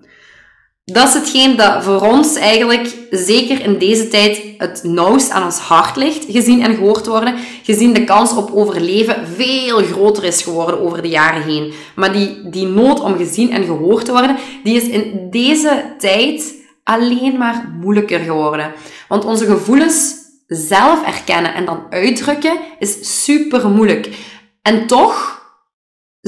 Dat 0.92 1.09
is 1.09 1.14
hetgeen 1.14 1.57
dat 1.57 1.85
voor 1.85 2.01
ons 2.01 2.35
eigenlijk, 2.35 2.96
zeker 3.11 3.62
in 3.62 3.79
deze 3.79 4.09
tijd, 4.09 4.42
het 4.59 4.81
nauwst 4.83 5.31
aan 5.31 5.44
ons 5.44 5.59
hart 5.59 5.96
ligt, 5.96 6.25
gezien 6.29 6.62
en 6.62 6.75
gehoord 6.75 7.07
worden. 7.07 7.35
Gezien 7.62 7.92
de 7.92 8.05
kans 8.05 8.35
op 8.35 8.51
overleven 8.55 9.27
veel 9.27 9.83
groter 9.83 10.25
is 10.25 10.42
geworden 10.42 10.81
over 10.81 11.03
de 11.03 11.09
jaren 11.09 11.42
heen. 11.42 11.72
Maar 11.94 12.12
die, 12.12 12.49
die 12.51 12.66
nood 12.66 13.01
om 13.01 13.16
gezien 13.16 13.53
en 13.53 13.64
gehoord 13.64 14.05
te 14.05 14.12
worden, 14.12 14.37
die 14.62 14.77
is 14.77 14.88
in 14.88 15.29
deze 15.31 15.94
tijd 15.99 16.55
alleen 16.85 17.38
maar 17.38 17.75
moeilijker 17.81 18.18
geworden. 18.18 18.72
Want 19.09 19.25
onze 19.25 19.46
gevoelens 19.46 20.14
zelf 20.46 21.07
erkennen 21.07 21.55
en 21.55 21.64
dan 21.64 21.87
uitdrukken 21.90 22.59
is 22.79 23.25
super 23.25 23.68
moeilijk. 23.68 24.09
En 24.62 24.87
toch 24.87 25.36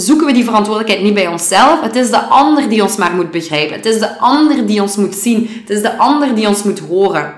zoeken 0.00 0.26
we 0.26 0.32
die 0.32 0.44
verantwoordelijkheid 0.44 1.04
niet 1.04 1.14
bij 1.14 1.26
onszelf. 1.26 1.80
Het 1.80 1.96
is 1.96 2.10
de 2.10 2.20
ander 2.20 2.68
die 2.68 2.82
ons 2.82 2.96
maar 2.96 3.14
moet 3.14 3.30
begrijpen. 3.30 3.76
Het 3.76 3.86
is 3.86 3.98
de 3.98 4.18
ander 4.18 4.66
die 4.66 4.82
ons 4.82 4.96
moet 4.96 5.14
zien. 5.14 5.50
Het 5.60 5.70
is 5.70 5.82
de 5.82 5.96
ander 5.96 6.34
die 6.34 6.48
ons 6.48 6.62
moet 6.62 6.78
horen. 6.78 7.34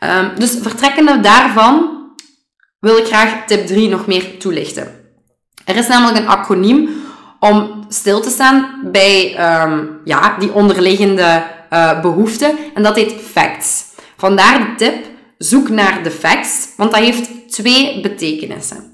Um, 0.00 0.30
dus 0.38 0.56
vertrekkende 0.62 1.20
daarvan 1.20 1.90
wil 2.80 2.96
ik 2.96 3.06
graag 3.06 3.46
tip 3.46 3.66
3 3.66 3.88
nog 3.88 4.06
meer 4.06 4.38
toelichten. 4.38 4.88
Er 5.64 5.76
is 5.76 5.88
namelijk 5.88 6.18
een 6.18 6.28
acroniem 6.28 6.88
om 7.40 7.84
stil 7.88 8.20
te 8.20 8.30
staan 8.30 8.80
bij 8.92 9.36
um, 9.62 10.00
ja, 10.04 10.36
die 10.38 10.52
onderliggende 10.52 11.42
uh, 11.72 12.00
behoeften. 12.00 12.56
En 12.74 12.82
dat 12.82 12.96
heet 12.96 13.14
FACTS. 13.32 13.84
Vandaar 14.16 14.58
de 14.58 14.74
tip, 14.76 15.04
zoek 15.38 15.68
naar 15.68 16.02
de 16.02 16.10
facts, 16.10 16.68
want 16.76 16.90
dat 16.90 17.00
heeft 17.00 17.30
twee 17.48 18.00
betekenissen. 18.00 18.93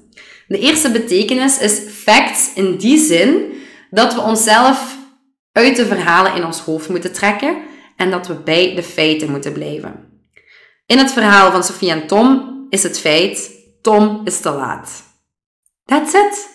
De 0.51 0.59
eerste 0.59 0.91
betekenis 0.91 1.59
is 1.59 1.79
facts 2.03 2.53
in 2.53 2.77
die 2.77 2.97
zin 2.97 3.53
dat 3.89 4.13
we 4.13 4.21
onszelf 4.21 4.97
uit 5.51 5.75
de 5.75 5.85
verhalen 5.85 6.35
in 6.35 6.45
ons 6.45 6.59
hoofd 6.59 6.89
moeten 6.89 7.13
trekken 7.13 7.57
en 7.95 8.11
dat 8.11 8.27
we 8.27 8.33
bij 8.33 8.75
de 8.75 8.83
feiten 8.83 9.31
moeten 9.31 9.53
blijven. 9.53 10.21
In 10.85 10.97
het 10.97 11.11
verhaal 11.11 11.51
van 11.51 11.63
Sophie 11.63 11.89
en 11.89 12.07
Tom 12.07 12.57
is 12.69 12.83
het 12.83 12.99
feit: 12.99 13.51
Tom 13.81 14.21
is 14.23 14.39
te 14.39 14.49
laat. 14.49 15.03
That's 15.85 16.13
it. 16.13 16.49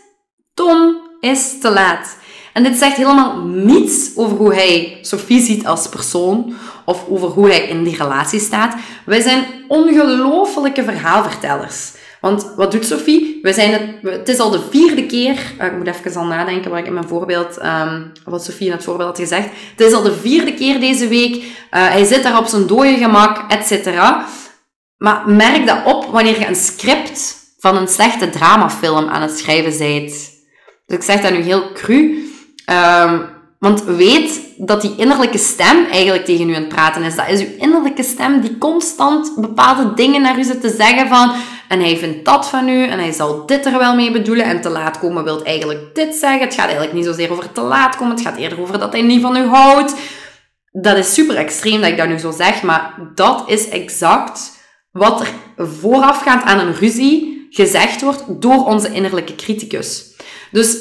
Tom 0.55 1.01
is 1.21 1.61
te 1.61 1.71
laat. 1.71 2.17
En 2.53 2.63
dit 2.63 2.77
zegt 2.77 2.97
helemaal 2.97 3.45
niets 3.45 4.17
over 4.17 4.37
hoe 4.37 4.55
hij 4.55 4.99
Sophie 5.03 5.41
ziet 5.41 5.67
als 5.67 5.89
persoon 5.89 6.55
of 6.85 7.09
over 7.09 7.29
hoe 7.29 7.49
hij 7.49 7.69
in 7.69 7.85
die 7.85 7.97
relatie 7.97 8.41
staat. 8.41 8.77
Wij 9.07 9.21
zijn 9.21 9.45
ongelofelijke 9.69 10.85
verhaalvertellers. 10.85 11.93
Want 12.27 12.53
wat 12.57 12.73
doet 12.73 12.87
Sophie? 12.87 13.39
We 13.43 13.53
zijn 13.53 13.73
het, 13.73 14.13
het 14.13 14.29
is 14.29 14.39
al 14.39 14.51
de 14.51 14.61
vierde 14.71 15.07
keer, 15.07 15.37
eh, 15.59 15.67
ik 15.67 15.77
moet 15.77 15.87
even 15.87 16.21
al 16.21 16.27
nadenken 16.27 16.71
wat 16.71 16.79
ik 16.81 16.87
in 16.87 16.93
mijn 16.93 17.09
voorbeeld, 17.09 17.59
um, 17.63 18.13
wat 18.25 18.45
Sophie 18.45 18.67
in 18.67 18.73
het 18.73 18.85
voorbeeld 18.85 19.09
had 19.09 19.19
gezegd. 19.19 19.49
Het 19.77 19.87
is 19.87 19.93
al 19.93 20.03
de 20.03 20.15
vierde 20.15 20.55
keer 20.55 20.81
deze 20.81 21.09
week. 21.09 21.35
Uh, 21.35 21.43
hij 21.71 22.05
zit 22.05 22.23
daar 22.23 22.39
op 22.39 22.47
zijn 22.47 22.67
dode 22.67 22.97
gemak, 22.97 23.53
et 23.53 23.67
cetera. 23.67 24.25
Maar 24.97 25.23
merk 25.27 25.67
dat 25.67 25.79
op 25.85 26.05
wanneer 26.05 26.39
je 26.39 26.47
een 26.47 26.57
script 26.57 27.37
van 27.59 27.77
een 27.77 27.89
slechte 27.89 28.31
dramafilm 28.31 29.09
aan 29.09 29.23
het 29.23 29.39
schrijven 29.39 29.79
bent. 29.79 30.11
Dus 30.87 30.97
ik 30.97 31.03
zeg 31.03 31.21
dat 31.21 31.33
nu 31.33 31.41
heel 31.41 31.73
cru. 31.73 32.31
Um, 32.71 33.35
want 33.59 33.85
weet 33.85 34.41
dat 34.57 34.81
die 34.81 34.95
innerlijke 34.97 35.39
stem 35.39 35.85
eigenlijk 35.91 36.25
tegen 36.25 36.49
u 36.49 36.55
aan 36.55 36.61
het 36.61 36.69
praten 36.69 37.03
is. 37.03 37.17
Dat 37.17 37.29
is 37.29 37.41
uw 37.41 37.57
innerlijke 37.59 38.03
stem 38.03 38.41
die 38.41 38.59
constant 38.59 39.33
bepaalde 39.37 39.95
dingen 39.95 40.23
naar 40.23 40.39
u 40.39 40.45
zit 40.45 40.61
te 40.61 40.75
zeggen 40.79 41.09
van... 41.09 41.33
En 41.69 41.81
hij 41.81 41.97
vindt 41.97 42.25
dat 42.25 42.49
van 42.49 42.69
u 42.69 42.87
en 42.87 42.99
hij 42.99 43.13
zal 43.13 43.47
dit 43.47 43.67
er 43.67 43.79
wel 43.79 43.95
mee 43.95 44.11
bedoelen. 44.11 44.45
En 44.45 44.61
te 44.61 44.69
laat 44.69 44.99
komen 44.99 45.25
wil 45.25 45.45
eigenlijk 45.45 45.95
dit 45.95 46.15
zeggen. 46.15 46.41
Het 46.41 46.55
gaat 46.55 46.65
eigenlijk 46.65 46.93
niet 46.93 47.05
zozeer 47.05 47.33
over 47.33 47.53
te 47.53 47.61
laat 47.61 47.97
komen. 47.97 48.15
Het 48.15 48.25
gaat 48.25 48.37
eerder 48.37 48.61
over 48.61 48.79
dat 48.79 48.93
hij 48.93 49.03
niet 49.03 49.23
van 49.23 49.37
u 49.37 49.47
houdt. 49.47 49.95
Dat 50.73 50.97
is 50.97 51.15
super 51.15 51.37
extreem 51.37 51.81
dat 51.81 51.91
ik 51.91 51.97
dat 51.97 52.09
nu 52.09 52.19
zo 52.19 52.31
zeg. 52.31 52.63
Maar 52.63 52.95
dat 53.15 53.45
is 53.47 53.69
exact 53.69 54.65
wat 54.91 55.21
er 55.21 55.29
voorafgaand 55.67 56.43
aan 56.43 56.59
een 56.59 56.75
ruzie 56.75 57.47
gezegd 57.51 58.03
wordt 58.03 58.25
door 58.29 58.65
onze 58.65 58.93
innerlijke 58.93 59.35
criticus. 59.35 60.15
Dus 60.51 60.77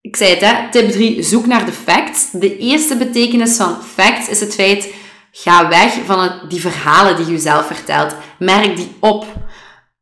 ik 0.00 0.16
zei 0.16 0.30
het, 0.30 0.40
hè, 0.40 0.70
tip 0.70 0.90
3, 0.90 1.22
zoek 1.22 1.46
naar 1.46 1.66
de 1.66 1.72
facts. 1.72 2.30
De 2.30 2.56
eerste 2.56 2.96
betekenis 2.96 3.56
van 3.56 3.76
facts 3.94 4.28
is 4.28 4.40
het 4.40 4.54
feit, 4.54 4.94
ga 5.32 5.68
weg 5.68 5.98
van 6.04 6.30
die 6.48 6.60
verhalen 6.60 7.16
die 7.16 7.26
je 7.26 7.38
zelf 7.38 7.66
vertelt. 7.66 8.14
Merk 8.38 8.76
die 8.76 8.96
op. 9.00 9.26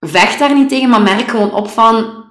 Vecht 0.07 0.39
daar 0.39 0.55
niet 0.55 0.69
tegen, 0.69 0.89
maar 0.89 1.03
merk 1.03 1.31
gewoon 1.31 1.53
op 1.53 1.71
van, 1.71 2.25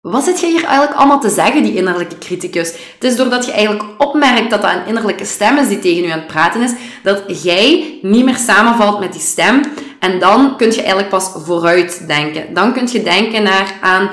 wat 0.00 0.24
zit 0.24 0.40
je 0.40 0.46
hier 0.46 0.64
eigenlijk 0.64 0.98
allemaal 0.98 1.20
te 1.20 1.28
zeggen, 1.28 1.62
die 1.62 1.74
innerlijke 1.74 2.18
criticus? 2.18 2.68
Het 2.68 3.04
is 3.04 3.16
doordat 3.16 3.46
je 3.46 3.52
eigenlijk 3.52 3.84
opmerkt 3.98 4.50
dat 4.50 4.62
dat 4.62 4.72
een 4.72 4.86
innerlijke 4.86 5.24
stem 5.24 5.56
is 5.56 5.68
die 5.68 5.78
tegen 5.78 6.02
je 6.02 6.12
aan 6.12 6.18
het 6.18 6.26
praten 6.26 6.62
is, 6.62 6.72
dat 7.02 7.42
jij 7.42 7.98
niet 8.02 8.24
meer 8.24 8.36
samenvalt 8.36 9.00
met 9.00 9.12
die 9.12 9.20
stem. 9.20 9.62
En 10.00 10.18
dan 10.18 10.56
kun 10.56 10.70
je 10.70 10.78
eigenlijk 10.78 11.08
pas 11.08 11.30
vooruit 11.34 12.06
denken. 12.06 12.54
Dan 12.54 12.72
kun 12.72 12.88
je 12.92 13.02
denken 13.02 13.42
naar 13.42 13.78
aan 13.80 14.10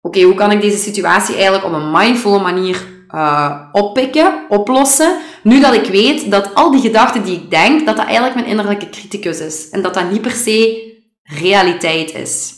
oké, 0.00 0.22
hoe 0.22 0.34
kan 0.34 0.50
ik 0.50 0.60
deze 0.60 0.78
situatie 0.78 1.34
eigenlijk 1.34 1.64
op 1.64 1.72
een 1.72 1.90
mindful 1.90 2.40
manier 2.40 2.86
uh, 3.14 3.60
oppikken, 3.72 4.44
oplossen, 4.48 5.16
nu 5.42 5.60
dat 5.60 5.74
ik 5.74 5.86
weet 5.86 6.30
dat 6.30 6.54
al 6.54 6.70
die 6.70 6.80
gedachten 6.80 7.22
die 7.22 7.36
ik 7.36 7.50
denk, 7.50 7.86
dat 7.86 7.96
dat 7.96 8.04
eigenlijk 8.04 8.34
mijn 8.34 8.46
innerlijke 8.46 8.88
criticus 8.90 9.40
is. 9.40 9.68
En 9.70 9.82
dat 9.82 9.94
dat 9.94 10.10
niet 10.10 10.22
per 10.22 10.30
se 10.30 10.94
realiteit 11.26 12.14
is. 12.14 12.54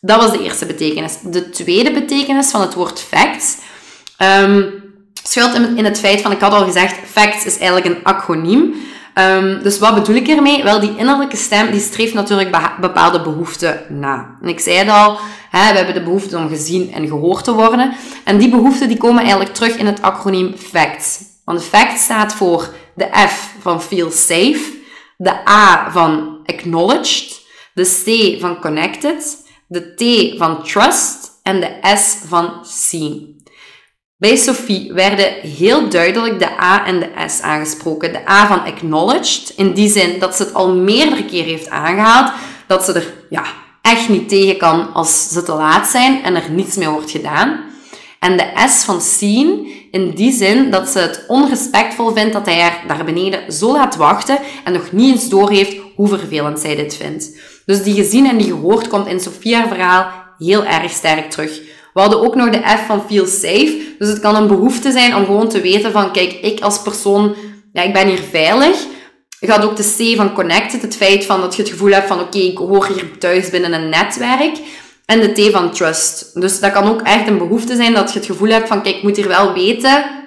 Dat 0.00 0.20
was 0.20 0.32
de 0.32 0.42
eerste 0.42 0.66
betekenis. 0.66 1.18
De 1.24 1.50
tweede 1.50 1.92
betekenis 1.92 2.50
van 2.50 2.60
het 2.60 2.74
woord 2.74 3.00
facts 3.00 3.56
um, 4.18 4.82
schuilt 5.22 5.54
in 5.54 5.84
het 5.84 5.98
feit 5.98 6.20
van, 6.20 6.32
ik 6.32 6.40
had 6.40 6.52
al 6.52 6.64
gezegd, 6.64 6.96
facts 7.10 7.44
is 7.44 7.58
eigenlijk 7.58 7.86
een 7.86 8.04
acroniem. 8.04 8.74
Um, 9.14 9.62
dus 9.62 9.78
wat 9.78 9.94
bedoel 9.94 10.14
ik 10.14 10.28
ermee? 10.28 10.62
Wel, 10.62 10.80
die 10.80 10.96
innerlijke 10.96 11.36
stem 11.36 11.70
die 11.70 11.80
streeft 11.80 12.14
natuurlijk 12.14 12.76
bepaalde 12.80 13.22
behoeften 13.22 13.80
na. 13.88 14.38
Ik 14.42 14.60
zei 14.60 14.76
het 14.76 14.88
al, 14.88 15.18
hè, 15.50 15.70
we 15.70 15.76
hebben 15.76 15.94
de 15.94 16.02
behoefte 16.02 16.36
om 16.36 16.48
gezien 16.48 16.92
en 16.92 17.06
gehoord 17.06 17.44
te 17.44 17.52
worden. 17.52 17.94
En 18.24 18.38
die 18.38 18.48
behoeften 18.48 18.88
die 18.88 18.96
komen 18.96 19.20
eigenlijk 19.20 19.54
terug 19.54 19.76
in 19.76 19.86
het 19.86 20.02
acroniem 20.02 20.54
FACTS. 20.56 21.18
Want 21.44 21.64
FACT 21.64 21.98
staat 21.98 22.34
voor 22.34 22.68
de 22.94 23.08
F 23.28 23.54
van 23.60 23.82
feel 23.82 24.10
safe, 24.10 24.80
de 25.16 25.48
A 25.48 25.90
van 25.90 26.40
acknowledged, 26.46 27.41
de 27.74 27.84
C 28.04 28.40
van 28.40 28.60
connected, 28.60 29.36
de 29.66 29.94
T 29.94 30.38
van 30.38 30.62
trust 30.62 31.30
en 31.42 31.60
de 31.60 31.96
S 31.96 32.16
van 32.26 32.64
seen. 32.64 33.40
Bij 34.16 34.36
Sophie 34.36 34.92
werden 34.92 35.32
heel 35.40 35.88
duidelijk 35.88 36.38
de 36.38 36.60
A 36.60 36.86
en 36.86 37.00
de 37.00 37.10
S 37.26 37.40
aangesproken. 37.40 38.12
De 38.12 38.28
A 38.28 38.46
van 38.46 38.64
acknowledged, 38.64 39.52
in 39.56 39.72
die 39.72 39.90
zin 39.90 40.18
dat 40.18 40.34
ze 40.34 40.42
het 40.42 40.54
al 40.54 40.74
meerdere 40.74 41.24
keer 41.24 41.44
heeft 41.44 41.70
aangehaald, 41.70 42.32
dat 42.66 42.84
ze 42.84 42.92
er 42.92 43.14
ja, 43.30 43.44
echt 43.80 44.08
niet 44.08 44.28
tegen 44.28 44.56
kan 44.56 44.92
als 44.92 45.28
ze 45.28 45.42
te 45.42 45.52
laat 45.52 45.86
zijn 45.86 46.22
en 46.22 46.34
er 46.34 46.50
niets 46.50 46.76
mee 46.76 46.88
wordt 46.88 47.10
gedaan. 47.10 47.60
En 48.18 48.36
de 48.36 48.68
S 48.68 48.84
van 48.84 49.00
seen, 49.00 49.66
in 49.90 50.10
die 50.10 50.32
zin 50.32 50.70
dat 50.70 50.88
ze 50.88 50.98
het 50.98 51.24
onrespectvol 51.28 52.12
vindt 52.12 52.32
dat 52.32 52.46
hij 52.46 52.60
haar 52.60 52.84
daar 52.86 53.04
beneden 53.04 53.52
zo 53.52 53.72
laat 53.72 53.96
wachten 53.96 54.38
en 54.64 54.72
nog 54.72 54.92
niet 54.92 55.14
eens 55.14 55.28
doorheeft 55.28 55.76
hoe 55.94 56.08
vervelend 56.08 56.58
zij 56.60 56.76
dit 56.76 56.96
vindt. 56.96 57.30
Dus 57.66 57.82
die 57.82 57.94
gezien 57.94 58.28
en 58.28 58.36
die 58.36 58.46
gehoord 58.46 58.88
komt 58.88 59.06
in 59.06 59.20
Sophia's 59.20 59.68
verhaal 59.68 60.06
heel 60.38 60.64
erg 60.64 60.90
sterk 60.90 61.30
terug. 61.30 61.60
We 61.92 62.00
hadden 62.00 62.20
ook 62.22 62.34
nog 62.34 62.50
de 62.50 62.62
F 62.66 62.86
van 62.86 63.02
feel 63.08 63.26
safe. 63.26 63.94
Dus 63.98 64.08
het 64.08 64.20
kan 64.20 64.36
een 64.36 64.46
behoefte 64.46 64.92
zijn 64.92 65.16
om 65.16 65.24
gewoon 65.24 65.48
te 65.48 65.60
weten 65.60 65.92
van, 65.92 66.12
kijk, 66.12 66.32
ik 66.32 66.60
als 66.60 66.82
persoon, 66.82 67.34
ja, 67.72 67.82
ik 67.82 67.92
ben 67.92 68.08
hier 68.08 68.22
veilig. 68.30 68.86
Je 69.40 69.50
had 69.50 69.64
ook 69.64 69.76
de 69.76 69.94
C 69.96 70.16
van 70.16 70.32
connected, 70.32 70.82
het 70.82 70.96
feit 70.96 71.24
van 71.24 71.40
dat 71.40 71.56
je 71.56 71.62
het 71.62 71.70
gevoel 71.70 71.90
hebt 71.90 72.08
van, 72.08 72.20
oké, 72.20 72.38
ik 72.38 72.58
hoor 72.58 72.86
hier 72.86 73.18
thuis 73.18 73.50
binnen 73.50 73.72
een 73.72 73.88
netwerk. 73.88 74.58
En 75.06 75.20
de 75.20 75.32
T 75.32 75.52
van 75.52 75.70
trust. 75.70 76.40
Dus 76.40 76.60
dat 76.60 76.72
kan 76.72 76.88
ook 76.88 77.00
echt 77.02 77.28
een 77.28 77.38
behoefte 77.38 77.76
zijn 77.76 77.94
dat 77.94 78.12
je 78.12 78.18
het 78.18 78.28
gevoel 78.28 78.48
hebt 78.48 78.68
van, 78.68 78.82
kijk, 78.82 78.96
ik 78.96 79.02
moet 79.02 79.16
hier 79.16 79.28
wel 79.28 79.52
weten 79.52 80.21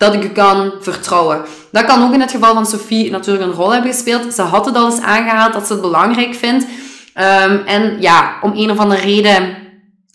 dat 0.00 0.14
ik 0.14 0.24
u 0.24 0.28
kan 0.28 0.72
vertrouwen. 0.80 1.40
Dat 1.72 1.84
kan 1.84 2.02
ook 2.02 2.12
in 2.12 2.20
het 2.20 2.30
geval 2.30 2.54
van 2.54 2.66
Sophie 2.66 3.10
natuurlijk 3.10 3.44
een 3.44 3.56
rol 3.56 3.72
hebben 3.72 3.92
gespeeld. 3.92 4.34
Ze 4.34 4.42
had 4.42 4.66
het 4.66 4.76
al 4.76 4.90
eens 4.90 5.00
aangehaald 5.00 5.52
dat 5.52 5.66
ze 5.66 5.72
het 5.72 5.82
belangrijk 5.82 6.34
vindt. 6.34 6.64
Um, 6.64 7.62
en 7.66 8.00
ja, 8.00 8.38
om 8.42 8.52
een 8.54 8.70
of 8.70 8.78
andere 8.78 9.00
reden 9.00 9.56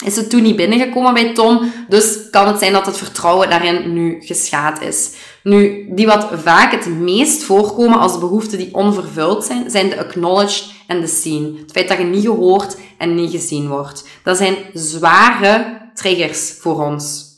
is 0.06 0.16
het 0.16 0.30
toen 0.30 0.42
niet 0.42 0.56
binnengekomen 0.56 1.14
bij 1.14 1.34
Tom. 1.34 1.72
Dus 1.90 2.30
kan 2.32 2.48
het 2.48 2.60
zijn 2.60 2.74
dat 2.74 2.86
het 2.86 2.98
vertrouwen 2.98 3.50
daarin 3.50 3.94
nu 3.94 4.18
geschaad 4.20 4.82
is. 4.82 5.12
Nu, 5.44 5.88
die 5.90 6.08
wat 6.08 6.28
vaak 6.44 6.72
het 6.72 6.86
meest 6.86 7.44
voorkomen 7.44 8.00
als 8.00 8.20
behoeften 8.20 8.58
die 8.58 8.74
onvervuld 8.74 9.44
zijn, 9.44 9.70
zijn 9.70 9.90
de 9.90 10.00
acknowledged 10.00 10.72
en 10.88 11.02
de 11.02 11.08
seen. 11.08 11.58
Het 11.62 11.72
feit 11.72 11.88
dat 11.88 11.98
je 11.98 12.04
niet 12.04 12.26
gehoord 12.26 12.78
en 12.98 13.16
niet 13.16 13.32
gezien 13.32 13.68
wordt. 13.68 14.08
Dat 14.24 14.38
zijn 14.38 14.56
zware 14.74 15.78
triggers 15.94 16.54
voor 16.60 16.86
ons. 16.86 17.35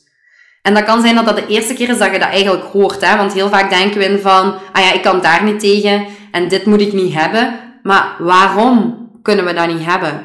En 0.68 0.74
dat 0.74 0.84
kan 0.84 1.02
zijn 1.02 1.16
dat 1.16 1.26
dat 1.26 1.36
de 1.36 1.48
eerste 1.48 1.74
keer 1.74 1.90
is 1.90 1.98
dat 1.98 2.12
je 2.12 2.20
dat 2.20 2.30
eigenlijk 2.30 2.64
hoort. 2.64 3.06
Hè? 3.06 3.18
Want 3.18 3.34
heel 3.34 3.50
vaak 3.50 3.70
denken 3.70 4.00
we 4.00 4.20
van, 4.22 4.54
ah 4.72 4.84
ja, 4.84 4.94
ik 4.94 5.02
kan 5.02 5.22
daar 5.22 5.44
niet 5.44 5.60
tegen 5.60 6.06
en 6.32 6.48
dit 6.48 6.66
moet 6.66 6.82
ik 6.82 6.94
niet 6.94 7.14
hebben. 7.14 7.60
Maar 7.84 8.16
waarom 8.20 8.98
kunnen 9.22 9.46
we 9.46 9.54
dat 9.54 9.68
niet 9.68 9.86
hebben? 9.86 10.22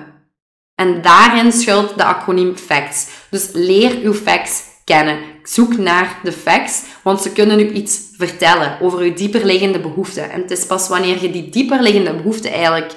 En 0.75 1.03
daarin 1.03 1.53
schuilt 1.53 1.97
de 1.97 2.05
acroniem 2.05 2.57
FACTS. 2.57 3.07
Dus 3.31 3.49
leer 3.53 3.99
uw 4.03 4.15
facts 4.15 4.63
kennen. 4.85 5.19
Zoek 5.43 5.77
naar 5.77 6.19
de 6.23 6.33
facts, 6.33 6.83
want 7.03 7.21
ze 7.21 7.33
kunnen 7.33 7.61
u 7.61 7.71
iets 7.71 8.01
vertellen 8.17 8.81
over 8.81 8.99
uw 8.99 9.15
dieperliggende 9.15 9.81
behoeften. 9.81 10.31
En 10.31 10.41
het 10.41 10.51
is 10.51 10.67
pas 10.67 10.89
wanneer 10.89 11.23
je 11.23 11.31
die 11.31 11.51
dieperliggende 11.51 12.15
behoeften 12.15 12.53
eigenlijk 12.53 12.93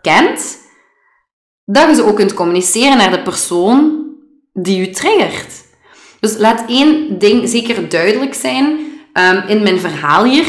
kent, 0.00 0.58
dat 1.64 1.88
je 1.88 1.94
ze 1.94 2.04
ook 2.04 2.16
kunt 2.16 2.34
communiceren 2.34 2.96
naar 2.96 3.10
de 3.10 3.22
persoon 3.22 4.06
die 4.52 4.88
u 4.88 4.90
triggert. 4.90 5.66
Dus 6.20 6.36
laat 6.36 6.64
één 6.68 7.18
ding 7.18 7.48
zeker 7.48 7.88
duidelijk 7.88 8.34
zijn 8.34 8.66
um, 9.12 9.42
in 9.46 9.62
mijn 9.62 9.80
verhaal 9.80 10.24
hier. 10.24 10.44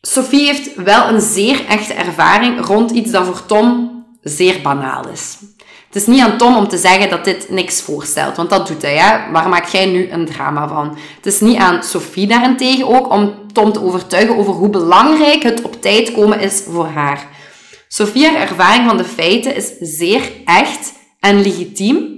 Sophie 0.00 0.46
heeft 0.46 0.74
wel 0.74 1.08
een 1.08 1.20
zeer 1.20 1.64
echte 1.68 1.92
ervaring 1.92 2.66
rond 2.66 2.90
iets 2.90 3.10
dat 3.10 3.26
voor 3.26 3.46
Tom 3.46 3.94
zeer 4.20 4.60
banaal 4.62 5.08
is. 5.08 5.38
Het 5.86 5.96
is 5.96 6.06
niet 6.06 6.22
aan 6.22 6.38
Tom 6.38 6.56
om 6.56 6.68
te 6.68 6.78
zeggen 6.78 7.10
dat 7.10 7.24
dit 7.24 7.50
niks 7.50 7.82
voorstelt, 7.82 8.36
want 8.36 8.50
dat 8.50 8.66
doet 8.66 8.82
hij. 8.82 9.28
Waar 9.32 9.48
maak 9.48 9.66
jij 9.66 9.86
nu 9.86 10.10
een 10.10 10.26
drama 10.26 10.68
van? 10.68 10.98
Het 11.16 11.26
is 11.26 11.40
niet 11.40 11.56
aan 11.56 11.82
Sophie 11.82 12.26
daarentegen 12.26 12.88
ook 12.88 13.12
om 13.12 13.34
Tom 13.52 13.72
te 13.72 13.82
overtuigen 13.82 14.36
over 14.36 14.52
hoe 14.52 14.70
belangrijk 14.70 15.42
het 15.42 15.62
op 15.62 15.82
tijd 15.82 16.12
komen 16.12 16.40
is 16.40 16.62
voor 16.68 16.86
haar. 16.86 17.26
Sophia's 17.88 18.34
ervaring 18.34 18.88
van 18.88 18.96
de 18.96 19.04
feiten 19.04 19.56
is 19.56 19.72
zeer 19.80 20.22
echt 20.44 20.92
en 21.20 21.42
legitiem, 21.42 22.15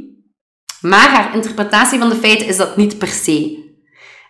maar 0.81 1.09
haar 1.09 1.35
interpretatie 1.35 1.99
van 1.99 2.09
de 2.09 2.15
feiten 2.15 2.47
is 2.47 2.57
dat 2.57 2.77
niet 2.77 2.99
per 2.99 3.09
se. 3.09 3.67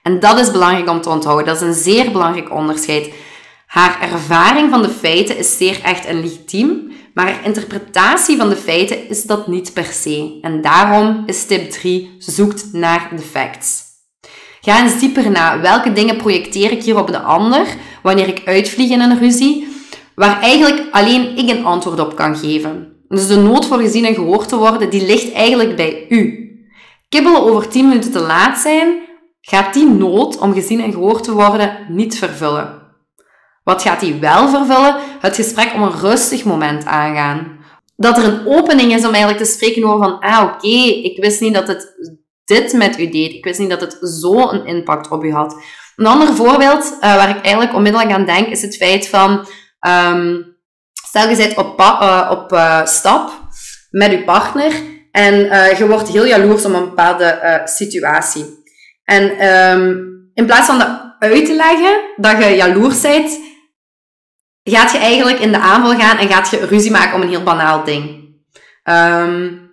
En 0.02 0.20
dat 0.20 0.38
is 0.38 0.50
belangrijk 0.50 0.88
om 0.88 1.00
te 1.00 1.08
onthouden. 1.08 1.46
Dat 1.46 1.56
is 1.56 1.68
een 1.68 1.82
zeer 1.82 2.10
belangrijk 2.12 2.52
onderscheid. 2.52 3.12
Haar 3.66 4.00
ervaring 4.12 4.70
van 4.70 4.82
de 4.82 4.88
feiten 4.88 5.36
is 5.36 5.56
zeer 5.56 5.80
echt 5.82 6.04
en 6.04 6.20
legitiem, 6.20 6.92
maar 7.14 7.32
haar 7.32 7.44
interpretatie 7.44 8.36
van 8.36 8.48
de 8.48 8.56
feiten 8.56 9.08
is 9.08 9.22
dat 9.22 9.46
niet 9.46 9.72
per 9.72 9.84
se. 9.84 10.38
En 10.42 10.60
daarom 10.60 11.22
is 11.26 11.46
tip 11.46 11.70
3: 11.70 12.16
zoekt 12.18 12.72
naar 12.72 13.08
de 13.16 13.22
facts. 13.22 13.82
Ga 14.60 14.82
eens 14.82 15.00
dieper 15.00 15.30
na. 15.30 15.60
Welke 15.60 15.92
dingen 15.92 16.16
projecteer 16.16 16.70
ik 16.70 16.82
hier 16.82 16.98
op 16.98 17.06
de 17.06 17.20
ander 17.20 17.66
wanneer 18.02 18.28
ik 18.28 18.42
uitvlieg 18.44 18.90
in 18.90 19.00
een 19.00 19.18
ruzie, 19.18 19.68
waar 20.14 20.40
eigenlijk 20.40 20.86
alleen 20.90 21.36
ik 21.36 21.48
een 21.50 21.64
antwoord 21.64 22.00
op 22.00 22.16
kan 22.16 22.36
geven? 22.36 22.97
Dus 23.08 23.26
de 23.26 23.36
nood 23.36 23.66
voor 23.66 23.78
gezien 23.78 24.04
en 24.04 24.14
gehoord 24.14 24.48
te 24.48 24.56
worden, 24.56 24.90
die 24.90 25.06
ligt 25.06 25.32
eigenlijk 25.32 25.76
bij 25.76 26.06
u. 26.08 26.48
Kibbelen 27.08 27.42
over 27.42 27.68
10 27.68 27.88
minuten 27.88 28.12
te 28.12 28.20
laat 28.20 28.58
zijn 28.58 29.06
gaat 29.40 29.74
die 29.74 29.86
nood 29.86 30.38
om 30.38 30.54
gezien 30.54 30.80
en 30.80 30.92
gehoord 30.92 31.24
te 31.24 31.32
worden 31.32 31.86
niet 31.88 32.18
vervullen. 32.18 32.86
Wat 33.64 33.82
gaat 33.82 34.00
die 34.00 34.14
wel 34.14 34.48
vervullen? 34.48 34.96
Het 35.20 35.36
gesprek 35.36 35.74
om 35.74 35.82
een 35.82 35.98
rustig 36.00 36.44
moment 36.44 36.84
aangaan. 36.84 37.58
Dat 37.96 38.18
er 38.18 38.24
een 38.24 38.46
opening 38.46 38.94
is 38.94 39.04
om 39.04 39.12
eigenlijk 39.12 39.44
te 39.44 39.50
spreken 39.50 39.84
over 39.84 40.08
van, 40.08 40.20
ah 40.20 40.42
oké, 40.42 40.68
ik 41.02 41.22
wist 41.22 41.40
niet 41.40 41.54
dat 41.54 41.68
het 41.68 41.94
dit 42.44 42.72
met 42.72 42.98
u 42.98 43.10
deed. 43.10 43.32
Ik 43.32 43.44
wist 43.44 43.58
niet 43.58 43.70
dat 43.70 43.80
het 43.80 43.98
zo 44.20 44.50
een 44.50 44.66
impact 44.66 45.10
op 45.10 45.24
u 45.24 45.32
had. 45.32 45.62
Een 45.96 46.06
ander 46.06 46.34
voorbeeld 46.34 46.92
uh, 46.94 47.00
waar 47.00 47.28
ik 47.28 47.42
eigenlijk 47.42 47.74
onmiddellijk 47.74 48.12
aan 48.12 48.24
denk, 48.24 48.46
is 48.46 48.62
het 48.62 48.76
feit 48.76 49.08
van, 49.08 49.46
um, 49.88 50.57
stel 51.18 51.30
je 51.30 51.36
bent 51.36 51.56
op, 51.56 51.80
uh, 51.80 52.28
op 52.30 52.52
uh, 52.52 52.86
stap 52.86 53.30
met 53.90 54.10
je 54.10 54.24
partner 54.24 54.72
en 55.10 55.34
je 55.78 55.86
wordt 55.88 56.08
heel 56.08 56.26
jaloers 56.26 56.64
om 56.64 56.74
een 56.74 56.84
bepaalde 56.84 57.60
situatie. 57.64 58.62
En 59.04 59.46
um, 59.46 60.30
in 60.34 60.46
plaats 60.46 60.66
van 60.66 60.78
dat 60.78 61.16
uit 61.18 61.46
te 61.46 61.54
leggen, 61.54 62.00
dat 62.16 62.44
je 62.44 62.56
jaloers 62.56 63.00
bent, 63.00 63.40
gaat 64.62 64.92
je 64.92 64.98
eigenlijk 64.98 65.38
in 65.38 65.52
de 65.52 65.58
aanval 65.58 65.98
gaan 65.98 66.18
en 66.18 66.28
gaat 66.28 66.50
je 66.50 66.66
ruzie 66.66 66.90
maken 66.90 67.14
om 67.14 67.22
een 67.22 67.28
heel 67.28 67.42
banaal 67.42 67.84
ding. 67.84 68.04
Um, 68.84 69.66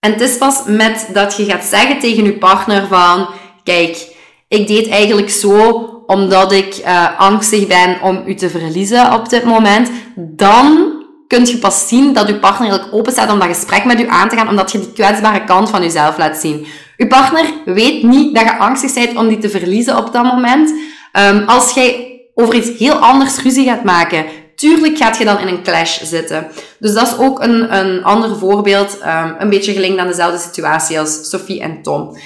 en 0.00 0.12
het 0.12 0.20
is 0.20 0.38
pas 0.38 0.64
met 0.64 1.08
dat 1.12 1.36
je 1.36 1.44
gaat 1.44 1.64
zeggen 1.64 1.98
tegen 1.98 2.24
je 2.24 2.38
partner 2.38 2.86
van, 2.86 3.28
kijk, 3.62 4.16
ik 4.48 4.66
deed 4.66 4.88
eigenlijk 4.88 5.30
zo 5.30 5.90
omdat 6.06 6.52
ik 6.52 6.76
uh, 6.84 7.20
angstig 7.20 7.66
ben 7.66 7.96
om 8.02 8.22
u 8.26 8.34
te 8.34 8.50
verliezen 8.50 9.12
op 9.12 9.28
dit 9.28 9.44
moment, 9.44 9.90
dan 10.16 10.94
kun 11.26 11.46
je 11.46 11.58
pas 11.58 11.88
zien 11.88 12.12
dat 12.12 12.28
je 12.28 12.38
partner 12.38 12.68
eigenlijk 12.68 12.98
open 12.98 13.12
staat 13.12 13.32
om 13.32 13.38
dat 13.38 13.48
gesprek 13.48 13.84
met 13.84 14.00
u 14.00 14.08
aan 14.08 14.28
te 14.28 14.36
gaan, 14.36 14.48
omdat 14.48 14.72
je 14.72 14.78
die 14.78 14.92
kwetsbare 14.92 15.44
kant 15.44 15.70
van 15.70 15.82
jezelf 15.82 16.18
laat 16.18 16.36
zien. 16.36 16.66
Je 16.96 17.06
partner 17.06 17.44
weet 17.64 18.02
niet 18.02 18.34
dat 18.34 18.44
je 18.44 18.56
angstig 18.56 18.94
bent 18.94 19.16
om 19.16 19.28
die 19.28 19.38
te 19.38 19.50
verliezen 19.50 19.96
op 19.96 20.12
dat 20.12 20.24
moment. 20.24 20.72
Um, 21.12 21.44
als 21.46 21.72
jij 21.72 22.20
over 22.34 22.54
iets 22.54 22.78
heel 22.78 22.94
anders 22.94 23.42
ruzie 23.42 23.64
gaat 23.64 23.84
maken, 23.84 24.24
tuurlijk 24.54 24.96
gaat 24.96 25.18
je 25.18 25.24
dan 25.24 25.38
in 25.38 25.48
een 25.48 25.62
clash 25.62 26.02
zitten. 26.02 26.46
Dus 26.78 26.94
dat 26.94 27.06
is 27.06 27.18
ook 27.18 27.42
een, 27.42 27.76
een 27.78 28.04
ander 28.04 28.36
voorbeeld, 28.36 28.98
um, 29.06 29.36
een 29.38 29.50
beetje 29.50 29.72
gelinkt 29.72 29.98
aan 29.98 30.06
dezelfde 30.06 30.38
situatie 30.38 30.98
als 30.98 31.28
Sophie 31.28 31.60
en 31.60 31.82
Tom. 31.82 32.16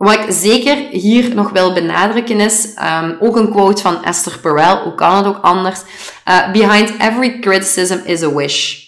Wat 0.00 0.14
ik 0.14 0.24
zeker 0.28 0.76
hier 0.76 1.34
nog 1.34 1.50
wil 1.50 1.72
benadrukken 1.72 2.40
is, 2.40 2.74
um, 3.02 3.16
ook 3.20 3.36
een 3.36 3.50
quote 3.50 3.82
van 3.82 4.04
Esther 4.04 4.38
Perel, 4.38 4.82
hoe 4.82 4.94
kan 4.94 5.16
het 5.16 5.26
ook 5.26 5.40
anders? 5.40 5.80
Uh, 6.28 6.52
Behind 6.52 6.98
every 6.98 7.38
criticism 7.38 7.98
is 8.04 8.22
a 8.22 8.34
wish. 8.34 8.84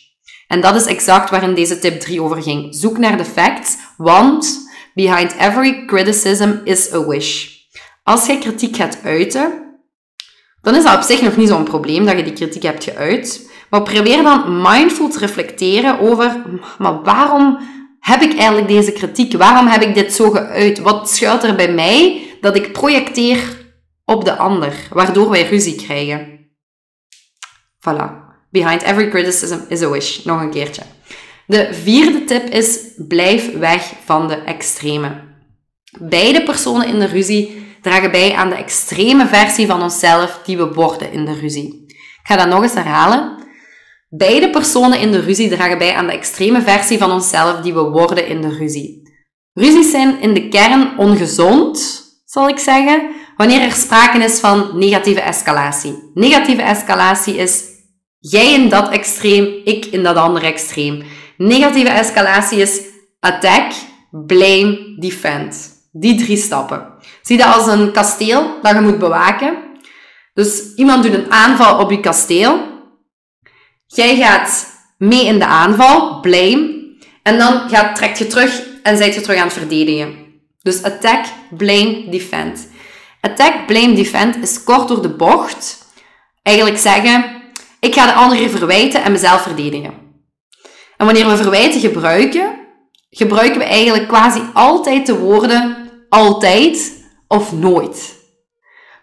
En 0.49 0.61
dat 0.61 0.75
is 0.75 0.87
exact 0.87 1.31
waarin 1.31 1.55
deze 1.55 1.79
tip 1.79 2.01
3 2.01 2.23
over 2.23 2.43
ging. 2.43 2.75
Zoek 2.75 2.99
naar 2.99 3.17
de 3.17 3.25
facts, 3.25 3.77
want 3.97 4.59
behind 4.95 5.35
every 5.39 5.85
criticism 5.87 6.53
is 6.65 6.93
a 6.93 7.07
wish. 7.07 7.49
Als 8.03 8.27
jij 8.27 8.39
kritiek 8.39 8.77
gaat 8.77 8.99
uiten, 9.03 9.53
dan 10.63 10.75
is 10.75 10.85
dat 10.85 10.97
op 10.97 11.03
zich 11.03 11.23
nog 11.23 11.37
niet 11.37 11.49
zo'n 11.49 11.65
probleem 11.65 12.07
dat 12.07 12.17
je 12.17 12.25
die 12.25 12.33
kritiek 12.33 12.63
hebt 12.63 12.85
geuit. 12.85 13.51
Maar 13.71 13.83
probeer 13.83 14.23
dan 14.23 14.63
mindful 14.63 15.09
te 15.09 15.19
reflecteren 15.19 15.99
over, 15.99 16.43
maar 16.79 17.03
waarom 17.03 17.59
heb 18.03 18.23
ik 18.23 18.37
eigenlijk 18.37 18.69
deze 18.69 18.93
kritiek? 18.93 19.33
Waarom 19.33 19.67
heb 19.67 19.83
ik 19.83 19.95
dit 19.95 20.13
zo 20.13 20.31
geuit? 20.31 20.79
Wat 20.79 21.11
schuilt 21.11 21.43
er 21.43 21.55
bij 21.55 21.73
mij 21.73 22.23
dat 22.41 22.57
ik 22.57 22.73
projecteer 22.73 23.39
op 24.05 24.25
de 24.25 24.37
ander, 24.37 24.75
waardoor 24.91 25.31
wij 25.31 25.49
ruzie 25.49 25.75
krijgen? 25.75 26.51
Voilà. 27.79 28.23
Behind 28.51 28.83
every 28.83 29.09
criticism 29.09 29.59
is 29.69 29.83
a 29.83 29.89
wish. 29.89 30.25
Nog 30.25 30.41
een 30.41 30.51
keertje. 30.51 30.83
De 31.47 31.69
vierde 31.73 32.25
tip 32.25 32.49
is: 32.49 32.79
blijf 32.97 33.59
weg 33.59 33.93
van 34.05 34.29
de 34.29 34.35
extreme. 34.35 35.31
Beide 36.01 36.43
personen 36.43 36.87
in 36.87 36.99
de 36.99 37.07
ruzie 37.07 37.67
dragen 37.83 38.11
bij 38.11 38.35
aan 38.35 38.49
de 38.49 38.55
extreme 38.55 39.27
versie 39.27 39.67
van 39.67 39.83
onszelf 39.83 40.41
die 40.45 40.57
we 40.57 40.73
worden 40.73 41.13
in 41.13 41.25
de 41.25 41.35
ruzie. 41.35 41.85
Ik 41.87 42.29
ga 42.29 42.37
dat 42.37 42.49
nog 42.49 42.63
eens 42.63 42.75
herhalen. 42.75 43.42
Beide 44.15 44.51
personen 44.51 45.01
in 45.01 45.11
de 45.11 45.21
ruzie 45.21 45.49
dragen 45.49 45.79
bij 45.79 45.95
aan 45.95 46.07
de 46.07 46.13
extreme 46.13 46.63
versie 46.63 46.99
van 46.99 47.11
onszelf 47.11 47.61
die 47.61 47.75
we 47.75 47.81
worden 47.81 48.27
in 48.27 48.41
de 48.41 48.49
ruzie. 48.49 49.03
Ruzies 49.53 49.91
zijn 49.91 50.21
in 50.21 50.35
de 50.35 50.49
kern 50.49 50.99
ongezond, 50.99 52.03
zal 52.25 52.49
ik 52.49 52.59
zeggen, 52.59 53.11
wanneer 53.37 53.61
er 53.61 53.73
sprake 53.73 54.19
is 54.19 54.41
van 54.41 54.79
negatieve 54.79 55.21
escalatie. 55.21 56.11
Negatieve 56.15 56.63
escalatie 56.63 57.37
is 57.37 57.65
jij 58.19 58.53
in 58.53 58.69
dat 58.69 58.89
extreem, 58.89 59.61
ik 59.65 59.85
in 59.85 60.03
dat 60.03 60.17
andere 60.17 60.47
extreem. 60.47 61.03
Negatieve 61.37 61.91
escalatie 61.91 62.59
is 62.59 62.81
attack, 63.21 63.73
blame, 64.11 64.97
defend. 64.99 65.71
Die 65.93 66.15
drie 66.15 66.37
stappen. 66.37 66.87
Zie 67.23 67.37
dat 67.37 67.55
als 67.55 67.67
een 67.67 67.93
kasteel 67.93 68.59
dat 68.63 68.75
je 68.75 68.81
moet 68.81 68.99
bewaken. 68.99 69.57
Dus 70.35 70.75
iemand 70.75 71.03
doet 71.03 71.15
een 71.15 71.33
aanval 71.33 71.79
op 71.79 71.91
je 71.91 72.01
kasteel. 72.01 72.72
Jij 73.95 74.17
gaat 74.17 74.67
mee 74.99 75.27
in 75.27 75.39
de 75.39 75.47
aanval, 75.47 76.21
blame. 76.21 76.81
En 77.23 77.39
dan 77.39 77.69
gaat, 77.69 77.97
trekt 77.97 78.19
je 78.19 78.27
terug 78.27 78.63
en 78.83 78.97
zijt 78.97 79.15
je 79.15 79.21
terug 79.21 79.39
aan 79.39 79.47
het 79.47 79.53
verdedigen. 79.53 80.15
Dus 80.63 80.83
attack, 80.83 81.25
blame, 81.51 82.09
defend. 82.11 82.69
Attack, 83.21 83.67
blame, 83.67 83.95
defend 83.95 84.37
is 84.43 84.65
kort 84.65 84.89
door 84.89 85.03
de 85.03 85.17
bocht. 85.17 85.87
Eigenlijk 86.43 86.79
zeggen, 86.79 87.43
ik 87.81 87.95
ga 87.95 88.07
de 88.07 88.13
anderen 88.13 88.51
verwijten 88.51 89.03
en 89.03 89.13
mezelf 89.13 89.43
verdedigen. 89.43 89.95
En 90.97 91.07
wanneer 91.07 91.29
we 91.29 91.37
verwijten 91.37 91.81
gebruiken, 91.81 92.59
gebruiken 93.11 93.59
we 93.59 93.65
eigenlijk 93.65 94.09
quasi 94.09 94.43
altijd 94.55 95.07
de 95.07 95.19
woorden 95.19 95.91
altijd 96.09 96.93
of 97.29 97.53
nooit. 97.53 98.21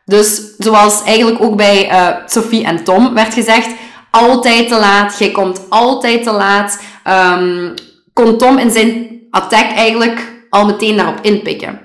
Dus 0.06 0.56
zoals 0.58 1.04
eigenlijk 1.04 1.42
ook 1.42 1.56
bij 1.56 1.92
uh, 1.92 2.18
Sophie 2.26 2.66
en 2.66 2.84
Tom 2.84 3.14
werd 3.14 3.34
gezegd, 3.34 3.70
altijd 4.12 4.68
te 4.68 4.76
laat, 4.76 5.20
jij 5.20 5.32
komt 5.32 5.62
altijd 5.70 6.24
te 6.24 6.32
laat. 6.32 6.82
Um, 7.08 7.74
kon 8.14 8.38
Tom 8.38 8.58
in 8.58 8.72
zijn 8.72 9.22
attack 9.30 9.76
eigenlijk 9.76 10.46
al 10.50 10.66
meteen 10.66 10.98
daarop 10.98 11.20
inpikken. 11.22 11.82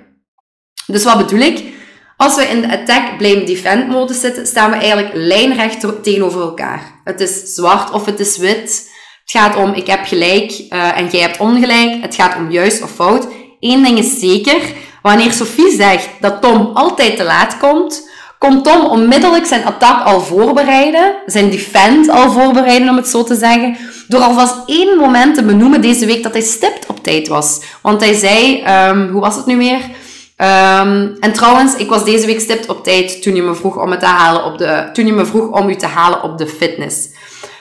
Dus 0.86 1.04
wat 1.04 1.18
bedoel 1.18 1.40
ik? 1.40 1.72
Als 2.16 2.36
we 2.36 2.42
in 2.42 2.60
de 2.60 2.78
attack, 2.80 3.18
blame, 3.18 3.44
defend 3.44 3.88
modus 3.88 4.20
zitten, 4.20 4.46
staan 4.46 4.70
we 4.70 4.76
eigenlijk 4.76 5.10
lijnrecht 5.14 6.02
tegenover 6.02 6.40
elkaar. 6.40 7.00
Het 7.04 7.20
is 7.20 7.54
zwart 7.54 7.90
of 7.90 8.04
het 8.04 8.20
is 8.20 8.36
wit. 8.36 8.92
Het 9.22 9.30
gaat 9.30 9.56
om 9.56 9.72
ik 9.72 9.86
heb 9.86 10.06
gelijk 10.06 10.50
uh, 10.70 10.98
en 10.98 11.08
jij 11.08 11.20
hebt 11.20 11.40
ongelijk. 11.40 12.02
Het 12.02 12.14
gaat 12.14 12.36
om 12.36 12.50
juist 12.50 12.82
of 12.82 12.90
fout. 12.90 13.26
Eén 13.60 13.82
ding 13.82 13.98
is 13.98 14.18
zeker, 14.18 14.60
Wanneer 15.04 15.32
Sophie 15.32 15.70
zegt 15.70 16.08
dat 16.20 16.42
Tom 16.42 16.70
altijd 16.74 17.16
te 17.16 17.24
laat 17.24 17.58
komt, 17.58 18.10
komt 18.44 18.64
Tom 18.64 18.84
onmiddellijk 18.84 19.46
zijn 19.46 19.64
attack 19.64 20.06
al 20.06 20.20
voorbereiden, 20.20 21.14
zijn 21.26 21.50
defend 21.50 22.08
al 22.08 22.30
voorbereiden 22.30 22.88
om 22.88 22.96
het 22.96 23.08
zo 23.08 23.24
te 23.24 23.34
zeggen, 23.34 23.76
door 24.08 24.20
alvast 24.20 24.54
één 24.66 24.98
moment 24.98 25.34
te 25.34 25.44
benoemen 25.44 25.80
deze 25.80 26.06
week 26.06 26.22
dat 26.22 26.32
hij 26.32 26.42
stipt 26.42 26.86
op 26.86 27.02
tijd 27.02 27.28
was. 27.28 27.60
Want 27.82 28.00
hij 28.00 28.14
zei, 28.14 28.64
um, 28.88 29.08
hoe 29.10 29.20
was 29.20 29.36
het 29.36 29.46
nu 29.46 29.56
weer? 29.56 29.80
Um, 30.36 31.16
en 31.20 31.32
trouwens, 31.32 31.76
ik 31.76 31.88
was 31.88 32.04
deze 32.04 32.26
week 32.26 32.40
stipt 32.40 32.68
op 32.68 32.84
tijd 32.84 33.22
toen 33.22 33.34
je 33.34 33.42
me 33.42 33.54
vroeg 33.54 33.82
om, 33.82 33.90
het 33.90 34.00
te 34.00 34.06
halen 34.06 34.44
op 34.44 34.58
de, 34.58 34.88
toen 34.92 35.06
je 35.06 35.12
me 35.12 35.26
vroeg 35.26 35.60
om 35.60 35.68
u 35.68 35.76
te 35.76 35.86
halen 35.86 36.22
op 36.22 36.38
de 36.38 36.46
fitness. 36.46 37.08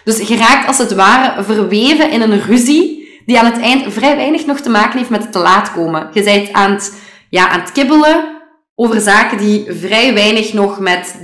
Dus 0.04 0.28
je 0.28 0.38
raakt 0.38 0.68
als 0.68 0.78
het 0.78 0.94
ware 0.94 1.44
verweven 1.44 2.12
in 2.12 2.22
een 2.22 2.42
ruzie 2.42 3.22
die 3.26 3.40
aan 3.40 3.46
het 3.46 3.60
eind 3.60 3.94
vrij 3.94 4.16
weinig 4.16 4.46
nog 4.46 4.60
te 4.60 4.70
maken 4.70 4.98
heeft 4.98 5.10
met 5.10 5.22
het 5.22 5.32
te 5.32 5.40
laat 5.40 5.72
komen. 5.72 6.08
Je 6.14 6.24
bent 6.24 6.54
aan 6.54 6.72
het 6.72 6.94
ja, 7.30 7.50
aan 7.50 7.60
het 7.60 7.72
kibbelen 7.72 8.33
over 8.76 9.02
zaken 9.02 9.38
die 9.38 9.66
vrij 9.70 10.14
weinig 10.14 10.54
nog 10.54 10.80
met 10.80 11.16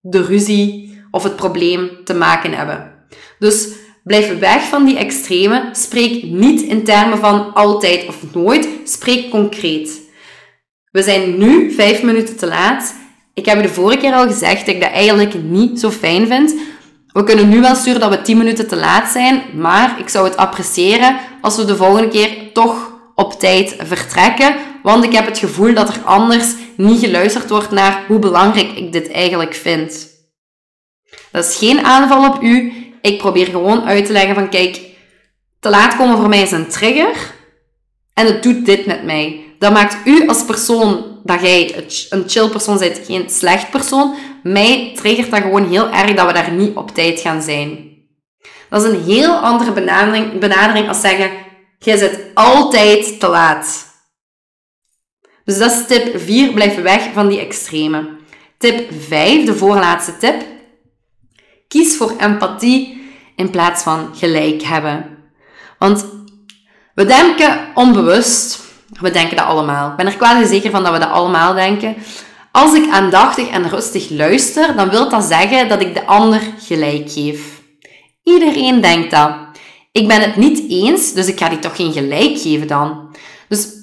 de 0.00 0.24
ruzie 0.24 0.98
of 1.10 1.22
het 1.22 1.36
probleem 1.36 1.90
te 2.04 2.14
maken 2.14 2.52
hebben. 2.52 2.92
Dus 3.38 3.68
blijf 4.04 4.38
weg 4.38 4.62
van 4.62 4.84
die 4.84 4.98
extreme. 4.98 5.68
Spreek 5.72 6.22
niet 6.22 6.60
in 6.60 6.84
termen 6.84 7.18
van 7.18 7.54
altijd 7.54 8.06
of 8.08 8.34
nooit. 8.34 8.68
Spreek 8.84 9.30
concreet. 9.30 10.00
We 10.90 11.02
zijn 11.02 11.38
nu 11.38 11.72
vijf 11.72 12.02
minuten 12.02 12.36
te 12.36 12.46
laat. 12.46 12.94
Ik 13.34 13.46
heb 13.46 13.62
de 13.62 13.68
vorige 13.68 13.98
keer 13.98 14.12
al 14.12 14.26
gezegd 14.26 14.66
dat 14.66 14.74
ik 14.74 14.80
dat 14.80 14.90
eigenlijk 14.90 15.34
niet 15.42 15.80
zo 15.80 15.90
fijn 15.90 16.26
vind. 16.26 16.54
We 17.06 17.24
kunnen 17.24 17.48
nu 17.48 17.60
wel 17.60 17.74
sturen 17.74 18.00
dat 18.00 18.10
we 18.10 18.22
10 18.22 18.36
minuten 18.36 18.68
te 18.68 18.76
laat 18.76 19.10
zijn, 19.10 19.42
maar 19.54 19.96
ik 19.98 20.08
zou 20.08 20.24
het 20.24 20.36
appreciëren 20.36 21.16
als 21.40 21.56
we 21.56 21.64
de 21.64 21.76
volgende 21.76 22.08
keer 22.08 22.52
toch 22.52 22.92
op 23.14 23.32
tijd 23.32 23.76
vertrekken, 23.78 24.54
want 24.86 25.04
ik 25.04 25.12
heb 25.12 25.26
het 25.26 25.38
gevoel 25.38 25.74
dat 25.74 25.88
er 25.88 26.00
anders 26.04 26.54
niet 26.76 27.00
geluisterd 27.00 27.50
wordt 27.50 27.70
naar 27.70 28.04
hoe 28.06 28.18
belangrijk 28.18 28.72
ik 28.72 28.92
dit 28.92 29.10
eigenlijk 29.10 29.54
vind. 29.54 30.08
Dat 31.30 31.44
is 31.44 31.56
geen 31.56 31.84
aanval 31.84 32.28
op 32.28 32.42
u. 32.42 32.72
Ik 33.00 33.18
probeer 33.18 33.46
gewoon 33.46 33.84
uit 33.84 34.06
te 34.06 34.12
leggen 34.12 34.34
van 34.34 34.48
kijk, 34.48 34.80
te 35.60 35.70
laat 35.70 35.96
komen 35.96 36.16
voor 36.16 36.28
mij 36.28 36.42
is 36.42 36.50
een 36.50 36.68
trigger 36.68 37.34
en 38.14 38.26
het 38.26 38.42
doet 38.42 38.66
dit 38.66 38.86
met 38.86 39.04
mij. 39.04 39.44
Dat 39.58 39.72
maakt 39.72 39.96
u 40.04 40.28
als 40.28 40.44
persoon, 40.44 41.20
dat 41.24 41.40
jij 41.40 41.86
een 42.10 42.24
chill 42.26 42.48
persoon 42.48 42.78
bent, 42.78 43.00
geen 43.06 43.30
slecht 43.30 43.70
persoon. 43.70 44.14
Mij 44.42 44.92
triggert 44.96 45.30
dat 45.30 45.40
gewoon 45.40 45.68
heel 45.68 45.90
erg 45.90 46.14
dat 46.14 46.26
we 46.26 46.32
daar 46.32 46.52
niet 46.52 46.76
op 46.76 46.94
tijd 46.94 47.20
gaan 47.20 47.42
zijn. 47.42 47.94
Dat 48.70 48.82
is 48.82 48.90
een 48.90 49.04
heel 49.04 49.32
andere 49.32 49.72
benadering, 49.72 50.38
benadering 50.38 50.88
als 50.88 51.00
zeggen, 51.00 51.30
jij 51.78 51.96
zit 51.96 52.20
altijd 52.34 53.20
te 53.20 53.28
laat. 53.28 53.94
Dus 55.46 55.58
dat 55.58 55.70
is 55.70 55.86
tip 55.86 56.20
4, 56.20 56.52
blijf 56.52 56.82
weg 56.82 57.08
van 57.12 57.28
die 57.28 57.40
extreme. 57.40 58.08
Tip 58.58 58.90
5, 58.98 59.44
de 59.44 59.54
voorlaatste 59.54 60.16
tip. 60.16 60.44
Kies 61.68 61.96
voor 61.96 62.12
empathie 62.18 63.10
in 63.36 63.50
plaats 63.50 63.82
van 63.82 64.10
gelijk 64.14 64.62
hebben. 64.62 65.18
Want 65.78 66.06
we 66.94 67.04
denken 67.04 67.58
onbewust, 67.74 68.60
we 69.00 69.10
denken 69.10 69.36
dat 69.36 69.46
allemaal. 69.46 69.90
Ik 69.90 69.96
ben 69.96 70.06
er 70.06 70.16
quasi 70.16 70.46
zeker 70.46 70.70
van 70.70 70.82
dat 70.82 70.92
we 70.92 70.98
dat 70.98 71.10
allemaal 71.10 71.54
denken. 71.54 71.96
Als 72.52 72.74
ik 72.74 72.90
aandachtig 72.90 73.48
en 73.48 73.68
rustig 73.68 74.10
luister, 74.10 74.76
dan 74.76 74.90
wil 74.90 75.08
dat 75.08 75.24
zeggen 75.24 75.68
dat 75.68 75.80
ik 75.80 75.94
de 75.94 76.06
ander 76.06 76.40
gelijk 76.58 77.10
geef. 77.10 77.62
Iedereen 78.22 78.80
denkt 78.80 79.10
dat. 79.10 79.36
Ik 79.92 80.08
ben 80.08 80.20
het 80.20 80.36
niet 80.36 80.70
eens, 80.70 81.12
dus 81.12 81.26
ik 81.26 81.38
ga 81.38 81.48
die 81.48 81.58
toch 81.58 81.76
geen 81.76 81.92
gelijk 81.92 82.38
geven 82.38 82.66
dan. 82.66 83.16
Dus 83.48 83.75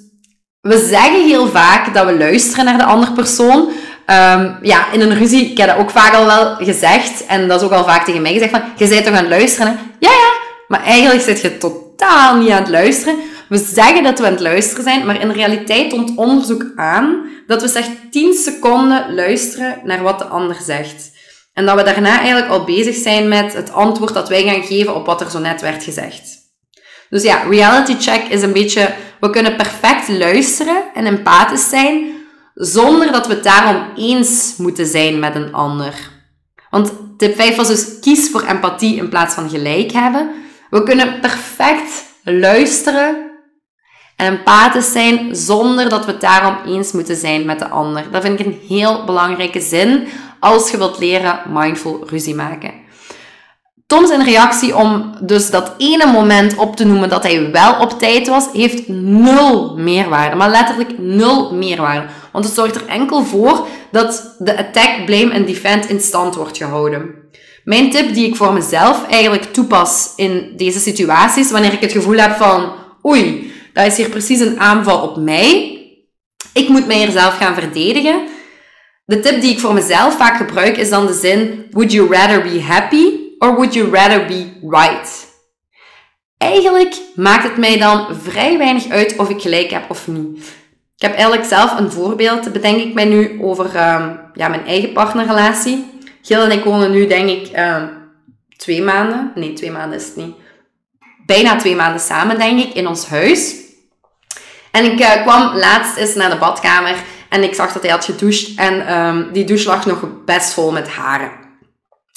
we 0.64 0.88
zeggen 0.89 1.26
heel 1.28 1.47
vaak 1.47 1.93
dat 1.93 2.05
we 2.05 2.18
luisteren 2.18 2.66
naar 2.66 2.78
de 2.78 2.84
andere 2.84 3.11
persoon. 3.11 3.59
Um, 4.07 4.57
ja, 4.61 4.91
in 4.91 5.01
een 5.01 5.18
ruzie, 5.18 5.51
ik 5.51 5.57
heb 5.57 5.68
dat 5.68 5.78
ook 5.78 5.89
vaak 5.89 6.14
al 6.14 6.26
wel 6.26 6.55
gezegd, 6.55 7.26
en 7.26 7.47
dat 7.47 7.59
is 7.61 7.66
ook 7.68 7.74
al 7.74 7.84
vaak 7.84 8.05
tegen 8.05 8.22
mij 8.22 8.34
gezegd 8.34 8.51
van, 8.51 8.61
je 8.78 8.88
bent 8.88 9.05
toch 9.05 9.14
aan 9.14 9.20
het 9.20 9.30
luisteren? 9.30 9.80
Ja, 9.99 10.09
ja, 10.09 10.34
maar 10.68 10.84
eigenlijk 10.84 11.22
zit 11.22 11.41
je 11.41 11.57
totaal 11.57 12.36
niet 12.36 12.49
aan 12.49 12.61
het 12.61 12.70
luisteren. 12.70 13.16
We 13.49 13.57
zeggen 13.57 14.03
dat 14.03 14.20
we 14.20 14.26
aan 14.26 14.32
het 14.32 14.41
luisteren 14.41 14.84
zijn, 14.84 15.05
maar 15.05 15.22
in 15.22 15.32
realiteit 15.32 15.89
toont 15.89 16.11
onderzoek 16.16 16.66
aan 16.76 17.26
dat 17.47 17.61
we 17.61 17.68
slechts 17.68 17.89
10 18.11 18.34
seconden 18.34 19.16
luisteren 19.16 19.80
naar 19.84 20.01
wat 20.01 20.20
de 20.20 20.26
ander 20.26 20.57
zegt. 20.61 21.11
En 21.53 21.66
dat 21.66 21.76
we 21.76 21.84
daarna 21.84 22.18
eigenlijk 22.18 22.51
al 22.51 22.64
bezig 22.64 22.95
zijn 22.95 23.28
met 23.28 23.53
het 23.53 23.72
antwoord 23.72 24.14
dat 24.14 24.30
wij 24.30 24.43
gaan 24.43 24.64
geven 24.64 24.95
op 24.95 25.05
wat 25.05 25.22
er 25.22 25.30
zo 25.30 25.39
net 25.39 25.61
werd 25.61 25.84
gezegd. 25.84 26.43
Dus 27.14 27.24
ja, 27.24 27.43
reality 27.49 27.95
check 27.99 28.28
is 28.28 28.41
een 28.41 28.53
beetje, 28.53 28.93
we 29.20 29.30
kunnen 29.30 29.55
perfect 29.55 30.07
luisteren 30.07 30.84
en 30.93 31.05
empathisch 31.05 31.70
zijn, 31.70 32.11
zonder 32.53 33.11
dat 33.11 33.28
we 33.28 33.34
het 33.34 33.43
daarom 33.43 33.84
eens 33.95 34.53
moeten 34.57 34.86
zijn 34.86 35.20
met 35.20 35.36
een 35.36 35.53
ander. 35.53 35.93
Want 36.70 36.93
tip 37.18 37.36
5 37.36 37.55
was 37.55 37.68
dus 37.68 37.99
kies 37.99 38.30
voor 38.30 38.41
empathie 38.41 38.95
in 38.95 39.09
plaats 39.09 39.34
van 39.36 39.49
gelijk 39.49 39.91
hebben. 39.91 40.32
We 40.70 40.84
kunnen 40.84 41.20
perfect 41.20 42.05
luisteren 42.24 43.32
en 44.16 44.28
empathisch 44.28 44.91
zijn 44.91 45.36
zonder 45.36 45.89
dat 45.89 46.05
we 46.05 46.11
het 46.11 46.22
daarom 46.22 46.57
eens 46.66 46.91
moeten 46.91 47.16
zijn 47.16 47.45
met 47.45 47.59
de 47.59 47.70
ander. 47.70 48.11
Dat 48.11 48.22
vind 48.22 48.39
ik 48.39 48.45
een 48.45 48.61
heel 48.68 49.05
belangrijke 49.05 49.61
zin 49.61 50.07
als 50.39 50.72
je 50.72 50.78
wilt 50.78 50.99
leren 50.99 51.41
mindful 51.49 52.03
ruzie 52.07 52.36
maken. 52.36 52.83
Tom 53.88 54.08
zijn 54.08 54.24
reactie 54.24 54.76
om 54.76 55.16
dus 55.22 55.50
dat 55.50 55.74
ene 55.78 56.06
moment 56.06 56.56
op 56.56 56.76
te 56.76 56.86
noemen 56.86 57.10
dat 57.10 57.24
hij 57.24 57.52
wel 57.52 57.80
op 57.80 58.00
tijd 58.00 58.28
was, 58.28 58.48
heeft 58.54 58.88
nul 58.88 59.78
meerwaarde. 59.78 60.36
Maar 60.36 60.50
letterlijk 60.50 60.98
nul 60.98 61.54
meerwaarde. 61.54 62.08
Want 62.32 62.46
het 62.46 62.54
zorgt 62.54 62.76
er 62.76 62.88
enkel 62.88 63.24
voor 63.24 63.68
dat 63.92 64.36
de 64.40 64.58
attack, 64.58 65.06
blame 65.06 65.32
en 65.32 65.46
defend 65.46 65.90
in 65.90 66.00
stand 66.00 66.36
wordt 66.36 66.58
gehouden. 66.58 67.16
Mijn 67.64 67.90
tip 67.90 68.14
die 68.14 68.28
ik 68.28 68.36
voor 68.36 68.54
mezelf 68.54 69.08
eigenlijk 69.08 69.54
toepas 69.54 70.14
in 70.16 70.54
deze 70.58 70.80
situaties, 70.80 71.52
wanneer 71.52 71.74
ik 71.74 71.82
het 71.82 71.92
gevoel 71.92 72.18
heb 72.18 72.36
van, 72.36 72.72
oei, 73.06 73.54
dat 73.74 73.86
is 73.86 73.98
hier 73.98 74.10
precies 74.10 74.40
een 74.40 74.60
aanval 74.60 75.02
op 75.02 75.18
mij. 75.18 75.78
Ik 76.54 76.70
moet 76.70 76.88
mij 76.88 76.98
hier 76.98 77.12
zelf 77.12 77.38
gaan 77.38 77.54
verdedigen. 77.54 78.22
De 79.06 79.20
tip 79.20 79.42
die 79.42 79.52
ik 79.52 79.60
voor 79.60 79.74
mezelf 79.74 80.18
vaak 80.18 80.38
gebruik 80.38 80.78
is 80.78 80.90
dan 80.90 81.06
de 81.06 81.14
zin, 81.14 81.66
would 81.72 81.92
you 81.92 82.10
rather 82.10 82.42
be 82.42 82.62
happy 82.62 83.22
or 83.44 83.56
would 83.56 83.74
you 83.74 83.89
rather 83.89 84.26
be 84.26 84.52
right? 84.62 85.28
Eigenlijk 86.38 86.96
maakt 87.16 87.44
het 87.44 87.58
mij 87.58 87.78
dan 87.78 88.16
vrij 88.22 88.58
weinig 88.58 88.89
uit 88.89 89.16
of 89.16 89.30
ik 89.30 89.41
gelijk 89.41 89.72
heb 89.72 89.89
of 89.89 90.08
niet. 90.08 90.38
Ik 90.96 91.10
heb 91.10 91.14
eigenlijk 91.14 91.46
zelf 91.46 91.80
een 91.80 91.91
voorbeeld, 91.91 92.54
bedenk 92.54 92.78
ik 92.82 92.94
mij 92.94 93.06
nu, 93.06 93.39
over 93.41 93.66
um, 93.66 94.20
ja, 94.34 94.48
mijn 94.48 94.66
eigen 94.66 94.91
partnerrelatie. 94.91 95.91
Gil 96.22 96.41
en 96.41 96.52
ik 96.52 96.64
wonen 96.64 96.91
nu, 96.91 97.08
denk 97.08 97.30
ik, 97.30 97.58
um, 97.58 97.89
twee 98.58 98.82
maanden. 98.82 99.32
Nee, 99.36 99.54
twee 99.54 99.72
maanden 99.72 100.00
is 100.00 100.06
het 100.06 100.16
niet. 100.16 100.36
Bijna 101.26 101.56
twee 101.56 101.76
maanden 101.76 102.02
samen, 102.02 102.38
denk 102.38 102.60
ik, 102.60 102.74
in 102.74 102.88
ons 102.88 103.08
huis. 103.08 103.56
En 104.72 104.86
ik 104.86 105.00
uh, 105.00 105.22
kwam 105.22 105.56
laatst 105.56 105.98
eens 105.98 106.16
naar 106.16 106.30
de 106.30 106.38
badkamer 106.38 106.96
en 107.30 107.44
ik 107.44 107.54
zag 107.54 107.74
dat 107.74 107.82
hij 107.82 107.91
had 107.91 108.06
gedoucht. 108.06 108.56
En 108.56 108.98
um, 108.98 109.30
die 109.32 109.46
douche 109.46 109.68
lag 109.68 109.86
nog 109.86 110.24
best 110.26 110.54
vol 110.54 110.72
met 110.72 110.89
haren. 110.89 111.43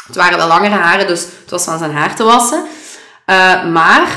Het 0.06 0.16
waren 0.16 0.38
wel 0.38 0.46
langere 0.46 0.74
haren, 0.74 1.06
dus 1.06 1.20
het 1.20 1.50
was 1.50 1.64
van 1.64 1.78
zijn 1.78 1.92
haar 1.92 2.16
te 2.16 2.24
wassen. 2.24 2.64
Uh, 3.26 3.64
maar 3.64 4.08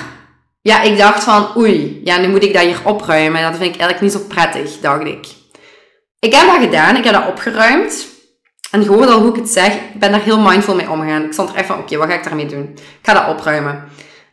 ja, 0.61 0.81
ik 0.81 0.97
dacht 0.97 1.23
van, 1.23 1.57
oei, 1.57 2.01
ja, 2.03 2.17
nu 2.17 2.27
moet 2.27 2.43
ik 2.43 2.53
dat 2.53 2.63
hier 2.63 2.79
opruimen. 2.83 3.41
Dat 3.41 3.55
vind 3.55 3.75
ik 3.75 3.81
eigenlijk 3.81 4.01
niet 4.01 4.11
zo 4.11 4.27
prettig, 4.27 4.79
dacht 4.79 5.05
ik. 5.05 5.27
Ik 6.19 6.33
heb 6.33 6.47
dat 6.47 6.61
gedaan, 6.61 6.95
ik 6.95 7.03
heb 7.03 7.13
dat 7.13 7.27
opgeruimd. 7.27 8.07
En 8.71 8.85
hoort 8.85 9.09
al 9.09 9.19
hoe 9.19 9.29
ik 9.29 9.35
het 9.35 9.49
zeg, 9.49 9.73
ik 9.73 9.99
ben 9.99 10.11
daar 10.11 10.21
heel 10.21 10.39
mindful 10.39 10.75
mee 10.75 10.89
omgegaan. 10.89 11.23
Ik 11.23 11.33
stond 11.33 11.49
er 11.49 11.55
echt 11.55 11.67
van, 11.67 11.77
oké, 11.77 11.97
wat 11.97 12.07
ga 12.07 12.13
ik 12.13 12.23
daarmee 12.23 12.45
doen? 12.45 12.71
Ik 12.73 12.99
ga 13.01 13.13
dat 13.13 13.37
opruimen. 13.37 13.83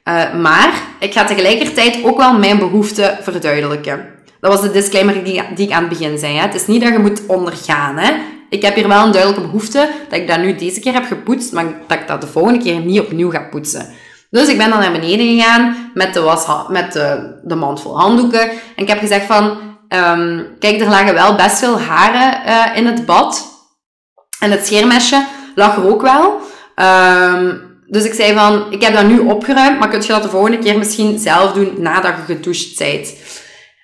Uh, 0.09 0.35
maar 0.35 0.73
ik 0.99 1.13
ga 1.13 1.25
tegelijkertijd 1.25 2.05
ook 2.05 2.17
wel 2.17 2.39
mijn 2.39 2.59
behoeften 2.59 3.19
verduidelijken. 3.23 4.15
Dat 4.41 4.53
was 4.53 4.63
de 4.63 4.71
disclaimer 4.71 5.25
die, 5.25 5.43
die 5.55 5.67
ik 5.67 5.73
aan 5.73 5.85
het 5.85 5.99
begin 5.99 6.19
zei. 6.19 6.35
Hè. 6.35 6.41
Het 6.41 6.55
is 6.55 6.67
niet 6.67 6.83
dat 6.83 6.93
je 6.93 6.99
moet 6.99 7.27
ondergaan. 7.27 7.99
Hè. 7.99 8.13
Ik 8.57 8.63
heb 8.63 8.75
hier 8.75 8.89
wel 8.89 9.05
een 9.05 9.13
duidelijke 9.13 9.47
behoefte 9.47 9.91
dat 10.09 10.19
ik 10.19 10.29
dat 10.29 10.39
nu 10.39 10.55
deze 10.55 10.81
keer 10.81 10.93
heb 10.93 11.05
gepoetst, 11.05 11.53
maar 11.53 11.65
dat 11.87 11.99
ik 11.99 12.07
dat 12.07 12.21
de 12.21 12.27
volgende 12.27 12.59
keer 12.59 12.81
niet 12.81 13.01
opnieuw 13.01 13.31
ga 13.31 13.49
poetsen. 13.51 13.87
Dus 14.31 14.49
ik 14.49 14.59
ben 14.59 14.71
dan 14.71 14.79
naar 14.79 14.93
beneden 14.93 15.27
gegaan 15.27 15.91
met 15.95 16.15
de, 16.15 16.21
was, 16.21 16.47
met 16.69 16.93
de, 16.93 17.39
de 17.43 17.55
mand 17.55 17.81
vol 17.81 17.99
handdoeken. 17.99 18.51
En 18.51 18.83
ik 18.83 18.89
heb 18.89 18.99
gezegd 18.99 19.27
van, 19.27 19.45
um, 19.89 20.47
kijk, 20.59 20.81
er 20.81 20.89
lagen 20.89 21.15
wel 21.15 21.37
best 21.37 21.59
veel 21.59 21.81
haren 21.81 22.49
uh, 22.49 22.77
in 22.77 22.87
het 22.87 23.07
bad. 23.07 23.55
En 24.39 24.51
het 24.51 24.67
scheermesje 24.67 25.27
lag 25.55 25.77
er 25.77 25.89
ook 25.89 26.03
wel. 26.03 26.41
Um, 26.77 27.63
dus 27.87 28.05
ik 28.05 28.15
zei 28.15 28.35
van, 28.35 28.73
ik 28.73 28.83
heb 28.83 28.95
dat 28.95 29.07
nu 29.07 29.19
opgeruimd, 29.19 29.79
maar 29.79 29.89
kun 29.89 30.01
je 30.01 30.07
dat 30.07 30.23
de 30.23 30.29
volgende 30.29 30.59
keer 30.59 30.79
misschien 30.79 31.19
zelf 31.19 31.53
doen 31.53 31.73
nadat 31.79 32.15
je 32.17 32.35
gedoucht 32.35 32.79
bent? 32.79 33.15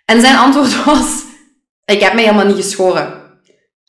En 0.04 0.20
zijn 0.20 0.36
antwoord 0.36 0.84
was, 0.84 1.22
ik 1.84 2.00
heb 2.00 2.14
mij 2.14 2.22
helemaal 2.24 2.46
niet 2.46 2.64
geschoren. 2.64 3.21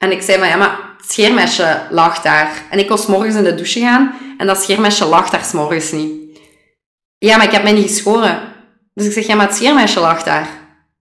En 0.04 0.12
ik 0.12 0.22
zei 0.22 0.38
van, 0.38 0.48
ja, 0.48 0.56
maar 0.56 0.80
het 0.98 1.12
scheermesje 1.12 1.82
lag 1.90 2.22
daar. 2.22 2.52
En 2.70 2.80
ik 2.80 2.90
was 2.90 3.06
morgens 3.06 3.36
in 3.36 3.44
de 3.44 3.56
douche 3.56 3.80
gaan 3.80 4.14
en 4.38 4.48
dat 4.48 4.64
scheermesje 4.64 5.06
lag 5.06 5.30
daar 5.30 5.44
s'morgens 5.44 5.92
niet. 5.92 6.12
Ja, 7.18 7.38
maar 7.38 7.46
ik 7.46 7.52
heb 7.52 7.64
mij 7.64 7.72
niet 7.72 7.90
geschoren. 7.90 8.40
Dus 8.94 9.06
ik 9.06 9.12
zeg, 9.12 9.28
ja, 9.28 9.36
maar 9.36 9.48
het 9.48 9.56
scheermesje 9.56 10.00
lag 10.00 10.24
daar. 10.24 10.48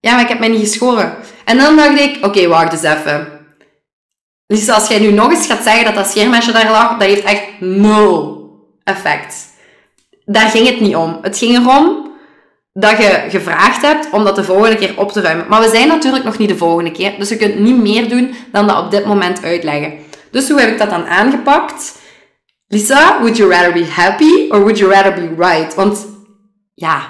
Ja, 0.01 0.13
maar 0.13 0.23
ik 0.23 0.29
heb 0.29 0.39
mij 0.39 0.49
niet 0.49 0.61
geschoren. 0.61 1.15
En 1.45 1.59
dan 1.59 1.77
dacht 1.77 1.99
ik, 1.99 2.25
oké, 2.25 2.47
wacht 2.47 2.73
eens 2.73 2.83
even. 2.83 3.29
Dus 4.47 4.69
als 4.69 4.89
jij 4.89 4.99
nu 4.99 5.13
nog 5.13 5.31
eens 5.31 5.47
gaat 5.47 5.63
zeggen 5.63 5.85
dat 5.85 5.95
dat 5.95 6.11
scheermesje 6.11 6.53
daar 6.53 6.71
lag, 6.71 6.91
dat 6.91 7.09
heeft 7.09 7.25
echt 7.25 7.45
nul 7.61 8.51
effect. 8.85 9.35
Daar 10.25 10.49
ging 10.49 10.67
het 10.67 10.81
niet 10.81 10.97
om. 10.97 11.19
Het 11.23 11.39
ging 11.39 11.57
erom 11.57 12.02
dat 12.73 12.97
je 12.97 13.25
gevraagd 13.29 13.83
hebt 13.83 14.09
om 14.11 14.25
dat 14.25 14.37
de 14.37 14.45
volgende 14.45 14.77
keer 14.77 14.93
op 14.97 15.13
te 15.13 15.21
ruimen. 15.21 15.47
Maar 15.49 15.61
we 15.61 15.69
zijn 15.69 15.89
natuurlijk 15.89 16.25
nog 16.25 16.39
niet 16.39 16.49
de 16.49 16.57
volgende 16.57 16.91
keer, 16.91 17.15
dus 17.19 17.29
je 17.29 17.37
kunt 17.37 17.59
niet 17.59 17.77
meer 17.77 18.09
doen 18.09 18.35
dan 18.53 18.67
dat 18.67 18.79
op 18.79 18.91
dit 18.91 19.05
moment 19.05 19.45
uitleggen. 19.45 19.93
Dus 20.31 20.49
hoe 20.49 20.61
heb 20.61 20.71
ik 20.71 20.79
dat 20.79 20.91
dan 20.91 21.07
aangepakt? 21.07 22.01
Lisa, 22.69 23.19
would 23.21 23.37
you 23.37 23.51
rather 23.51 23.73
be 23.73 23.87
happy 23.91 24.49
or 24.49 24.61
would 24.61 24.79
you 24.79 24.93
rather 24.93 25.15
be 25.15 25.35
right? 25.37 25.75
Want 25.75 26.07
ja, 26.75 27.07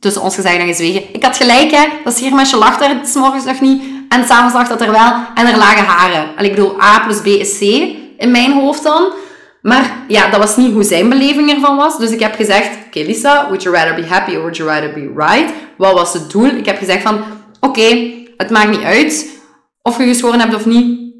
tussen 0.00 0.22
ons 0.22 0.34
gezegd 0.34 0.58
en 0.58 0.66
gezwegen. 0.66 1.14
Ik 1.14 1.24
had 1.24 1.36
gelijk, 1.36 1.70
hè. 1.70 1.86
Dat 2.04 2.16
scheermesje 2.16 2.56
lag 2.56 2.78
daar 2.78 3.06
s 3.06 3.14
morgens 3.14 3.44
nog 3.44 3.60
niet. 3.60 3.82
En 4.08 4.24
s'avonds 4.24 4.54
lag 4.54 4.68
dat 4.68 4.80
er 4.80 4.90
wel. 4.90 5.12
En 5.34 5.46
er 5.46 5.58
lagen 5.58 5.84
haren. 5.84 6.36
En 6.36 6.44
ik 6.44 6.50
bedoel, 6.54 6.82
A 6.82 7.00
plus 7.00 7.20
B 7.20 7.26
is 7.26 7.58
C 7.58 7.60
in 8.18 8.30
mijn 8.30 8.52
hoofd 8.52 8.82
dan. 8.82 9.12
Maar 9.62 10.04
ja, 10.08 10.30
dat 10.30 10.40
was 10.40 10.56
niet 10.56 10.72
hoe 10.72 10.82
zijn 10.82 11.08
beleving 11.08 11.50
ervan 11.50 11.76
was. 11.76 11.98
Dus 11.98 12.10
ik 12.10 12.20
heb 12.20 12.34
gezegd, 12.34 12.70
oké 12.86 12.98
Lisa, 12.98 13.44
would 13.44 13.62
you 13.62 13.76
rather 13.76 13.94
be 13.94 14.06
happy 14.06 14.30
or 14.30 14.40
would 14.40 14.56
you 14.56 14.68
rather 14.68 14.92
be 14.92 15.12
right? 15.16 15.52
Wat 15.76 15.92
was 15.92 16.12
het 16.12 16.30
doel? 16.30 16.48
Ik 16.48 16.66
heb 16.66 16.78
gezegd 16.78 17.02
van, 17.02 17.24
oké, 17.60 18.10
het 18.36 18.50
maakt 18.50 18.70
niet 18.70 18.82
uit 18.82 19.38
of 19.82 19.98
je 19.98 20.04
geschoren 20.04 20.40
hebt 20.40 20.54
of 20.54 20.66
niet. 20.66 21.14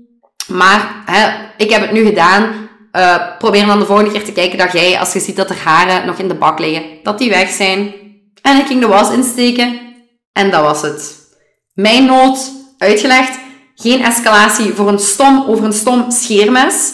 Maar 0.47 1.03
hè, 1.05 1.29
ik 1.57 1.71
heb 1.71 1.81
het 1.81 1.93
nu 1.93 2.05
gedaan. 2.05 2.69
Uh, 2.93 3.17
probeer 3.39 3.67
dan 3.67 3.79
de 3.79 3.87
volgende 3.87 4.11
keer 4.11 4.25
te 4.25 4.33
kijken 4.33 4.59
dat 4.59 4.73
jij, 4.73 4.99
als 4.99 5.13
je 5.13 5.21
ziet 5.21 5.37
dat 5.37 5.51
er 5.51 5.59
haren 5.65 6.07
nog 6.07 6.19
in 6.19 6.29
de 6.29 6.35
bak 6.35 6.59
liggen, 6.59 6.85
dat 7.03 7.19
die 7.19 7.31
weg 7.31 7.51
zijn. 7.51 7.95
En 8.43 8.57
ik 8.57 8.67
ging 8.67 8.81
de 8.81 8.87
was 8.87 9.11
insteken. 9.11 9.81
En 10.33 10.51
dat 10.51 10.63
was 10.63 10.83
het. 10.83 11.17
Mijn 11.75 12.05
nood 12.05 12.51
uitgelegd. 12.79 13.39
Geen 13.75 14.05
escalatie 14.05 14.73
voor 14.73 14.89
een 14.89 14.99
stom 14.99 15.45
over 15.49 15.65
een 15.65 15.73
stom 15.73 16.11
scheermes. 16.11 16.93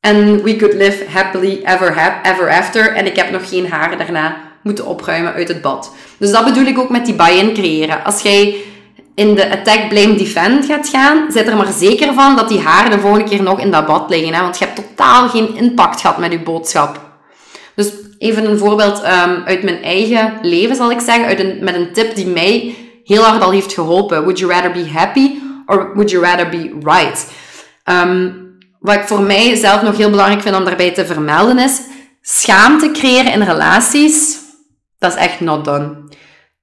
En 0.00 0.42
we 0.42 0.56
could 0.56 0.74
live 0.74 1.04
happily 1.08 1.60
ever, 1.64 2.20
ever 2.22 2.48
after. 2.48 2.92
En 2.92 3.06
ik 3.06 3.16
heb 3.16 3.30
nog 3.30 3.48
geen 3.48 3.68
haren 3.68 3.98
daarna 3.98 4.36
moeten 4.62 4.86
opruimen 4.86 5.32
uit 5.32 5.48
het 5.48 5.62
bad. 5.62 5.94
Dus 6.18 6.30
dat 6.30 6.44
bedoel 6.44 6.64
ik 6.64 6.78
ook 6.78 6.90
met 6.90 7.06
die 7.06 7.14
buy-in 7.14 7.54
creëren. 7.54 8.04
Als 8.04 8.22
jij 8.22 8.56
in 9.14 9.34
de 9.34 9.50
attack, 9.50 9.88
blame, 9.88 10.14
defend 10.14 10.66
gaat 10.66 10.88
gaan, 10.88 11.32
zet 11.32 11.46
er 11.46 11.56
maar 11.56 11.72
zeker 11.72 12.14
van 12.14 12.36
dat 12.36 12.48
die 12.48 12.60
haren 12.60 12.90
de 12.90 12.98
volgende 12.98 13.28
keer 13.28 13.42
nog 13.42 13.60
in 13.60 13.70
dat 13.70 13.86
bad 13.86 14.10
liggen. 14.10 14.34
Hè? 14.34 14.40
Want 14.40 14.58
je 14.58 14.64
hebt 14.64 14.76
totaal 14.76 15.28
geen 15.28 15.56
impact 15.56 16.00
gehad 16.00 16.18
met 16.18 16.32
je 16.32 16.40
boodschap. 16.40 17.00
Dus 17.74 17.92
even 18.18 18.50
een 18.50 18.58
voorbeeld 18.58 18.98
um, 18.98 19.42
uit 19.44 19.62
mijn 19.62 19.82
eigen 19.82 20.38
leven, 20.42 20.76
zal 20.76 20.90
ik 20.90 21.00
zeggen. 21.00 21.24
Uit 21.24 21.40
een, 21.40 21.58
met 21.60 21.74
een 21.74 21.92
tip 21.92 22.14
die 22.14 22.26
mij 22.26 22.74
heel 23.04 23.22
hard 23.22 23.42
al 23.42 23.50
heeft 23.50 23.72
geholpen. 23.72 24.22
Would 24.22 24.38
you 24.38 24.52
rather 24.52 24.72
be 24.72 24.88
happy 24.92 25.30
or 25.66 25.90
would 25.94 26.10
you 26.10 26.24
rather 26.24 26.48
be 26.48 26.78
right? 26.82 27.26
Ehm, 27.84 28.28
wat 28.80 28.94
ik 28.94 29.06
voor 29.06 29.22
mij 29.22 29.54
zelf 29.56 29.82
nog 29.82 29.96
heel 29.96 30.10
belangrijk 30.10 30.42
vind 30.42 30.56
om 30.56 30.64
daarbij 30.64 30.90
te 30.90 31.06
vermelden 31.06 31.58
is, 31.58 31.80
schaamte 32.20 32.90
creëren 32.90 33.32
in 33.32 33.42
relaties, 33.42 34.38
dat 34.98 35.12
is 35.12 35.18
echt 35.18 35.40
not 35.40 35.64
done. 35.64 36.08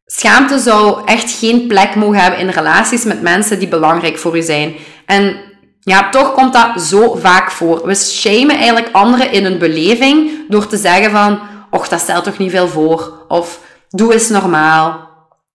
Schaamte 0.06 0.60
zou 0.60 1.02
echt 1.06 1.32
geen 1.32 1.68
plek 1.68 1.96
mogen 1.96 2.22
hebben 2.22 2.40
in 2.40 2.50
relaties 2.50 3.04
met 3.04 3.22
mensen 3.22 3.60
die 3.60 3.68
belangrijk 3.68 4.18
voor 4.18 4.38
u 4.38 4.42
zijn. 4.42 4.76
En 5.06 5.38
ja, 5.80 6.10
toch 6.10 6.34
komt 6.34 6.54
dat 6.54 6.82
zo 6.82 7.16
vaak 7.16 7.52
voor. 7.52 7.86
We 7.86 7.96
shamen 7.96 8.56
eigenlijk 8.56 8.90
anderen 8.92 9.32
in 9.32 9.44
hun 9.44 9.58
beleving 9.58 10.32
door 10.50 10.68
te 10.68 10.78
zeggen 10.78 11.12
van, 11.12 11.40
och, 11.72 11.88
dat 11.88 12.00
stelt 12.00 12.24
toch 12.24 12.38
niet 12.38 12.52
veel 12.52 12.68
voor. 12.68 13.26
Of, 13.28 13.60
doe 13.90 14.14
eens 14.14 14.30
normaal. 14.30 15.10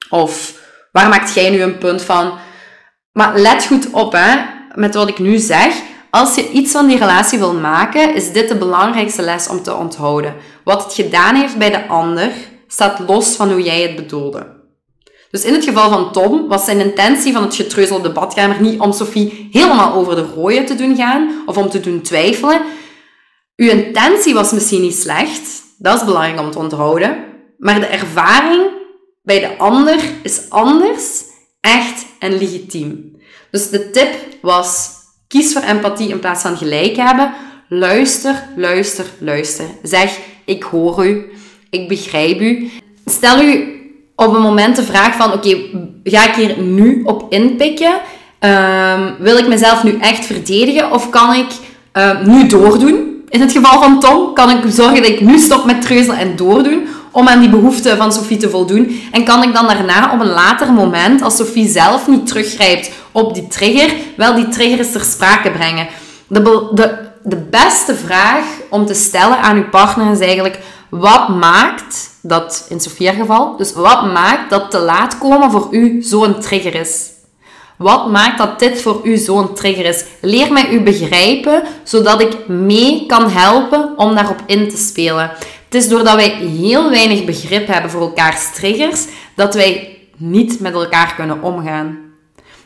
Of, 0.08 0.52
waar 0.92 1.08
maakt 1.08 1.34
jij 1.34 1.50
nu 1.50 1.62
een 1.62 1.78
punt 1.78 2.02
van? 2.02 2.38
Maar 3.12 3.38
let 3.38 3.64
goed 3.64 3.90
op, 3.90 4.12
hè, 4.12 4.36
met 4.74 4.94
wat 4.94 5.08
ik 5.08 5.18
nu 5.18 5.38
zeg. 5.38 5.74
Als 6.14 6.34
je 6.34 6.50
iets 6.50 6.72
van 6.72 6.86
die 6.86 6.98
relatie 6.98 7.38
wil 7.38 7.54
maken, 7.54 8.14
is 8.14 8.32
dit 8.32 8.48
de 8.48 8.56
belangrijkste 8.56 9.22
les 9.22 9.48
om 9.48 9.62
te 9.62 9.74
onthouden. 9.74 10.34
Wat 10.64 10.84
het 10.84 10.94
gedaan 10.94 11.34
heeft 11.34 11.58
bij 11.58 11.70
de 11.70 11.86
ander, 11.88 12.30
staat 12.66 12.98
los 13.06 13.36
van 13.36 13.50
hoe 13.50 13.62
jij 13.62 13.82
het 13.82 13.96
bedoelde. 13.96 14.60
Dus 15.30 15.44
in 15.44 15.54
het 15.54 15.64
geval 15.64 15.90
van 15.90 16.12
Tom 16.12 16.48
was 16.48 16.64
zijn 16.64 16.80
intentie 16.80 17.32
van 17.32 17.42
het 17.42 17.54
getreuzel 17.54 17.96
op 17.96 18.02
de 18.02 18.12
badkamer 18.12 18.60
niet 18.60 18.80
om 18.80 18.92
Sophie 18.92 19.48
helemaal 19.50 19.94
over 19.94 20.14
de 20.14 20.26
rooien 20.34 20.66
te 20.66 20.74
doen 20.74 20.96
gaan 20.96 21.42
of 21.46 21.56
om 21.56 21.68
te 21.68 21.80
doen 21.80 22.02
twijfelen. 22.02 22.62
Uw 23.56 23.68
intentie 23.68 24.34
was 24.34 24.52
misschien 24.52 24.82
niet 24.82 24.96
slecht, 24.96 25.62
dat 25.78 25.96
is 25.96 26.04
belangrijk 26.04 26.40
om 26.40 26.50
te 26.50 26.58
onthouden, 26.58 27.24
maar 27.58 27.80
de 27.80 27.86
ervaring 27.86 28.70
bij 29.22 29.40
de 29.40 29.58
ander 29.58 30.00
is 30.22 30.50
anders, 30.50 31.22
echt 31.60 32.06
en 32.18 32.38
legitiem. 32.38 33.16
Dus 33.50 33.70
de 33.70 33.90
tip 33.90 34.14
was: 34.42 35.00
kies 35.32 35.52
voor 35.52 35.62
empathie 35.62 36.08
in 36.08 36.18
plaats 36.18 36.42
van 36.42 36.56
gelijk 36.56 36.96
hebben. 36.96 37.32
Luister, 37.68 38.42
luister, 38.56 39.06
luister. 39.18 39.64
Zeg: 39.82 40.18
ik 40.44 40.62
hoor 40.62 41.06
u, 41.06 41.32
ik 41.70 41.88
begrijp 41.88 42.40
u. 42.40 42.70
Stel 43.06 43.42
u 43.42 43.80
op 44.16 44.34
een 44.34 44.42
moment 44.42 44.76
de 44.76 44.82
vraag 44.82 45.16
van, 45.16 45.32
oké, 45.32 45.56
ga 46.04 46.28
ik 46.28 46.34
hier 46.34 46.58
nu 46.58 47.02
op 47.04 47.26
inpikken? 47.28 47.92
Um, 48.40 49.14
wil 49.18 49.36
ik 49.36 49.48
mezelf 49.48 49.84
nu 49.84 49.98
echt 50.00 50.24
verdedigen 50.24 50.92
of 50.92 51.10
kan 51.10 51.34
ik 51.34 51.50
uh, 51.92 52.20
nu 52.20 52.46
doordoen? 52.46 53.22
In 53.28 53.40
het 53.40 53.52
geval 53.52 53.82
van 53.82 54.00
Tom 54.00 54.34
kan 54.34 54.50
ik 54.50 54.58
zorgen 54.66 55.02
dat 55.02 55.10
ik 55.10 55.20
nu 55.20 55.38
stop 55.38 55.64
met 55.64 55.82
treuzelen 55.82 56.18
en 56.18 56.36
doordoen 56.36 56.86
om 57.10 57.28
aan 57.28 57.40
die 57.40 57.48
behoeften 57.48 57.96
van 57.96 58.12
Sophie 58.12 58.36
te 58.36 58.50
voldoen. 58.50 59.00
En 59.12 59.24
kan 59.24 59.42
ik 59.42 59.54
dan 59.54 59.66
daarna 59.66 60.12
op 60.12 60.20
een 60.20 60.32
later 60.32 60.72
moment, 60.72 61.22
als 61.22 61.36
Sophie 61.36 61.68
zelf 61.68 62.08
niet 62.08 62.26
teruggrijpt 62.26 62.90
op 63.12 63.34
die 63.34 63.48
trigger, 63.48 63.94
wel 64.16 64.34
die 64.34 64.48
trigger 64.48 64.78
eens 64.78 64.92
ter 64.92 65.04
sprake 65.04 65.50
brengen. 65.50 65.88
De, 66.26 66.70
de, 66.74 66.98
de 67.22 67.36
beste 67.36 67.94
vraag 67.94 68.44
om 68.70 68.86
te 68.86 68.94
stellen 68.94 69.38
aan 69.38 69.56
uw 69.56 69.68
partner 69.68 70.12
is 70.12 70.20
eigenlijk, 70.20 70.58
wat 70.90 71.28
maakt 71.28 72.10
dat, 72.22 72.66
in 72.68 72.80
Sofia 72.80 73.12
geval, 73.12 73.56
dus 73.56 73.72
wat 73.72 74.12
maakt 74.12 74.50
dat 74.50 74.70
te 74.70 74.78
laat 74.78 75.18
komen 75.18 75.50
voor 75.50 75.68
u 75.70 76.02
zo'n 76.02 76.40
trigger 76.40 76.74
is? 76.74 77.10
Wat 77.76 78.10
maakt 78.10 78.38
dat 78.38 78.58
dit 78.58 78.82
voor 78.82 79.00
u 79.02 79.16
zo'n 79.16 79.54
trigger 79.54 79.84
is? 79.84 80.04
Leer 80.20 80.52
mij 80.52 80.70
u 80.70 80.80
begrijpen, 80.80 81.62
zodat 81.82 82.20
ik 82.20 82.48
mee 82.48 83.06
kan 83.06 83.30
helpen 83.30 83.92
om 83.96 84.14
daarop 84.14 84.42
in 84.46 84.68
te 84.68 84.76
spelen. 84.76 85.30
Het 85.64 85.74
is 85.74 85.88
doordat 85.88 86.14
wij 86.14 86.30
heel 86.30 86.90
weinig 86.90 87.24
begrip 87.24 87.66
hebben 87.66 87.90
voor 87.90 88.00
elkaars 88.00 88.52
triggers, 88.54 89.04
dat 89.34 89.54
wij 89.54 89.98
niet 90.16 90.60
met 90.60 90.72
elkaar 90.72 91.14
kunnen 91.14 91.42
omgaan. 91.42 92.01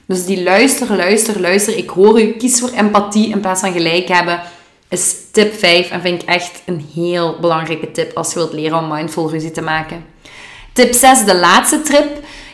Dus 0.06 0.24
die 0.24 0.42
luister, 0.42 0.96
luister, 0.96 1.40
luister. 1.40 1.76
Ik 1.76 1.88
hoor 1.88 2.20
u, 2.20 2.32
kies 2.32 2.60
voor 2.60 2.70
empathie 2.70 3.28
in 3.28 3.40
plaats 3.40 3.60
van 3.60 3.72
gelijk 3.72 4.08
hebben 4.08 4.40
is 4.88 5.14
tip 5.30 5.58
5 5.58 5.90
en 5.90 6.00
vind 6.00 6.22
ik 6.22 6.28
echt 6.28 6.62
een 6.64 6.86
heel 6.94 7.36
belangrijke 7.40 7.90
tip 7.90 8.16
als 8.16 8.32
je 8.32 8.38
wilt 8.38 8.52
leren 8.52 8.78
om 8.78 8.88
mindful 8.88 9.30
ruzie 9.30 9.50
te 9.50 9.60
maken. 9.60 10.04
Tip 10.72 10.94
6, 10.94 11.24
de 11.24 11.36
laatste 11.36 11.82
tip, 11.82 12.06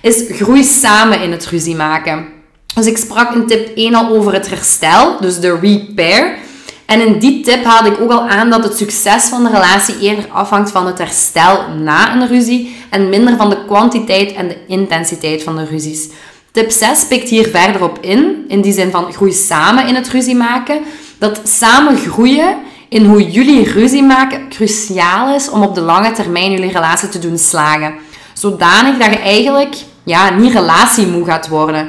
is 0.03 0.25
groei 0.29 0.65
samen 0.65 1.23
in 1.23 1.33
het 1.33 1.47
ruzie 1.47 1.77
maken. 1.77 2.27
Dus 2.75 2.87
ik 2.87 2.97
sprak 2.97 3.35
in 3.35 3.47
tip 3.47 3.77
1 3.77 3.95
al 3.95 4.17
over 4.17 4.33
het 4.33 4.49
herstel, 4.49 5.21
dus 5.21 5.41
de 5.41 5.59
repair. 5.61 6.39
En 6.87 7.07
in 7.07 7.19
die 7.19 7.45
tip 7.45 7.65
haalde 7.65 7.91
ik 7.91 8.01
ook 8.01 8.11
al 8.11 8.29
aan 8.29 8.51
dat 8.51 8.65
het 8.65 8.77
succes 8.77 9.25
van 9.25 9.45
de 9.45 9.51
relatie 9.51 9.99
eerder 10.01 10.29
afhangt 10.29 10.71
van 10.71 10.87
het 10.87 10.99
herstel 10.99 11.69
na 11.69 12.15
een 12.15 12.29
ruzie 12.29 12.77
en 12.91 13.09
minder 13.09 13.37
van 13.37 13.51
de 13.51 13.65
kwantiteit 13.65 14.33
en 14.33 14.49
de 14.49 14.57
intensiteit 14.67 15.43
van 15.43 15.57
de 15.57 15.65
ruzies. 15.65 16.09
Tip 16.53 16.71
6 16.71 17.07
pikt 17.07 17.29
hier 17.29 17.49
verder 17.49 17.83
op 17.83 17.99
in, 18.01 18.45
in 18.49 18.61
die 18.61 18.73
zin 18.73 18.91
van 18.91 19.13
groei 19.13 19.33
samen 19.33 19.87
in 19.87 19.95
het 19.95 20.09
ruzie 20.09 20.35
maken 20.35 20.81
dat 21.19 21.41
samen 21.45 21.97
groeien 21.97 22.57
in 22.89 23.05
hoe 23.05 23.31
jullie 23.31 23.73
ruzie 23.73 24.03
maken 24.03 24.49
cruciaal 24.49 25.35
is 25.35 25.51
om 25.51 25.63
op 25.63 25.75
de 25.75 25.81
lange 25.81 26.13
termijn 26.13 26.51
jullie 26.51 26.73
relatie 26.73 27.09
te 27.09 27.19
doen 27.19 27.39
slagen. 27.39 27.95
Zodanig 28.33 28.99
dat 28.99 29.13
je 29.13 29.19
eigenlijk 29.19 29.75
ja, 30.05 30.31
niet 30.31 30.53
relatiemoe 30.53 31.25
gaat 31.25 31.49
worden. 31.49 31.89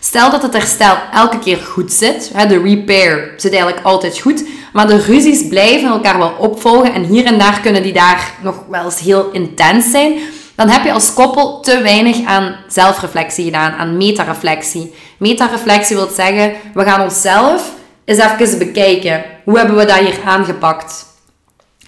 Stel 0.00 0.30
dat 0.30 0.42
het 0.42 0.52
herstel 0.52 0.96
elke 1.12 1.38
keer 1.38 1.56
goed 1.56 1.92
zit, 1.92 2.30
de 2.48 2.62
repair 2.62 3.34
zit 3.36 3.52
eigenlijk 3.52 3.84
altijd 3.84 4.18
goed, 4.18 4.44
maar 4.72 4.86
de 4.86 4.98
ruzies 4.98 5.48
blijven 5.48 5.88
elkaar 5.88 6.18
wel 6.18 6.34
opvolgen 6.38 6.92
en 6.92 7.04
hier 7.04 7.24
en 7.24 7.38
daar 7.38 7.60
kunnen 7.60 7.82
die 7.82 7.92
daar 7.92 8.34
nog 8.42 8.64
wel 8.68 8.84
eens 8.84 9.00
heel 9.00 9.30
intens 9.32 9.90
zijn, 9.90 10.18
dan 10.56 10.68
heb 10.68 10.84
je 10.84 10.92
als 10.92 11.14
koppel 11.14 11.60
te 11.60 11.82
weinig 11.82 12.24
aan 12.24 12.56
zelfreflectie 12.68 13.44
gedaan, 13.44 13.72
aan 13.72 13.96
metareflectie. 13.96 14.94
Metareflectie 15.18 15.96
wil 15.96 16.08
zeggen, 16.14 16.52
we 16.74 16.84
gaan 16.84 17.02
onszelf 17.02 17.72
eens 18.04 18.18
even 18.18 18.58
bekijken. 18.58 19.24
Hoe 19.44 19.58
hebben 19.58 19.76
we 19.76 19.84
dat 19.84 19.98
hier 19.98 20.18
aangepakt? 20.24 21.06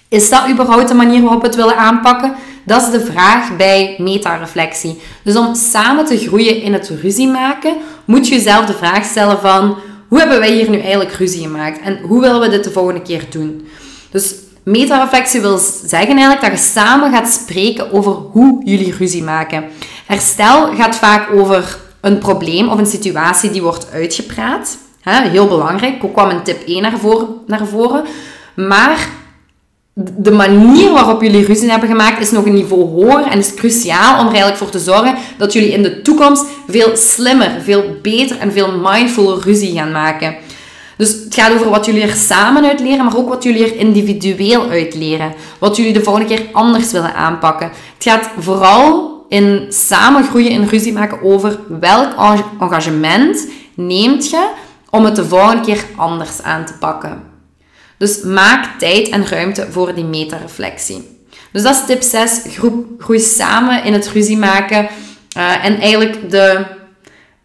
Is 0.09 0.29
dat 0.29 0.49
überhaupt 0.49 0.87
de 0.87 0.93
manier 0.93 1.21
waarop 1.21 1.41
we 1.41 1.47
het 1.47 1.55
willen 1.55 1.77
aanpakken? 1.77 2.35
Dat 2.65 2.81
is 2.81 2.91
de 2.91 3.11
vraag 3.11 3.55
bij 3.55 3.95
metareflectie. 3.97 5.01
Dus 5.23 5.35
om 5.35 5.55
samen 5.55 6.05
te 6.05 6.17
groeien 6.17 6.61
in 6.61 6.73
het 6.73 6.89
ruzie 7.01 7.27
maken, 7.27 7.75
moet 8.05 8.27
je 8.27 8.35
jezelf 8.35 8.65
de 8.65 8.73
vraag 8.73 9.05
stellen 9.05 9.39
van... 9.39 9.77
Hoe 10.07 10.19
hebben 10.19 10.39
wij 10.39 10.51
hier 10.51 10.69
nu 10.69 10.79
eigenlijk 10.79 11.11
ruzie 11.11 11.41
gemaakt? 11.41 11.81
En 11.81 11.99
hoe 11.99 12.21
willen 12.21 12.39
we 12.39 12.49
dit 12.49 12.63
de 12.63 12.71
volgende 12.71 13.01
keer 13.01 13.23
doen? 13.29 13.67
Dus 14.11 14.33
metareflectie 14.67 15.41
wil 15.41 15.57
zeggen 15.85 16.17
eigenlijk 16.17 16.41
dat 16.41 16.51
je 16.51 16.57
samen 16.57 17.11
gaat 17.11 17.27
spreken 17.33 17.91
over 17.91 18.11
hoe 18.11 18.61
jullie 18.63 18.95
ruzie 18.97 19.23
maken. 19.23 19.65
Herstel 20.05 20.75
gaat 20.75 20.95
vaak 20.95 21.31
over 21.31 21.77
een 22.01 22.17
probleem 22.17 22.69
of 22.69 22.77
een 22.77 22.85
situatie 22.85 23.51
die 23.51 23.61
wordt 23.61 23.87
uitgepraat 23.93 24.77
heel 25.13 25.47
belangrijk. 25.47 26.03
Ook 26.03 26.13
kwam 26.13 26.29
een 26.29 26.43
tip 26.43 26.67
1 26.67 26.81
naar 26.81 26.97
voren, 26.97 27.27
naar 27.45 27.67
voren. 27.67 28.03
Maar 28.55 29.09
de 29.93 30.31
manier 30.31 30.91
waarop 30.91 31.21
jullie 31.21 31.45
ruzie 31.45 31.69
hebben 31.69 31.89
gemaakt 31.89 32.21
is 32.21 32.31
nog 32.31 32.45
een 32.45 32.53
niveau 32.53 32.81
hoger 32.81 33.25
en 33.25 33.39
is 33.39 33.53
cruciaal 33.53 34.13
om 34.13 34.25
er 34.25 34.31
eigenlijk 34.31 34.57
voor 34.57 34.69
te 34.69 34.79
zorgen 34.79 35.15
dat 35.37 35.53
jullie 35.53 35.71
in 35.71 35.83
de 35.83 36.01
toekomst 36.01 36.45
veel 36.67 36.95
slimmer, 36.95 37.51
veel 37.61 37.83
beter 38.01 38.37
en 38.37 38.51
veel 38.51 38.71
mindfuller 38.77 39.39
ruzie 39.43 39.77
gaan 39.77 39.91
maken. 39.91 40.35
Dus 40.97 41.09
het 41.09 41.33
gaat 41.33 41.53
over 41.53 41.69
wat 41.69 41.85
jullie 41.85 42.01
er 42.01 42.15
samen 42.15 42.65
uit 42.65 42.79
leren, 42.79 43.05
maar 43.05 43.17
ook 43.17 43.29
wat 43.29 43.43
jullie 43.43 43.63
er 43.63 43.75
individueel 43.75 44.69
uit 44.69 44.95
leren. 44.95 45.33
Wat 45.59 45.75
jullie 45.75 45.93
de 45.93 46.03
volgende 46.03 46.35
keer 46.35 46.45
anders 46.51 46.91
willen 46.91 47.13
aanpakken. 47.13 47.67
Het 47.93 48.03
gaat 48.03 48.29
vooral 48.39 49.17
in 49.29 49.65
samen 49.69 50.23
groeien 50.23 50.51
in 50.51 50.67
ruzie 50.67 50.93
maken 50.93 51.21
over 51.21 51.59
welk 51.79 52.13
engagement 52.59 53.47
neemt 53.73 54.29
je 54.29 54.49
om 54.89 55.05
het 55.05 55.15
de 55.15 55.25
volgende 55.25 55.61
keer 55.61 55.85
anders 55.95 56.41
aan 56.41 56.65
te 56.65 56.73
pakken. 56.73 57.23
Dus 57.97 58.21
maak 58.21 58.79
tijd 58.79 59.09
en 59.09 59.27
ruimte 59.27 59.67
voor 59.71 59.95
die 59.95 60.03
metareflectie. 60.03 61.15
Dus 61.51 61.63
dat 61.63 61.73
is 61.73 61.85
tip 61.85 62.01
6. 62.01 62.41
Groei 62.97 63.19
samen 63.19 63.83
in 63.83 63.93
het 63.93 64.07
ruzie 64.07 64.37
maken. 64.37 64.87
Uh, 65.37 65.65
en 65.65 65.79
eigenlijk 65.79 66.29
de, 66.29 66.65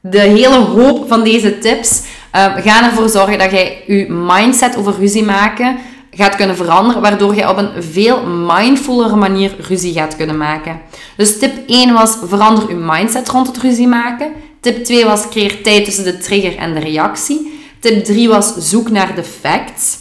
de 0.01 0.21
hele 0.21 0.57
hoop 0.57 1.09
van 1.09 1.23
deze 1.23 1.59
tips 1.59 2.03
uh, 2.37 2.57
gaan 2.57 2.85
ervoor 2.85 3.09
zorgen 3.09 3.39
dat 3.39 3.51
jij 3.51 3.83
je 3.87 4.07
mindset 4.09 4.77
over 4.77 4.95
ruzie 4.99 5.25
maken 5.25 5.77
gaat 6.15 6.37
kunnen 6.37 6.57
veranderen, 6.57 7.03
waardoor 7.03 7.35
je 7.35 7.49
op 7.49 7.57
een 7.57 7.83
veel 7.83 8.27
mindfullere 8.27 9.17
manier 9.17 9.55
ruzie 9.59 9.93
gaat 9.93 10.17
kunnen 10.17 10.37
maken. 10.37 10.81
Dus 11.17 11.39
tip 11.39 11.53
1 11.67 11.93
was 11.93 12.17
verander 12.25 12.69
je 12.69 12.75
mindset 12.75 13.29
rond 13.29 13.47
het 13.47 13.57
ruzie 13.57 13.87
maken. 13.87 14.33
Tip 14.61 14.85
2 14.85 15.05
was 15.05 15.29
creëer 15.29 15.63
tijd 15.63 15.85
tussen 15.85 16.05
de 16.05 16.19
trigger 16.19 16.57
en 16.57 16.75
de 16.75 16.81
reactie. 16.81 17.61
Tip 17.81 18.05
3 18.05 18.29
was 18.29 18.55
zoek 18.57 18.91
naar 18.91 19.15
de 19.15 19.25
facts. 19.25 19.97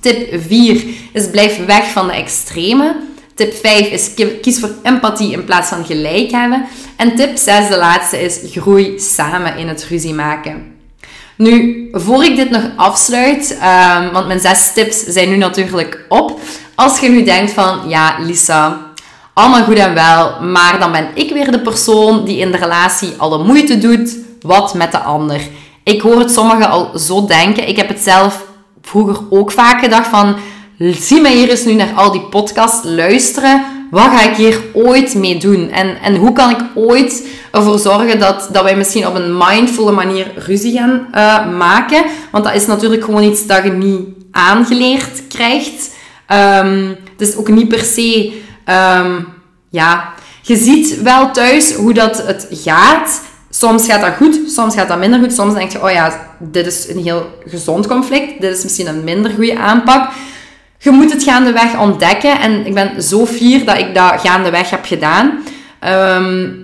Tip 0.00 0.42
4 0.48 0.84
is 1.12 1.30
blijf 1.30 1.64
weg 1.66 1.90
van 1.90 2.06
de 2.06 2.12
extreme. 2.12 2.96
Tip 3.34 3.54
5 3.54 3.88
is 3.88 4.14
kies 4.40 4.60
voor 4.60 4.70
empathie 4.82 5.32
in 5.32 5.44
plaats 5.44 5.68
van 5.68 5.84
gelijk 5.84 6.30
hebben. 6.30 6.66
En 6.96 7.14
tip 7.16 7.36
6, 7.36 7.68
de 7.68 7.76
laatste, 7.76 8.22
is 8.22 8.40
groei 8.50 8.98
samen 8.98 9.56
in 9.56 9.68
het 9.68 9.84
ruzie 9.84 10.14
maken. 10.14 10.73
Nu, 11.44 11.88
voor 11.92 12.24
ik 12.24 12.36
dit 12.36 12.50
nog 12.50 12.62
afsluit, 12.76 13.58
um, 13.62 14.12
want 14.12 14.26
mijn 14.26 14.40
zes 14.40 14.72
tips 14.72 15.02
zijn 15.02 15.28
nu 15.28 15.36
natuurlijk 15.36 16.04
op. 16.08 16.40
Als 16.74 16.98
je 16.98 17.08
nu 17.08 17.24
denkt 17.24 17.52
van, 17.52 17.88
ja 17.88 18.16
Lisa, 18.20 18.92
Allemaal 19.34 19.64
goed 19.64 19.78
en 19.78 19.94
wel, 19.94 20.40
maar 20.40 20.78
dan 20.78 20.92
ben 20.92 21.08
ik 21.14 21.32
weer 21.32 21.50
de 21.50 21.60
persoon 21.60 22.24
die 22.24 22.38
in 22.38 22.50
de 22.50 22.56
relatie 22.56 23.14
alle 23.16 23.44
moeite 23.44 23.78
doet, 23.78 24.16
wat 24.40 24.74
met 24.74 24.92
de 24.92 24.98
ander. 24.98 25.40
Ik 25.84 26.00
hoor 26.00 26.18
het 26.18 26.30
sommigen 26.30 26.70
al 26.70 26.98
zo 26.98 27.26
denken. 27.26 27.68
Ik 27.68 27.76
heb 27.76 27.88
het 27.88 28.00
zelf 28.00 28.44
vroeger 28.82 29.18
ook 29.30 29.52
vaak 29.52 29.80
gedacht 29.80 30.06
van, 30.06 30.36
zie 30.78 31.20
mij 31.20 31.34
hier 31.34 31.50
eens 31.50 31.64
nu 31.64 31.72
naar 31.72 31.92
al 31.94 32.12
die 32.12 32.20
podcasts 32.20 32.80
luisteren. 32.84 33.64
Wat 33.90 34.04
ga 34.04 34.22
ik 34.30 34.36
hier 34.36 34.60
ooit 34.72 35.14
mee 35.14 35.38
doen? 35.38 35.70
En, 35.70 36.00
en 36.02 36.16
hoe 36.16 36.32
kan 36.32 36.50
ik 36.50 36.60
ooit 36.74 37.26
ervoor 37.52 37.78
zorgen 37.78 38.18
dat, 38.18 38.48
dat 38.52 38.62
wij 38.62 38.76
misschien 38.76 39.06
op 39.06 39.14
een 39.14 39.36
mindfulle 39.36 39.92
manier 39.92 40.32
ruzie 40.36 40.78
gaan 40.78 41.06
uh, 41.14 41.58
maken? 41.58 42.04
Want 42.30 42.44
dat 42.44 42.54
is 42.54 42.66
natuurlijk 42.66 43.04
gewoon 43.04 43.22
iets 43.22 43.46
dat 43.46 43.64
je 43.64 43.70
niet 43.70 44.08
aangeleerd 44.30 45.26
krijgt. 45.28 45.90
Um, 46.28 46.96
het 47.16 47.28
is 47.28 47.36
ook 47.36 47.48
niet 47.48 47.68
per 47.68 47.84
se... 47.84 48.32
Um, 48.98 49.32
ja, 49.70 50.12
je 50.42 50.56
ziet 50.56 51.02
wel 51.02 51.30
thuis 51.30 51.74
hoe 51.74 51.94
dat 51.94 52.26
het 52.26 52.46
gaat. 52.50 53.22
Soms 53.50 53.86
gaat 53.86 54.00
dat 54.00 54.14
goed, 54.16 54.40
soms 54.46 54.74
gaat 54.74 54.88
dat 54.88 54.98
minder 54.98 55.20
goed. 55.20 55.32
Soms 55.32 55.54
denk 55.54 55.70
je, 55.70 55.82
oh 55.82 55.90
ja, 55.90 56.36
dit 56.38 56.66
is 56.66 56.88
een 56.88 57.02
heel 57.02 57.26
gezond 57.46 57.86
conflict. 57.86 58.40
Dit 58.40 58.56
is 58.56 58.62
misschien 58.62 58.86
een 58.86 59.04
minder 59.04 59.30
goede 59.30 59.58
aanpak. 59.58 60.10
Je 60.84 60.90
moet 60.90 61.12
het 61.12 61.22
gaandeweg 61.22 61.78
ontdekken. 61.78 62.40
En 62.40 62.66
ik 62.66 62.74
ben 62.74 63.02
zo 63.02 63.26
fier 63.26 63.64
dat 63.64 63.78
ik 63.78 63.94
dat 63.94 64.20
gaandeweg 64.20 64.70
heb 64.70 64.84
gedaan. 64.84 65.42
Um, 65.84 66.62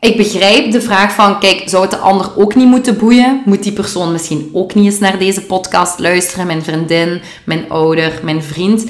ik 0.00 0.16
begrijp 0.16 0.72
de 0.72 0.80
vraag 0.80 1.12
van, 1.12 1.38
kijk, 1.38 1.62
zou 1.66 1.82
het 1.82 1.90
de 1.90 1.96
ander 1.96 2.30
ook 2.36 2.54
niet 2.54 2.66
moeten 2.66 2.98
boeien? 2.98 3.42
Moet 3.44 3.62
die 3.62 3.72
persoon 3.72 4.12
misschien 4.12 4.50
ook 4.52 4.74
niet 4.74 4.84
eens 4.84 4.98
naar 4.98 5.18
deze 5.18 5.42
podcast 5.42 5.98
luisteren? 5.98 6.46
Mijn 6.46 6.62
vriendin, 6.62 7.20
mijn 7.44 7.64
ouder, 7.68 8.20
mijn 8.22 8.42
vriend. 8.42 8.84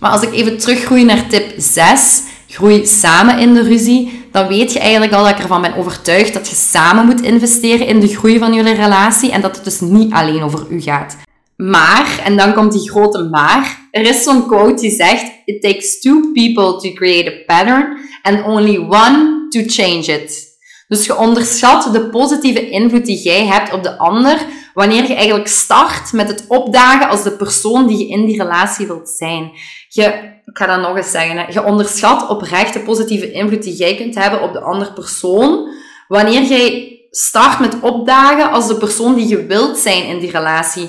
Maar 0.00 0.10
als 0.10 0.22
ik 0.22 0.32
even 0.32 0.58
teruggroei 0.58 1.04
naar 1.04 1.26
tip 1.28 1.52
6, 1.56 2.22
groei 2.48 2.86
samen 2.86 3.38
in 3.38 3.54
de 3.54 3.62
ruzie, 3.62 4.24
dan 4.32 4.46
weet 4.46 4.72
je 4.72 4.78
eigenlijk 4.78 5.12
al 5.12 5.22
dat 5.22 5.32
ik 5.32 5.38
ervan 5.38 5.62
ben 5.62 5.76
overtuigd 5.76 6.34
dat 6.34 6.48
je 6.48 6.56
samen 6.56 7.06
moet 7.06 7.20
investeren 7.20 7.86
in 7.86 8.00
de 8.00 8.08
groei 8.08 8.38
van 8.38 8.54
jullie 8.54 8.74
relatie 8.74 9.32
en 9.32 9.40
dat 9.40 9.56
het 9.56 9.64
dus 9.64 9.80
niet 9.80 10.12
alleen 10.12 10.42
over 10.42 10.66
u 10.70 10.80
gaat. 10.80 11.16
Maar, 11.58 12.20
en 12.24 12.36
dan 12.36 12.54
komt 12.54 12.72
die 12.72 12.90
grote 12.90 13.22
maar, 13.22 13.88
er 13.90 14.02
is 14.02 14.22
zo'n 14.22 14.46
quote 14.46 14.80
die 14.80 14.90
zegt: 14.90 15.32
It 15.44 15.62
takes 15.62 16.00
two 16.00 16.32
people 16.32 16.76
to 16.76 16.92
create 16.92 17.30
a 17.30 17.44
pattern 17.46 17.98
and 18.22 18.44
only 18.46 18.78
one 18.78 19.46
to 19.48 19.60
change 19.66 20.04
it. 20.04 20.46
Dus 20.88 21.06
je 21.06 21.16
onderschat 21.16 21.92
de 21.92 22.08
positieve 22.08 22.70
invloed 22.70 23.06
die 23.06 23.22
jij 23.22 23.46
hebt 23.46 23.72
op 23.72 23.82
de 23.82 23.98
ander 23.98 24.46
wanneer 24.74 25.06
je 25.06 25.14
eigenlijk 25.14 25.48
start 25.48 26.12
met 26.12 26.28
het 26.28 26.44
opdagen 26.48 27.08
als 27.08 27.22
de 27.22 27.32
persoon 27.32 27.86
die 27.86 27.98
je 27.98 28.08
in 28.08 28.26
die 28.26 28.42
relatie 28.42 28.86
wilt 28.86 29.08
zijn. 29.08 29.50
Je, 29.88 30.04
ik 30.44 30.58
ga 30.58 30.66
dat 30.66 30.80
nog 30.80 30.96
eens 30.96 31.10
zeggen, 31.10 31.52
je 31.52 31.64
onderschat 31.64 32.28
oprecht 32.28 32.72
de 32.72 32.80
positieve 32.80 33.32
invloed 33.32 33.62
die 33.62 33.76
jij 33.76 33.94
kunt 33.94 34.14
hebben 34.14 34.42
op 34.42 34.52
de 34.52 34.60
andere 34.60 34.92
persoon 34.92 35.68
wanneer 36.08 36.42
jij 36.42 36.96
start 37.10 37.58
met 37.58 37.80
opdagen 37.80 38.50
als 38.50 38.68
de 38.68 38.76
persoon 38.76 39.14
die 39.14 39.28
je 39.28 39.46
wilt 39.46 39.78
zijn 39.78 40.04
in 40.04 40.18
die 40.18 40.30
relatie. 40.30 40.88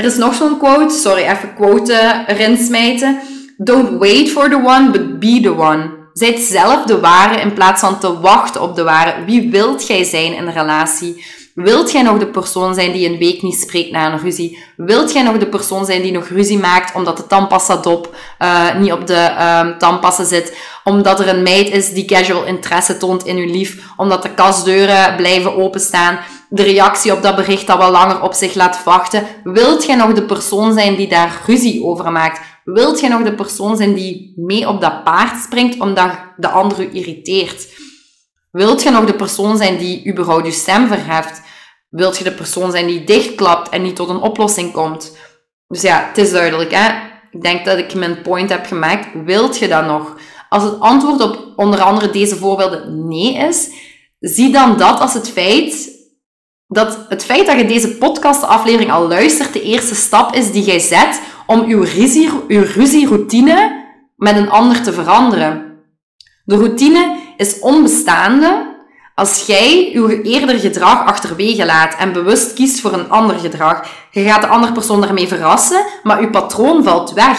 Er 0.00 0.06
is 0.06 0.16
nog 0.16 0.34
zo'n 0.34 0.58
quote, 0.58 0.94
sorry, 0.94 1.22
even 1.22 1.54
quote 1.54 2.24
erin 2.26 2.56
smijten. 2.56 3.20
Don't 3.56 3.98
wait 3.98 4.30
for 4.30 4.48
the 4.48 4.56
one, 4.56 4.90
but 4.90 5.18
be 5.18 5.40
the 5.42 5.56
one. 5.56 5.90
Zijt 6.12 6.38
zelf 6.38 6.84
de 6.84 7.00
ware 7.00 7.40
in 7.40 7.52
plaats 7.52 7.80
van 7.80 7.98
te 7.98 8.20
wachten 8.20 8.62
op 8.62 8.76
de 8.76 8.82
ware. 8.82 9.24
Wie 9.24 9.50
wilt 9.50 9.86
jij 9.86 10.04
zijn 10.04 10.34
in 10.34 10.46
een 10.46 10.52
relatie? 10.52 11.24
Wilt 11.54 11.92
jij 11.92 12.02
nog 12.02 12.18
de 12.18 12.26
persoon 12.26 12.74
zijn 12.74 12.92
die 12.92 13.08
een 13.08 13.18
week 13.18 13.42
niet 13.42 13.60
spreekt 13.60 13.90
na 13.90 14.12
een 14.12 14.18
ruzie? 14.18 14.58
Wilt 14.76 15.12
jij 15.12 15.22
nog 15.22 15.38
de 15.38 15.46
persoon 15.46 15.84
zijn 15.84 16.02
die 16.02 16.12
nog 16.12 16.28
ruzie 16.28 16.58
maakt 16.58 16.94
omdat 16.94 17.16
de 17.16 17.26
tandpasta 17.26 17.76
dop 17.76 18.14
uh, 18.38 18.74
niet 18.78 18.92
op 18.92 19.06
de 19.06 19.34
uh, 19.38 19.76
tandpasta 19.76 20.24
zit? 20.24 20.56
Omdat 20.84 21.20
er 21.20 21.28
een 21.28 21.42
meid 21.42 21.68
is 21.70 21.92
die 21.92 22.04
casual 22.04 22.44
interesse 22.44 22.96
toont 22.96 23.26
in 23.26 23.36
uw 23.36 23.50
lief? 23.50 23.82
Omdat 23.96 24.22
de 24.22 24.34
kastdeuren 24.34 25.16
blijven 25.16 25.56
openstaan? 25.56 26.18
De 26.48 26.62
reactie 26.62 27.12
op 27.12 27.22
dat 27.22 27.36
bericht 27.36 27.66
dat 27.66 27.78
wel 27.78 27.90
langer 27.90 28.22
op 28.22 28.34
zich 28.34 28.54
laat 28.54 28.84
wachten? 28.84 29.26
Wilt 29.44 29.86
jij 29.86 29.96
nog 29.96 30.12
de 30.12 30.24
persoon 30.24 30.72
zijn 30.72 30.96
die 30.96 31.08
daar 31.08 31.42
ruzie 31.46 31.84
over 31.84 32.12
maakt? 32.12 32.40
Wilt 32.64 33.00
jij 33.00 33.08
nog 33.08 33.22
de 33.22 33.34
persoon 33.34 33.76
zijn 33.76 33.94
die 33.94 34.32
mee 34.36 34.68
op 34.68 34.80
dat 34.80 35.04
paard 35.04 35.42
springt 35.42 35.80
omdat 35.80 36.10
de 36.36 36.48
ander 36.48 36.80
u 36.80 36.90
irriteert? 36.92 37.68
Wilt 38.50 38.82
je 38.82 38.90
nog 38.90 39.04
de 39.04 39.14
persoon 39.14 39.56
zijn 39.56 39.76
die 39.76 40.08
überhaupt 40.08 40.46
je 40.46 40.52
stem 40.52 40.86
verheft? 40.86 41.42
Wilt 41.88 42.18
je 42.18 42.24
de 42.24 42.32
persoon 42.32 42.70
zijn 42.70 42.86
die 42.86 43.04
dichtklapt 43.04 43.68
en 43.68 43.82
niet 43.82 43.96
tot 43.96 44.08
een 44.08 44.20
oplossing 44.20 44.72
komt? 44.72 45.16
Dus 45.68 45.82
ja, 45.82 46.04
het 46.08 46.18
is 46.18 46.30
duidelijk, 46.30 46.70
hè? 46.74 47.08
Ik 47.30 47.42
denk 47.42 47.64
dat 47.64 47.78
ik 47.78 47.94
mijn 47.94 48.22
point 48.22 48.50
heb 48.50 48.66
gemaakt. 48.66 49.08
Wilt 49.24 49.58
je 49.58 49.68
dat 49.68 49.86
nog? 49.86 50.16
Als 50.48 50.62
het 50.62 50.80
antwoord 50.80 51.20
op 51.20 51.52
onder 51.56 51.80
andere 51.80 52.10
deze 52.10 52.36
voorbeelden 52.36 53.08
nee 53.08 53.34
is, 53.34 53.70
zie 54.20 54.52
dan 54.52 54.76
dat 54.76 55.00
als 55.00 55.14
het 55.14 55.30
feit 55.30 55.98
dat 56.72 57.06
het 57.08 57.24
feit 57.24 57.46
dat 57.46 57.56
je 57.56 57.66
deze 57.66 57.96
podcastaflevering 57.96 58.92
al 58.92 59.08
luistert, 59.08 59.52
de 59.52 59.62
eerste 59.62 59.94
stap 59.94 60.34
is 60.34 60.52
die 60.52 60.64
jij 60.64 60.78
zet 60.78 61.20
om 61.46 61.64
uw, 61.64 61.82
ruzie, 61.82 62.30
uw 62.48 62.62
ruzieroutine 62.74 63.86
met 64.16 64.36
een 64.36 64.50
ander 64.50 64.82
te 64.82 64.92
veranderen. 64.92 65.78
De 66.44 66.56
routine 66.56 67.16
is 67.40 67.58
onbestaande 67.58 68.78
als 69.14 69.46
jij 69.46 69.90
uw 69.92 70.08
eerder 70.08 70.58
gedrag 70.58 71.04
achterwege 71.04 71.66
laat 71.66 71.94
en 71.94 72.12
bewust 72.12 72.52
kiest 72.54 72.80
voor 72.80 72.92
een 72.92 73.10
ander 73.10 73.38
gedrag. 73.38 73.88
Je 74.10 74.22
gaat 74.22 74.40
de 74.40 74.46
andere 74.46 74.72
persoon 74.72 75.00
daarmee 75.00 75.28
verrassen, 75.28 75.84
maar 76.02 76.20
uw 76.20 76.30
patroon 76.30 76.84
valt 76.84 77.12
weg. 77.12 77.38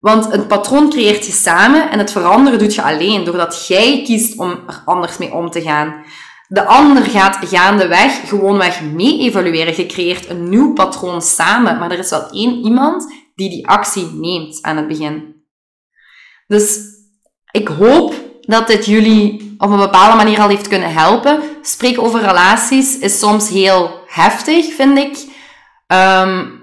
Want 0.00 0.32
een 0.32 0.46
patroon 0.46 0.90
creëert 0.90 1.26
je 1.26 1.32
samen 1.32 1.90
en 1.90 1.98
het 1.98 2.12
veranderen 2.12 2.58
doet 2.58 2.74
je 2.74 2.82
alleen, 2.82 3.24
doordat 3.24 3.66
jij 3.66 4.02
kiest 4.04 4.38
om 4.38 4.50
er 4.50 4.82
anders 4.84 5.18
mee 5.18 5.34
om 5.34 5.50
te 5.50 5.62
gaan. 5.62 6.04
De 6.48 6.64
ander 6.64 7.02
gaat 7.02 7.48
gaandeweg 7.48 8.28
gewoonweg 8.28 8.82
mee 8.82 9.18
evalueren. 9.18 9.76
Je 9.76 9.86
creëert 9.86 10.28
een 10.28 10.48
nieuw 10.48 10.72
patroon 10.72 11.22
samen, 11.22 11.78
maar 11.78 11.90
er 11.90 11.98
is 11.98 12.10
wel 12.10 12.30
één 12.30 12.64
iemand 12.64 13.12
die 13.34 13.50
die 13.50 13.68
actie 13.68 14.06
neemt 14.12 14.62
aan 14.62 14.76
het 14.76 14.88
begin. 14.88 15.34
Dus 16.46 16.78
ik 17.50 17.68
hoop 17.68 18.23
dat 18.46 18.66
dit 18.66 18.86
jullie 18.86 19.54
op 19.58 19.70
een 19.70 19.76
bepaalde 19.76 20.16
manier 20.16 20.40
al 20.40 20.48
heeft 20.48 20.68
kunnen 20.68 20.92
helpen. 20.92 21.40
Spreken 21.62 22.02
over 22.02 22.20
relaties 22.20 22.98
is 22.98 23.18
soms 23.18 23.48
heel 23.48 24.00
heftig, 24.06 24.74
vind 24.74 24.98
ik. 24.98 25.16
Um, 25.86 26.62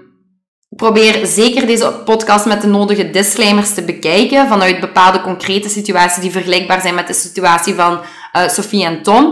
probeer 0.68 1.26
zeker 1.26 1.66
deze 1.66 2.00
podcast 2.04 2.46
met 2.46 2.60
de 2.60 2.66
nodige 2.66 3.10
disclaimers 3.10 3.74
te 3.74 3.82
bekijken 3.82 4.48
vanuit 4.48 4.80
bepaalde 4.80 5.20
concrete 5.20 5.68
situaties 5.68 6.22
die 6.22 6.30
vergelijkbaar 6.30 6.80
zijn 6.80 6.94
met 6.94 7.06
de 7.06 7.12
situatie 7.12 7.74
van 7.74 7.92
uh, 7.92 8.48
Sophie 8.48 8.84
en 8.84 9.02
Tom. 9.02 9.24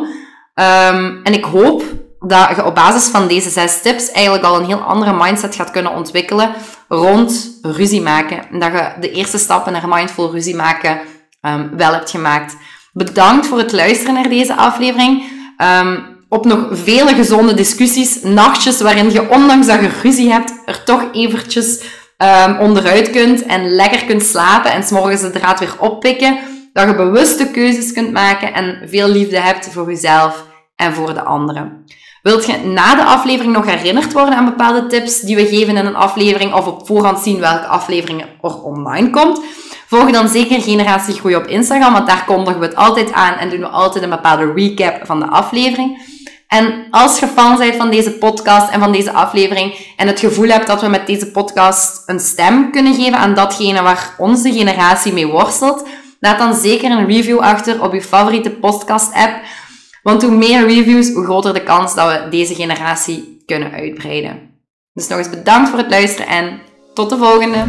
Um, 0.54 1.20
en 1.22 1.32
ik 1.32 1.44
hoop 1.44 1.82
dat 2.18 2.56
je 2.56 2.64
op 2.64 2.74
basis 2.74 3.08
van 3.08 3.28
deze 3.28 3.50
zes 3.50 3.82
tips 3.82 4.10
eigenlijk 4.10 4.44
al 4.44 4.56
een 4.56 4.66
heel 4.66 4.80
andere 4.80 5.12
mindset 5.12 5.54
gaat 5.54 5.70
kunnen 5.70 5.94
ontwikkelen 5.94 6.54
rond 6.88 7.58
ruzie 7.62 8.00
maken. 8.00 8.50
En 8.50 8.58
dat 8.58 8.72
je 8.72 8.92
de 9.00 9.10
eerste 9.10 9.38
stappen 9.38 9.72
naar 9.72 9.88
mindful 9.88 10.30
ruzie 10.30 10.56
maken 10.56 11.00
um, 11.40 11.76
wel 11.76 11.92
hebt 11.92 12.10
gemaakt. 12.10 12.56
Bedankt 12.92 13.46
voor 13.46 13.58
het 13.58 13.72
luisteren 13.72 14.14
naar 14.14 14.28
deze 14.28 14.54
aflevering. 14.54 15.22
Um, 15.58 16.18
op 16.28 16.44
nog 16.44 16.66
vele 16.70 17.14
gezonde 17.14 17.54
discussies, 17.54 18.22
nachtjes 18.22 18.80
waarin 18.80 19.10
je, 19.10 19.30
ondanks 19.30 19.66
dat 19.66 19.80
je 19.80 19.90
ruzie 20.02 20.32
hebt, 20.32 20.52
er 20.64 20.84
toch 20.84 21.04
eventjes 21.12 21.82
um, 22.18 22.58
onderuit 22.58 23.10
kunt 23.10 23.42
en 23.42 23.70
lekker 23.70 24.04
kunt 24.04 24.22
slapen 24.22 24.72
en 24.72 24.82
s'morgens 24.82 25.20
de 25.20 25.30
draad 25.30 25.58
weer 25.58 25.74
oppikken. 25.78 26.38
Dat 26.72 26.88
je 26.88 26.94
bewuste 26.94 27.50
keuzes 27.50 27.92
kunt 27.92 28.12
maken 28.12 28.54
en 28.54 28.88
veel 28.88 29.08
liefde 29.08 29.40
hebt 29.40 29.68
voor 29.72 29.88
jezelf 29.88 30.44
en 30.76 30.92
voor 30.92 31.14
de 31.14 31.22
anderen. 31.22 31.84
Wilt 32.22 32.46
je 32.46 32.56
na 32.56 32.94
de 32.94 33.04
aflevering 33.04 33.52
nog 33.52 33.66
herinnerd 33.66 34.12
worden 34.12 34.34
aan 34.34 34.44
bepaalde 34.44 34.86
tips 34.86 35.20
die 35.20 35.36
we 35.36 35.46
geven 35.46 35.76
in 35.76 35.86
een 35.86 35.96
aflevering 35.96 36.54
of 36.54 36.66
op 36.66 36.86
voorhand 36.86 37.18
zien 37.18 37.40
welke 37.40 37.66
aflevering 37.66 38.22
er 38.22 38.62
online 38.62 39.10
komt? 39.10 39.40
Volg 39.90 40.10
dan 40.10 40.28
zeker 40.28 40.62
Generatie 40.62 41.14
Groei 41.14 41.36
op 41.36 41.46
Instagram, 41.46 41.92
want 41.92 42.06
daar 42.06 42.24
kondigen 42.24 42.60
we 42.60 42.66
het 42.66 42.76
altijd 42.76 43.12
aan 43.12 43.34
en 43.34 43.50
doen 43.50 43.60
we 43.60 43.66
altijd 43.66 44.04
een 44.04 44.10
bepaalde 44.10 44.52
recap 44.52 45.06
van 45.06 45.20
de 45.20 45.26
aflevering. 45.26 46.02
En 46.46 46.86
als 46.90 47.18
je 47.18 47.26
fan 47.26 47.58
bent 47.58 47.76
van 47.76 47.90
deze 47.90 48.10
podcast 48.10 48.70
en 48.70 48.80
van 48.80 48.92
deze 48.92 49.12
aflevering 49.12 49.74
en 49.96 50.06
het 50.06 50.20
gevoel 50.20 50.48
hebt 50.48 50.66
dat 50.66 50.80
we 50.80 50.88
met 50.88 51.06
deze 51.06 51.30
podcast 51.30 52.02
een 52.06 52.20
stem 52.20 52.72
kunnen 52.72 52.94
geven 52.94 53.18
aan 53.18 53.34
datgene 53.34 53.82
waar 53.82 54.14
onze 54.18 54.52
generatie 54.52 55.12
mee 55.12 55.26
worstelt, 55.26 55.88
laat 56.20 56.38
dan 56.38 56.54
zeker 56.54 56.90
een 56.90 57.06
review 57.06 57.38
achter 57.38 57.82
op 57.82 57.92
je 57.92 58.02
favoriete 58.02 58.50
podcast-app. 58.50 59.40
Want 60.02 60.22
hoe 60.22 60.36
meer 60.36 60.66
reviews, 60.66 61.12
hoe 61.12 61.24
groter 61.24 61.54
de 61.54 61.62
kans 61.62 61.94
dat 61.94 62.08
we 62.08 62.28
deze 62.28 62.54
generatie 62.54 63.42
kunnen 63.46 63.72
uitbreiden. 63.72 64.40
Dus 64.92 65.08
nog 65.08 65.18
eens 65.18 65.30
bedankt 65.30 65.68
voor 65.68 65.78
het 65.78 65.90
luisteren 65.90 66.26
en 66.26 66.60
tot 66.94 67.10
de 67.10 67.16
volgende! 67.16 67.64